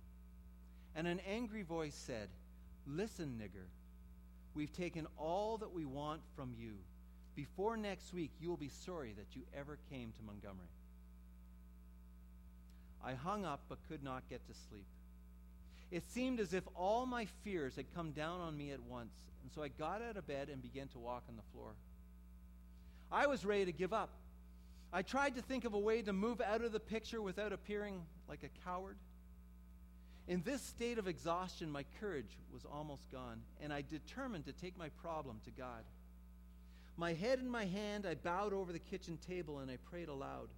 and 0.95 1.07
an 1.07 1.21
angry 1.29 1.63
voice 1.63 1.95
said, 1.95 2.29
Listen, 2.87 3.41
nigger, 3.41 3.67
we've 4.55 4.73
taken 4.73 5.07
all 5.17 5.59
that 5.59 5.73
we 5.73 5.85
want 5.85 6.21
from 6.37 6.55
you. 6.59 6.75
Before 7.35 7.77
next 7.77 8.13
week, 8.13 8.31
you 8.41 8.49
will 8.49 8.57
be 8.57 8.69
sorry 8.69 9.15
that 9.17 9.35
you 9.35 9.43
ever 9.57 9.79
came 9.91 10.13
to 10.13 10.23
Montgomery. 10.23 10.69
I 13.05 13.15
hung 13.15 13.45
up 13.45 13.63
but 13.69 13.79
could 13.89 14.03
not 14.03 14.29
get 14.31 14.47
to 14.47 14.55
sleep. 14.69 14.87
It 15.91 16.03
seemed 16.11 16.41
as 16.41 16.55
if 16.55 16.65
all 16.75 17.07
my 17.07 17.27
fears 17.45 17.77
had 17.77 17.93
come 17.95 18.13
down 18.13 18.41
on 18.41 18.57
me 18.57 18.71
at 18.71 18.83
once, 18.83 19.15
and 19.43 19.53
so 19.53 19.63
I 19.63 19.69
got 19.69 20.03
out 20.03 20.17
of 20.17 20.27
bed 20.27 20.49
and 20.49 20.63
began 20.63 20.89
to 20.89 20.99
walk 20.99 21.25
on 21.29 21.37
the 21.37 21.43
floor. 21.53 21.73
I 23.13 23.27
was 23.27 23.45
ready 23.45 23.67
to 23.67 23.73
give 23.73 23.93
up. 23.93 24.11
I 24.93 25.03
tried 25.03 25.37
to 25.37 25.43
think 25.43 25.65
of 25.65 25.75
a 25.75 25.79
way 25.79 26.03
to 26.03 26.13
move 26.13 26.41
out 26.41 26.63
of 26.63 26.73
the 26.73 26.81
picture 26.81 27.21
without 27.21 27.53
appearing 27.53 28.03
like 28.29 28.43
a 28.43 28.65
coward. 28.65 28.97
In 30.27 30.43
this 30.43 30.63
state 30.63 30.99
of 30.99 31.07
exhaustion, 31.07 31.71
my 31.71 31.85
courage 32.01 32.39
was 32.53 32.65
almost 32.65 33.11
gone, 33.13 33.43
and 33.61 33.73
I 33.73 33.83
determined 33.83 34.47
to 34.47 34.53
take 34.53 34.79
my 34.79 34.89
problem 35.03 35.41
to 35.45 35.51
God. 35.51 35.85
My 36.97 37.13
head 37.13 37.41
in 37.41 37.49
my 37.49 37.65
hand, 37.65 38.07
I 38.07 38.15
bowed 38.15 38.53
over 38.53 38.73
the 38.73 38.79
kitchen 38.79 39.19
table 39.27 39.59
and 39.59 39.71
I 39.71 39.77
prayed 39.91 40.09
aloud. 40.09 40.49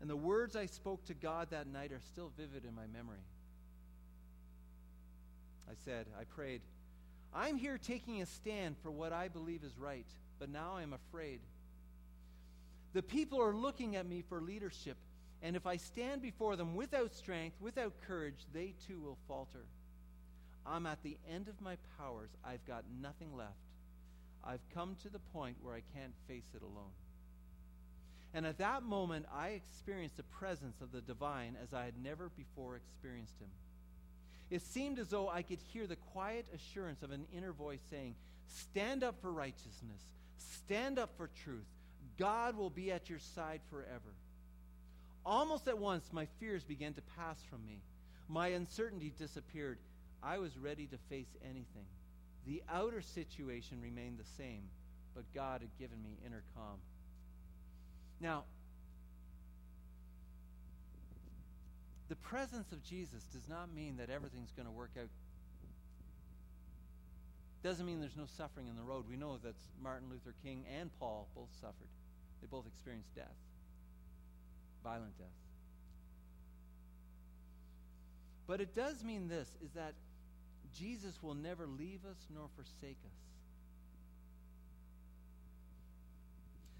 And 0.00 0.08
the 0.08 0.16
words 0.16 0.56
I 0.56 0.66
spoke 0.66 1.04
to 1.06 1.14
God 1.14 1.48
that 1.50 1.66
night 1.66 1.92
are 1.92 2.00
still 2.00 2.30
vivid 2.38 2.64
in 2.64 2.74
my 2.74 2.86
memory. 2.86 3.24
I 5.68 5.74
said, 5.84 6.06
I 6.18 6.24
prayed, 6.24 6.62
I'm 7.34 7.56
here 7.56 7.78
taking 7.78 8.22
a 8.22 8.26
stand 8.26 8.76
for 8.82 8.90
what 8.90 9.12
I 9.12 9.28
believe 9.28 9.62
is 9.62 9.76
right, 9.78 10.06
but 10.38 10.48
now 10.48 10.76
I'm 10.76 10.92
afraid. 10.92 11.40
The 12.92 13.02
people 13.02 13.40
are 13.40 13.54
looking 13.54 13.94
at 13.96 14.06
me 14.06 14.22
for 14.28 14.40
leadership, 14.40 14.96
and 15.42 15.56
if 15.56 15.66
I 15.66 15.76
stand 15.76 16.20
before 16.20 16.56
them 16.56 16.74
without 16.74 17.14
strength, 17.14 17.56
without 17.60 17.94
courage, 18.06 18.46
they 18.52 18.74
too 18.86 19.00
will 19.00 19.18
falter. 19.26 19.64
I'm 20.66 20.86
at 20.86 21.02
the 21.02 21.16
end 21.32 21.48
of 21.48 21.60
my 21.60 21.76
powers. 21.98 22.30
I've 22.44 22.64
got 22.66 22.84
nothing 23.00 23.36
left. 23.36 23.54
I've 24.44 24.60
come 24.74 24.96
to 25.02 25.08
the 25.08 25.18
point 25.32 25.56
where 25.62 25.74
I 25.74 25.82
can't 25.94 26.12
face 26.28 26.48
it 26.54 26.62
alone. 26.62 26.92
And 28.32 28.46
at 28.46 28.58
that 28.58 28.82
moment, 28.82 29.26
I 29.34 29.48
experienced 29.48 30.16
the 30.16 30.22
presence 30.22 30.80
of 30.80 30.92
the 30.92 31.00
divine 31.00 31.56
as 31.62 31.74
I 31.74 31.84
had 31.84 31.94
never 32.02 32.30
before 32.36 32.76
experienced 32.76 33.40
him. 33.40 33.48
It 34.50 34.62
seemed 34.62 34.98
as 34.98 35.08
though 35.08 35.28
I 35.28 35.42
could 35.42 35.60
hear 35.72 35.86
the 35.86 35.96
quiet 35.96 36.46
assurance 36.54 37.02
of 37.02 37.12
an 37.12 37.26
inner 37.36 37.52
voice 37.52 37.80
saying, 37.90 38.14
Stand 38.48 39.04
up 39.04 39.20
for 39.20 39.32
righteousness, 39.32 40.02
stand 40.38 40.98
up 40.98 41.10
for 41.16 41.30
truth. 41.44 41.66
God 42.18 42.56
will 42.56 42.70
be 42.70 42.92
at 42.92 43.08
your 43.08 43.18
side 43.18 43.60
forever. 43.70 44.14
Almost 45.30 45.68
at 45.68 45.78
once, 45.78 46.12
my 46.12 46.26
fears 46.40 46.64
began 46.64 46.92
to 46.94 47.02
pass 47.16 47.40
from 47.48 47.64
me. 47.64 47.84
My 48.28 48.48
uncertainty 48.48 49.12
disappeared. 49.16 49.78
I 50.24 50.38
was 50.38 50.58
ready 50.58 50.86
to 50.86 50.98
face 51.08 51.36
anything. 51.44 51.86
The 52.48 52.64
outer 52.68 53.00
situation 53.00 53.80
remained 53.80 54.18
the 54.18 54.24
same, 54.36 54.62
but 55.14 55.22
God 55.32 55.60
had 55.60 55.70
given 55.78 56.02
me 56.02 56.18
inner 56.26 56.42
calm. 56.56 56.80
Now, 58.20 58.42
the 62.08 62.16
presence 62.16 62.72
of 62.72 62.82
Jesus 62.82 63.22
does 63.32 63.48
not 63.48 63.72
mean 63.72 63.98
that 63.98 64.10
everything's 64.10 64.50
going 64.50 64.66
to 64.66 64.72
work 64.72 64.90
out. 65.00 65.10
Doesn't 67.62 67.86
mean 67.86 68.00
there's 68.00 68.16
no 68.16 68.26
suffering 68.36 68.66
in 68.66 68.74
the 68.74 68.82
road. 68.82 69.04
We 69.08 69.16
know 69.16 69.38
that 69.44 69.54
Martin 69.80 70.08
Luther 70.10 70.34
King 70.42 70.64
and 70.80 70.90
Paul 70.98 71.28
both 71.36 71.50
suffered. 71.60 71.88
They 72.40 72.48
both 72.50 72.66
experienced 72.66 73.14
death, 73.14 73.36
violent 74.82 75.16
death. 75.18 75.26
But 78.46 78.60
it 78.60 78.74
does 78.74 79.04
mean 79.04 79.28
this 79.28 79.48
is 79.64 79.70
that 79.72 79.94
Jesus 80.76 81.22
will 81.22 81.34
never 81.34 81.66
leave 81.66 82.00
us 82.04 82.18
nor 82.34 82.48
forsake 82.56 82.98
us. 83.04 83.20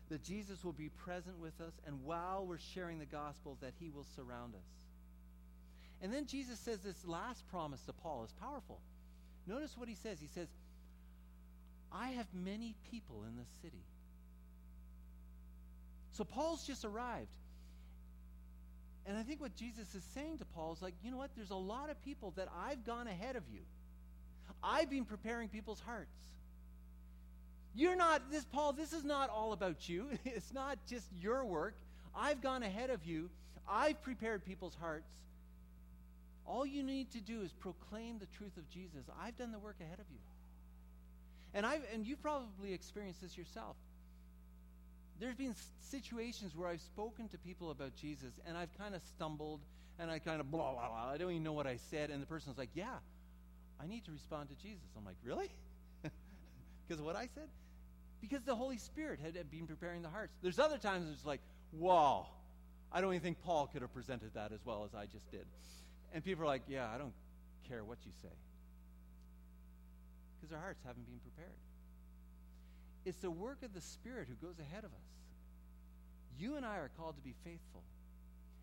That 0.09 0.25
Jesus 0.25 0.65
will 0.65 0.73
be 0.73 0.89
present 0.89 1.39
with 1.39 1.61
us, 1.61 1.73
and 1.87 2.05
while 2.05 2.45
we're 2.45 2.59
sharing 2.75 2.99
the 2.99 3.07
gospel, 3.07 3.57
that 3.61 3.73
he 3.79 3.91
will 3.91 4.07
surround 4.17 4.55
us. 4.55 4.67
And 6.03 6.13
then 6.13 6.27
Jesus 6.27 6.59
says 6.59 6.81
this 6.81 7.05
last 7.07 7.47
promise 7.51 7.81
to 7.83 7.93
Paul 7.93 8.25
is 8.25 8.33
powerful. 8.41 8.81
Notice 9.47 9.77
what 9.77 9.89
he 9.89 9.95
says. 9.95 10.19
He 10.19 10.27
says, 10.27 10.49
I 11.93 12.09
have 12.11 12.27
many 12.35 12.75
people 12.91 13.25
in 13.29 13.37
this 13.37 13.49
city. 13.63 13.85
So 16.13 16.25
Paul's 16.25 16.67
just 16.67 16.85
arrived. 16.85 17.35
And 19.11 19.19
I 19.19 19.25
think 19.25 19.41
what 19.41 19.57
Jesus 19.57 19.93
is 19.97 20.05
saying 20.15 20.39
to 20.39 20.45
Paul 20.45 20.73
is 20.73 20.81
like, 20.81 20.95
you 21.03 21.11
know 21.11 21.17
what? 21.17 21.31
There's 21.35 21.51
a 21.51 21.57
lot 21.57 21.91
of 21.91 22.01
people 22.05 22.33
that 22.37 22.47
I've 22.65 22.87
gone 22.87 23.09
ahead 23.09 23.35
of 23.35 23.43
you. 23.53 23.59
I've 24.63 24.89
been 24.89 25.05
preparing 25.05 25.49
people's 25.49 25.81
hearts. 25.81 26.15
You're 27.75 27.97
not, 27.97 28.31
this, 28.31 28.45
Paul, 28.45 28.73
this 28.73 28.93
is 28.93 29.03
not 29.03 29.29
all 29.29 29.53
about 29.53 29.89
you. 29.89 30.07
It's 30.25 30.53
not 30.53 30.79
just 30.89 31.07
your 31.21 31.45
work. 31.45 31.75
I've 32.15 32.41
gone 32.41 32.63
ahead 32.63 32.91
of 32.91 33.05
you. 33.05 33.31
I've 33.69 34.01
prepared 34.01 34.45
people's 34.45 34.77
hearts. 34.81 35.11
All 36.47 36.65
you 36.65 36.85
need 36.85 37.11
to 37.11 37.21
do 37.21 37.43
is 37.43 37.51
proclaim 37.51 38.21
the 38.21 38.27
truth 38.39 38.57
of 38.57 38.71
Jesus. 38.71 39.03
I've 39.21 39.37
done 39.37 39.51
the 39.51 39.59
work 39.59 39.77
ahead 39.81 39.99
of 39.99 40.07
you. 40.09 40.21
And 41.53 41.67
I've 41.67 41.83
and 41.93 42.07
you've 42.07 42.23
probably 42.23 42.73
experienced 42.73 43.23
this 43.23 43.37
yourself. 43.37 43.75
There's 45.21 45.37
been 45.37 45.55
situations 45.91 46.57
where 46.57 46.69
I've 46.69 46.81
spoken 46.81 47.29
to 47.29 47.39
people 47.39 47.71
about 47.71 47.95
Jesus 47.95 48.33
and 48.47 48.57
I've 48.57 48.77
kind 48.79 48.95
of 48.95 49.03
stumbled 49.15 49.61
and 49.99 50.11
I 50.11 50.19
kind 50.19 50.41
of 50.41 50.51
blah 50.51 50.73
blah 50.73 50.89
blah. 50.89 51.11
I 51.13 51.19
don't 51.19 51.31
even 51.31 51.43
know 51.43 51.53
what 51.53 51.67
I 51.67 51.77
said, 51.91 52.09
and 52.11 52.23
the 52.23 52.27
person's 52.27 52.57
like, 52.57 52.71
"Yeah, 52.75 52.97
I 53.79 53.87
need 53.87 54.05
to 54.07 54.13
respond 54.13 54.49
to 54.49 54.55
Jesus." 54.57 54.89
I'm 54.97 55.05
like, 55.05 55.17
"Really?" 55.23 55.51
because 56.03 56.99
of 56.99 57.05
what 57.05 57.17
I 57.17 57.29
said? 57.35 57.49
Because 58.23 58.43
the 58.43 58.55
Holy 58.57 58.79
Spirit 58.79 59.21
had 59.21 59.35
been 59.51 59.67
preparing 59.67 60.01
the 60.01 60.09
hearts. 60.09 60.33
There's 60.43 60.59
other 60.59 60.79
times 60.79 61.07
it's 61.13 61.27
like, 61.27 61.41
"Wow, 61.73 62.29
I 62.91 63.03
don't 63.03 63.13
even 63.13 63.23
think 63.23 63.43
Paul 63.43 63.67
could 63.67 63.83
have 63.83 63.93
presented 63.93 64.33
that 64.35 64.53
as 64.53 64.61
well 64.65 64.85
as 64.85 64.95
I 64.95 65.05
just 65.05 65.31
did." 65.31 65.45
And 66.13 66.25
people 66.25 66.45
are 66.45 66.47
like, 66.47 66.63
yeah, 66.69 66.89
I 66.93 66.99
don't 66.99 67.13
care 67.69 67.85
what 67.85 67.99
you 68.05 68.13
say. 68.23 68.35
Because 70.37 70.51
their 70.51 70.59
hearts 70.59 70.81
haven't 70.85 71.07
been 71.07 71.21
prepared. 71.21 71.55
It's 73.05 73.21
the 73.21 73.31
work 73.31 73.63
of 73.63 73.73
the 73.75 73.81
Spirit 73.81 74.29
who 74.29 74.47
goes 74.47 74.59
ahead 74.59 74.85
of 74.85 74.91
us. 74.91 75.11
You 76.39 76.57
and 76.57 76.65
I 76.65 76.77
are 76.77 76.91
called 76.97 77.17
to 77.17 77.23
be 77.23 77.35
faithful. 77.45 77.83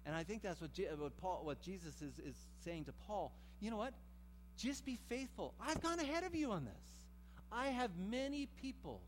And 0.06 0.16
I 0.16 0.24
think 0.24 0.42
that's 0.42 0.62
what, 0.62 0.74
Je- 0.74 0.88
what, 0.98 1.18
Paul, 1.18 1.42
what 1.44 1.62
Jesus 1.62 2.02
is, 2.02 2.18
is 2.20 2.36
saying 2.64 2.86
to 2.86 2.94
Paul. 3.08 3.32
You 3.60 3.72
know 3.72 3.78
what? 3.78 3.94
Just 4.58 4.86
be 4.86 4.98
faithful. 5.10 5.54
I've 5.60 5.82
gone 5.82 6.00
ahead 6.00 6.24
of 6.24 6.34
you 6.34 6.52
on 6.52 6.66
this. 6.66 6.74
I 7.52 7.68
have 7.68 7.92
many 7.98 8.48
people 8.62 9.02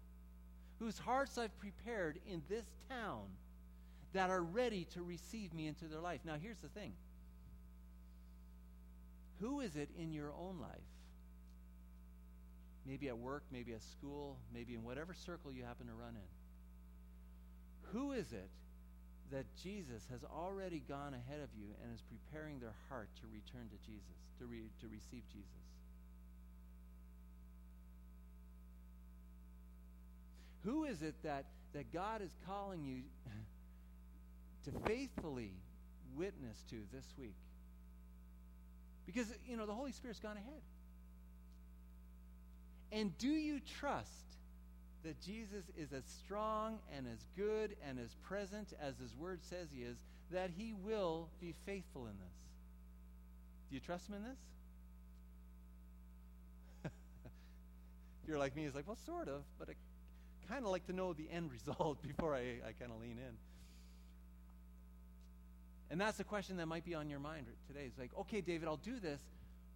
whose 0.80 0.98
hearts 0.98 1.38
I've 1.38 1.58
prepared 1.60 2.20
in 2.28 2.42
this 2.50 2.66
town 2.90 3.24
that 4.14 4.30
are 4.30 4.42
ready 4.42 4.86
to 4.94 5.04
receive 5.04 5.54
me 5.54 5.68
into 5.68 5.86
their 5.86 6.00
life. 6.00 6.22
Now, 6.26 6.36
here's 6.42 6.60
the 6.60 6.70
thing 6.70 6.94
who 9.40 9.62
is 9.62 9.76
it 9.76 9.90
in 9.98 10.12
your 10.12 10.32
own 10.32 10.58
life? 10.62 10.80
Maybe 12.90 13.08
at 13.08 13.18
work, 13.18 13.44
maybe 13.52 13.74
at 13.74 13.84
school, 13.84 14.38
maybe 14.54 14.74
in 14.74 14.84
whatever 14.84 15.14
circle 15.14 15.54
you 15.54 15.64
happen 15.64 15.88
to 15.88 15.94
run 15.94 16.16
in. 16.16 17.94
Who 17.94 18.12
is 18.12 18.34
it 18.34 18.50
that 19.32 19.46
Jesus 19.62 20.08
has 20.12 20.24
already 20.24 20.82
gone 20.88 21.14
ahead 21.14 21.40
of 21.42 21.50
you 21.56 21.68
and 21.84 21.94
is 21.94 22.02
preparing 22.02 22.60
their 22.60 22.74
heart 22.90 23.10
to 23.22 23.28
return 23.32 23.70
to 23.70 23.78
Jesus, 23.86 24.18
to, 24.40 24.46
re- 24.46 24.72
to 24.82 24.88
receive 24.88 25.24
Jesus. 25.32 25.46
Who 30.66 30.86
is 30.86 31.02
it 31.02 31.16
that, 31.24 31.46
that 31.74 31.94
God 31.94 32.22
is 32.22 32.36
calling 32.46 32.84
you 32.84 33.04
to 34.66 34.88
faithfully 34.88 35.54
witness 36.16 36.64
to 36.72 36.78
this 36.94 37.06
week? 37.18 37.36
Because, 39.06 39.28
you 39.48 39.58
know, 39.58 39.66
the 39.66 39.74
Holy 39.74 39.92
Spirit's 39.92 40.20
gone 40.20 40.38
ahead. 40.38 40.62
And 42.92 43.18
do 43.18 43.30
you 43.30 43.60
trust 43.80 44.10
that 45.04 45.22
Jesus 45.22 45.66
is 45.78 45.94
as 45.94 46.04
strong 46.06 46.80
and 46.96 47.08
as 47.08 47.26
good 47.38 47.76
and 47.88 48.00
as 48.00 48.16
present 48.24 48.74
as 48.82 48.98
his 48.98 49.16
word 49.16 49.40
says 49.44 49.68
he 49.74 49.84
is, 49.84 49.98
that 50.32 50.50
he 50.56 50.74
will 50.74 51.30
be 51.40 51.54
faithful 51.66 52.04
in 52.04 52.14
this? 52.14 52.36
Do 53.70 53.76
you 53.76 53.80
trust 53.80 54.10
him 54.10 54.16
in 54.16 54.24
this? 54.24 54.40
if 56.86 56.92
you're 58.28 58.40
like 58.40 58.56
me, 58.56 58.66
it's 58.66 58.76
like, 58.76 58.88
well, 58.88 58.98
sort 59.06 59.28
of, 59.28 59.44
but 59.60 59.70
I 59.70 59.74
kind 60.52 60.66
of 60.66 60.72
like 60.72 60.86
to 60.88 60.94
know 60.94 61.14
the 61.14 61.30
end 61.32 61.52
result 61.52 62.02
before 62.08 62.36
I, 62.36 62.58
I 62.68 62.72
kind 62.80 62.92
of 62.92 63.00
lean 63.00 63.18
in. 63.18 63.38
And 65.92 66.00
that's 66.00 66.20
a 66.20 66.24
question 66.24 66.58
that 66.58 66.68
might 66.68 66.86
be 66.86 66.94
on 66.94 67.10
your 67.10 67.20
mind 67.20 67.48
today. 67.68 67.86
It's 67.86 67.98
like, 67.98 68.12
okay, 68.20 68.42
David, 68.42 68.68
I'll 68.68 68.78
do 68.78 69.00
this, 69.00 69.22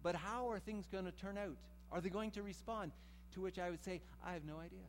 but 0.02 0.14
how 0.14 0.50
are 0.50 0.58
things 0.58 0.86
going 0.90 1.06
to 1.06 1.12
turn 1.12 1.38
out? 1.38 1.56
Are 1.92 2.00
they 2.00 2.10
going 2.10 2.30
to 2.32 2.42
respond? 2.42 2.92
To 3.34 3.40
which 3.40 3.58
I 3.58 3.70
would 3.70 3.82
say, 3.82 4.00
I 4.24 4.32
have 4.32 4.44
no 4.44 4.58
idea. 4.58 4.86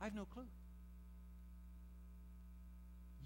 I 0.00 0.04
have 0.04 0.14
no 0.14 0.24
clue. 0.24 0.46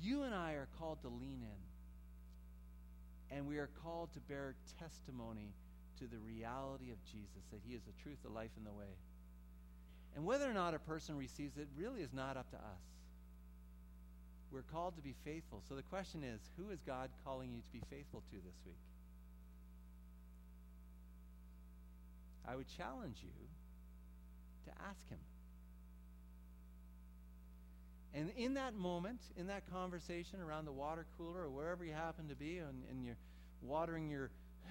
You 0.01 0.23
and 0.23 0.35
I 0.35 0.53
are 0.53 0.69
called 0.79 1.01
to 1.03 1.09
lean 1.09 1.43
in. 1.43 3.37
And 3.37 3.47
we 3.47 3.59
are 3.59 3.71
called 3.83 4.13
to 4.15 4.21
bear 4.21 4.55
testimony 4.79 5.55
to 5.99 6.07
the 6.07 6.19
reality 6.19 6.91
of 6.91 7.03
Jesus, 7.05 7.45
that 7.51 7.61
he 7.67 7.75
is 7.75 7.83
the 7.83 8.03
truth, 8.03 8.19
the 8.23 8.29
life, 8.29 8.51
and 8.57 8.67
the 8.67 8.73
way. 8.73 8.97
And 10.15 10.25
whether 10.25 10.51
or 10.51 10.53
not 10.53 10.75
a 10.75 10.79
person 10.79 11.17
receives 11.17 11.57
it 11.57 11.69
really 11.77 12.03
is 12.03 12.13
not 12.13 12.37
up 12.37 12.51
to 12.51 12.57
us. 12.57 12.83
We're 14.51 14.63
called 14.63 14.97
to 14.97 15.03
be 15.03 15.15
faithful. 15.25 15.63
So 15.67 15.75
the 15.75 15.83
question 15.83 16.23
is 16.23 16.41
who 16.59 16.71
is 16.71 16.81
God 16.83 17.11
calling 17.25 17.53
you 17.53 17.63
to 17.63 17.73
be 17.73 17.81
faithful 17.89 18.23
to 18.31 18.37
this 18.37 18.61
week? 18.67 18.77
I 22.47 22.57
would 22.57 22.67
challenge 22.77 23.19
you 23.23 23.31
to 24.65 24.71
ask 24.89 25.09
Him. 25.09 25.19
And 28.15 28.31
in 28.37 28.55
that 28.55 28.75
moment, 28.75 29.21
in 29.37 29.47
that 29.47 29.71
conversation 29.73 30.41
around 30.41 30.67
the 30.67 30.73
water 30.73 31.07
cooler 31.17 31.43
or 31.43 31.51
wherever 31.51 31.85
you 31.85 31.93
happen 31.93 32.29
to 32.29 32.35
be, 32.35 32.59
and, 32.59 32.83
and 32.91 33.05
you're 33.05 33.17
watering 33.63 34.11
your 34.11 34.31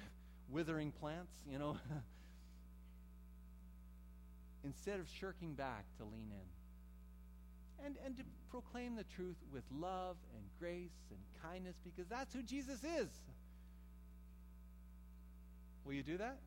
withering 0.50 0.92
plants, 0.92 1.34
you 1.50 1.58
know, 1.58 1.78
instead 4.64 5.00
of 5.00 5.08
shirking 5.20 5.54
back 5.54 5.86
to 5.98 6.04
lean 6.04 6.30
in 6.30 7.86
and, 7.86 7.96
and 8.06 8.18
to 8.18 8.24
proclaim 8.50 8.96
the 8.96 9.06
truth 9.16 9.38
with 9.52 9.64
love 9.72 10.18
and 10.36 10.44
grace 10.60 10.92
and 11.10 11.20
kindness 11.42 11.76
because 11.84 12.08
that's 12.08 12.34
who 12.34 12.44
Jesus 12.44 12.84
is. 12.84 13.10
Will 15.86 15.94
you 15.94 16.04
do 16.04 16.18
that? 16.18 16.38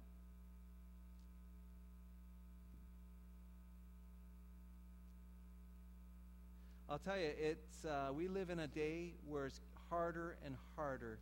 I'll 6.88 6.98
tell 6.98 7.16
you, 7.16 7.30
it's 7.38 7.84
uh, 7.84 8.12
we 8.12 8.28
live 8.28 8.50
in 8.50 8.58
a 8.58 8.66
day 8.66 9.14
where 9.26 9.46
it's 9.46 9.60
harder 9.88 10.36
and 10.44 10.54
harder 10.76 11.18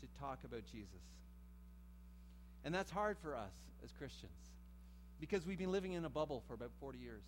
to 0.00 0.06
talk 0.20 0.38
about 0.44 0.62
Jesus. 0.70 1.02
And 2.64 2.74
that's 2.74 2.90
hard 2.90 3.16
for 3.22 3.36
us 3.36 3.52
as 3.84 3.92
Christians 3.92 4.32
because 5.20 5.46
we've 5.46 5.58
been 5.58 5.70
living 5.70 5.92
in 5.92 6.04
a 6.04 6.10
bubble 6.10 6.42
for 6.48 6.54
about 6.54 6.70
40 6.80 6.98
years. 6.98 7.22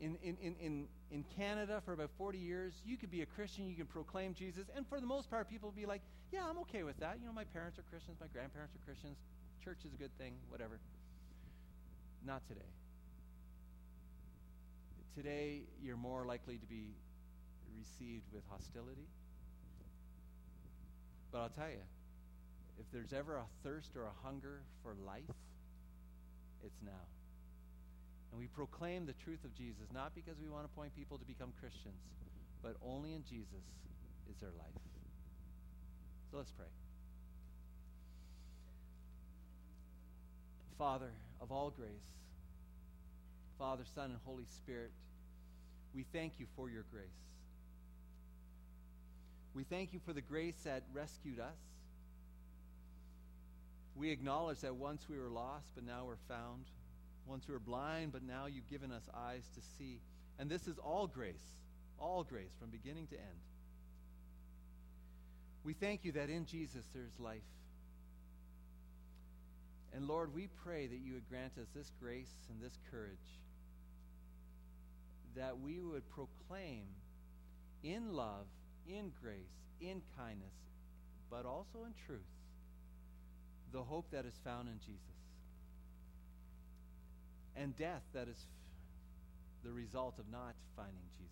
In, 0.00 0.16
in, 0.22 0.36
in, 0.40 0.54
in, 0.60 0.86
in 1.10 1.24
Canada, 1.36 1.82
for 1.84 1.92
about 1.92 2.10
40 2.16 2.38
years, 2.38 2.74
you 2.84 2.96
could 2.96 3.10
be 3.10 3.22
a 3.22 3.26
Christian, 3.26 3.66
you 3.68 3.74
can 3.74 3.86
proclaim 3.86 4.34
Jesus, 4.34 4.66
and 4.76 4.86
for 4.86 5.00
the 5.00 5.06
most 5.06 5.28
part, 5.28 5.48
people 5.50 5.70
will 5.70 5.76
be 5.76 5.86
like, 5.86 6.02
yeah, 6.32 6.42
I'm 6.48 6.58
okay 6.58 6.84
with 6.84 6.98
that. 7.00 7.18
You 7.20 7.26
know, 7.26 7.32
my 7.32 7.44
parents 7.44 7.78
are 7.78 7.82
Christians, 7.90 8.18
my 8.20 8.28
grandparents 8.28 8.74
are 8.76 8.84
Christians, 8.84 9.16
church 9.64 9.78
is 9.84 9.92
a 9.92 9.96
good 9.96 10.16
thing, 10.18 10.34
whatever. 10.50 10.78
Not 12.24 12.46
today. 12.46 12.60
Today, 15.14 15.62
you're 15.82 15.96
more 15.96 16.26
likely 16.26 16.56
to 16.58 16.66
be 16.66 16.94
received 17.78 18.24
with 18.32 18.42
hostility. 18.50 19.06
But 21.30 21.38
I'll 21.38 21.48
tell 21.50 21.70
you, 21.70 21.82
if 22.78 22.86
there's 22.92 23.12
ever 23.12 23.36
a 23.36 23.44
thirst 23.62 23.96
or 23.96 24.02
a 24.02 24.26
hunger 24.26 24.62
for 24.82 24.94
life, 25.06 25.22
it's 26.64 26.82
now. 26.84 27.06
And 28.32 28.40
we 28.40 28.48
proclaim 28.48 29.06
the 29.06 29.12
truth 29.12 29.44
of 29.44 29.54
Jesus, 29.54 29.86
not 29.92 30.14
because 30.14 30.34
we 30.42 30.48
want 30.48 30.64
to 30.64 30.72
point 30.74 30.94
people 30.96 31.18
to 31.18 31.24
become 31.24 31.52
Christians, 31.60 32.02
but 32.62 32.74
only 32.84 33.14
in 33.14 33.22
Jesus 33.22 33.66
is 34.28 34.36
there 34.40 34.50
life. 34.58 34.82
So 36.30 36.38
let's 36.38 36.50
pray. 36.50 36.66
Father 40.76 41.12
of 41.40 41.52
all 41.52 41.70
grace, 41.70 42.10
Father, 43.58 43.84
Son, 43.94 44.10
and 44.10 44.18
Holy 44.24 44.46
Spirit, 44.46 44.90
we 45.94 46.04
thank 46.12 46.34
you 46.38 46.46
for 46.56 46.68
your 46.68 46.84
grace. 46.90 47.04
We 49.54 49.62
thank 49.62 49.92
you 49.92 50.00
for 50.04 50.12
the 50.12 50.20
grace 50.20 50.56
that 50.64 50.82
rescued 50.92 51.38
us. 51.38 51.58
We 53.94 54.10
acknowledge 54.10 54.60
that 54.60 54.74
once 54.74 55.06
we 55.08 55.16
were 55.16 55.28
lost, 55.28 55.66
but 55.76 55.84
now 55.84 56.04
we're 56.06 56.16
found. 56.28 56.64
Once 57.26 57.46
we 57.46 57.54
were 57.54 57.60
blind, 57.60 58.12
but 58.12 58.24
now 58.24 58.46
you've 58.46 58.68
given 58.68 58.90
us 58.90 59.08
eyes 59.14 59.48
to 59.54 59.60
see. 59.78 60.00
And 60.38 60.50
this 60.50 60.66
is 60.66 60.78
all 60.78 61.06
grace, 61.06 61.46
all 62.00 62.24
grace 62.24 62.52
from 62.58 62.70
beginning 62.70 63.06
to 63.08 63.14
end. 63.14 63.40
We 65.62 65.72
thank 65.72 66.04
you 66.04 66.12
that 66.12 66.28
in 66.28 66.44
Jesus 66.44 66.84
there's 66.92 67.18
life. 67.20 67.40
And 69.94 70.08
Lord, 70.08 70.34
we 70.34 70.48
pray 70.64 70.88
that 70.88 70.98
you 70.98 71.12
would 71.14 71.28
grant 71.28 71.52
us 71.56 71.68
this 71.74 71.92
grace 72.00 72.34
and 72.50 72.60
this 72.60 72.76
courage 72.90 73.38
that 75.36 75.58
we 75.58 75.80
would 75.80 76.02
proclaim 76.10 76.84
in 77.82 78.12
love, 78.12 78.46
in 78.86 79.12
grace, 79.20 79.36
in 79.80 80.00
kindness, 80.16 80.54
but 81.30 81.44
also 81.44 81.84
in 81.84 81.92
truth, 82.06 82.20
the 83.72 83.82
hope 83.82 84.06
that 84.12 84.24
is 84.24 84.34
found 84.44 84.68
in 84.68 84.78
Jesus. 84.78 85.00
And 87.56 87.76
death 87.76 88.02
that 88.14 88.28
is 88.28 88.46
the 89.64 89.72
result 89.72 90.18
of 90.18 90.30
not 90.30 90.54
finding 90.76 91.08
Jesus. 91.16 91.30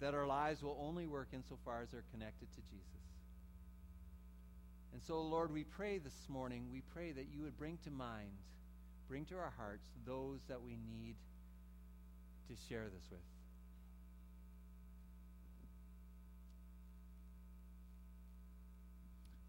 That 0.00 0.14
our 0.14 0.26
lives 0.26 0.62
will 0.62 0.78
only 0.80 1.06
work 1.06 1.28
insofar 1.32 1.82
as 1.82 1.90
they're 1.90 2.04
connected 2.12 2.50
to 2.52 2.60
Jesus. 2.70 2.92
And 4.92 5.02
so, 5.02 5.20
Lord, 5.22 5.52
we 5.52 5.64
pray 5.64 5.98
this 5.98 6.28
morning, 6.28 6.66
we 6.70 6.82
pray 6.92 7.12
that 7.12 7.26
you 7.32 7.42
would 7.42 7.56
bring 7.56 7.78
to 7.84 7.90
mind, 7.90 8.32
bring 9.08 9.24
to 9.26 9.36
our 9.36 9.52
hearts 9.56 9.86
those 10.06 10.40
that 10.48 10.60
we 10.62 10.72
need 10.72 11.14
to 12.52 12.58
share 12.68 12.84
this 12.92 13.08
with. 13.10 13.20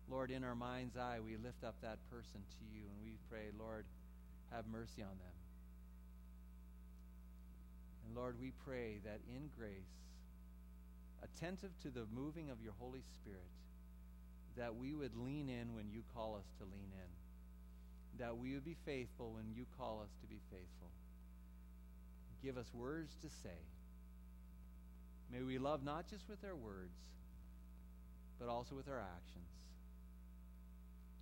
Lord, 0.09 0.31
in 0.31 0.43
our 0.43 0.55
mind's 0.55 0.95
eye, 0.95 1.17
we 1.19 1.35
lift 1.35 1.63
up 1.65 1.75
that 1.81 1.97
person 2.09 2.39
to 2.39 2.63
you 2.71 2.83
and 2.87 3.03
we 3.03 3.17
pray, 3.29 3.49
Lord, 3.59 3.85
have 4.51 4.65
mercy 4.71 5.01
on 5.01 5.09
them. 5.09 5.37
And 8.05 8.15
Lord, 8.15 8.39
we 8.39 8.53
pray 8.63 8.99
that 9.03 9.19
in 9.27 9.49
grace, 9.57 9.99
attentive 11.23 11.71
to 11.81 11.89
the 11.89 12.05
moving 12.13 12.51
of 12.51 12.61
your 12.61 12.73
Holy 12.79 13.01
Spirit, 13.19 13.51
that 14.55 14.75
we 14.75 14.93
would 14.93 15.15
lean 15.17 15.49
in 15.49 15.73
when 15.73 15.89
you 15.91 16.03
call 16.13 16.35
us 16.35 16.45
to 16.59 16.63
lean 16.63 16.91
in, 16.93 18.19
that 18.23 18.37
we 18.37 18.53
would 18.53 18.63
be 18.63 18.77
faithful 18.85 19.33
when 19.33 19.51
you 19.55 19.65
call 19.77 19.99
us 20.03 20.11
to 20.21 20.27
be 20.27 20.39
faithful 20.51 20.91
give 22.43 22.57
us 22.57 22.67
words 22.73 23.15
to 23.21 23.29
say. 23.41 23.57
May 25.31 25.41
we 25.41 25.57
love 25.57 25.83
not 25.83 26.07
just 26.09 26.29
with 26.29 26.43
our 26.43 26.55
words, 26.55 26.97
but 28.39 28.49
also 28.49 28.75
with 28.75 28.87
our 28.87 28.99
actions. 28.99 29.47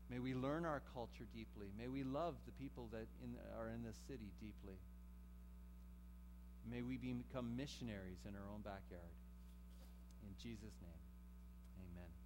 May 0.09 0.19
we 0.19 0.33
learn 0.33 0.65
our 0.65 0.81
culture 0.93 1.23
deeply. 1.33 1.67
May 1.79 1.87
we 1.87 2.03
love 2.03 2.35
the 2.45 2.51
people 2.51 2.89
that 2.91 3.07
in, 3.23 3.37
are 3.57 3.69
in 3.69 3.83
this 3.83 3.95
city 4.07 4.31
deeply. 4.41 4.75
May 6.69 6.81
we 6.81 6.97
become 6.97 7.55
missionaries 7.55 8.19
in 8.27 8.35
our 8.35 8.47
own 8.53 8.61
backyard. 8.61 9.15
In 10.27 10.35
Jesus' 10.41 10.75
name, 10.81 11.03
amen. 11.79 12.20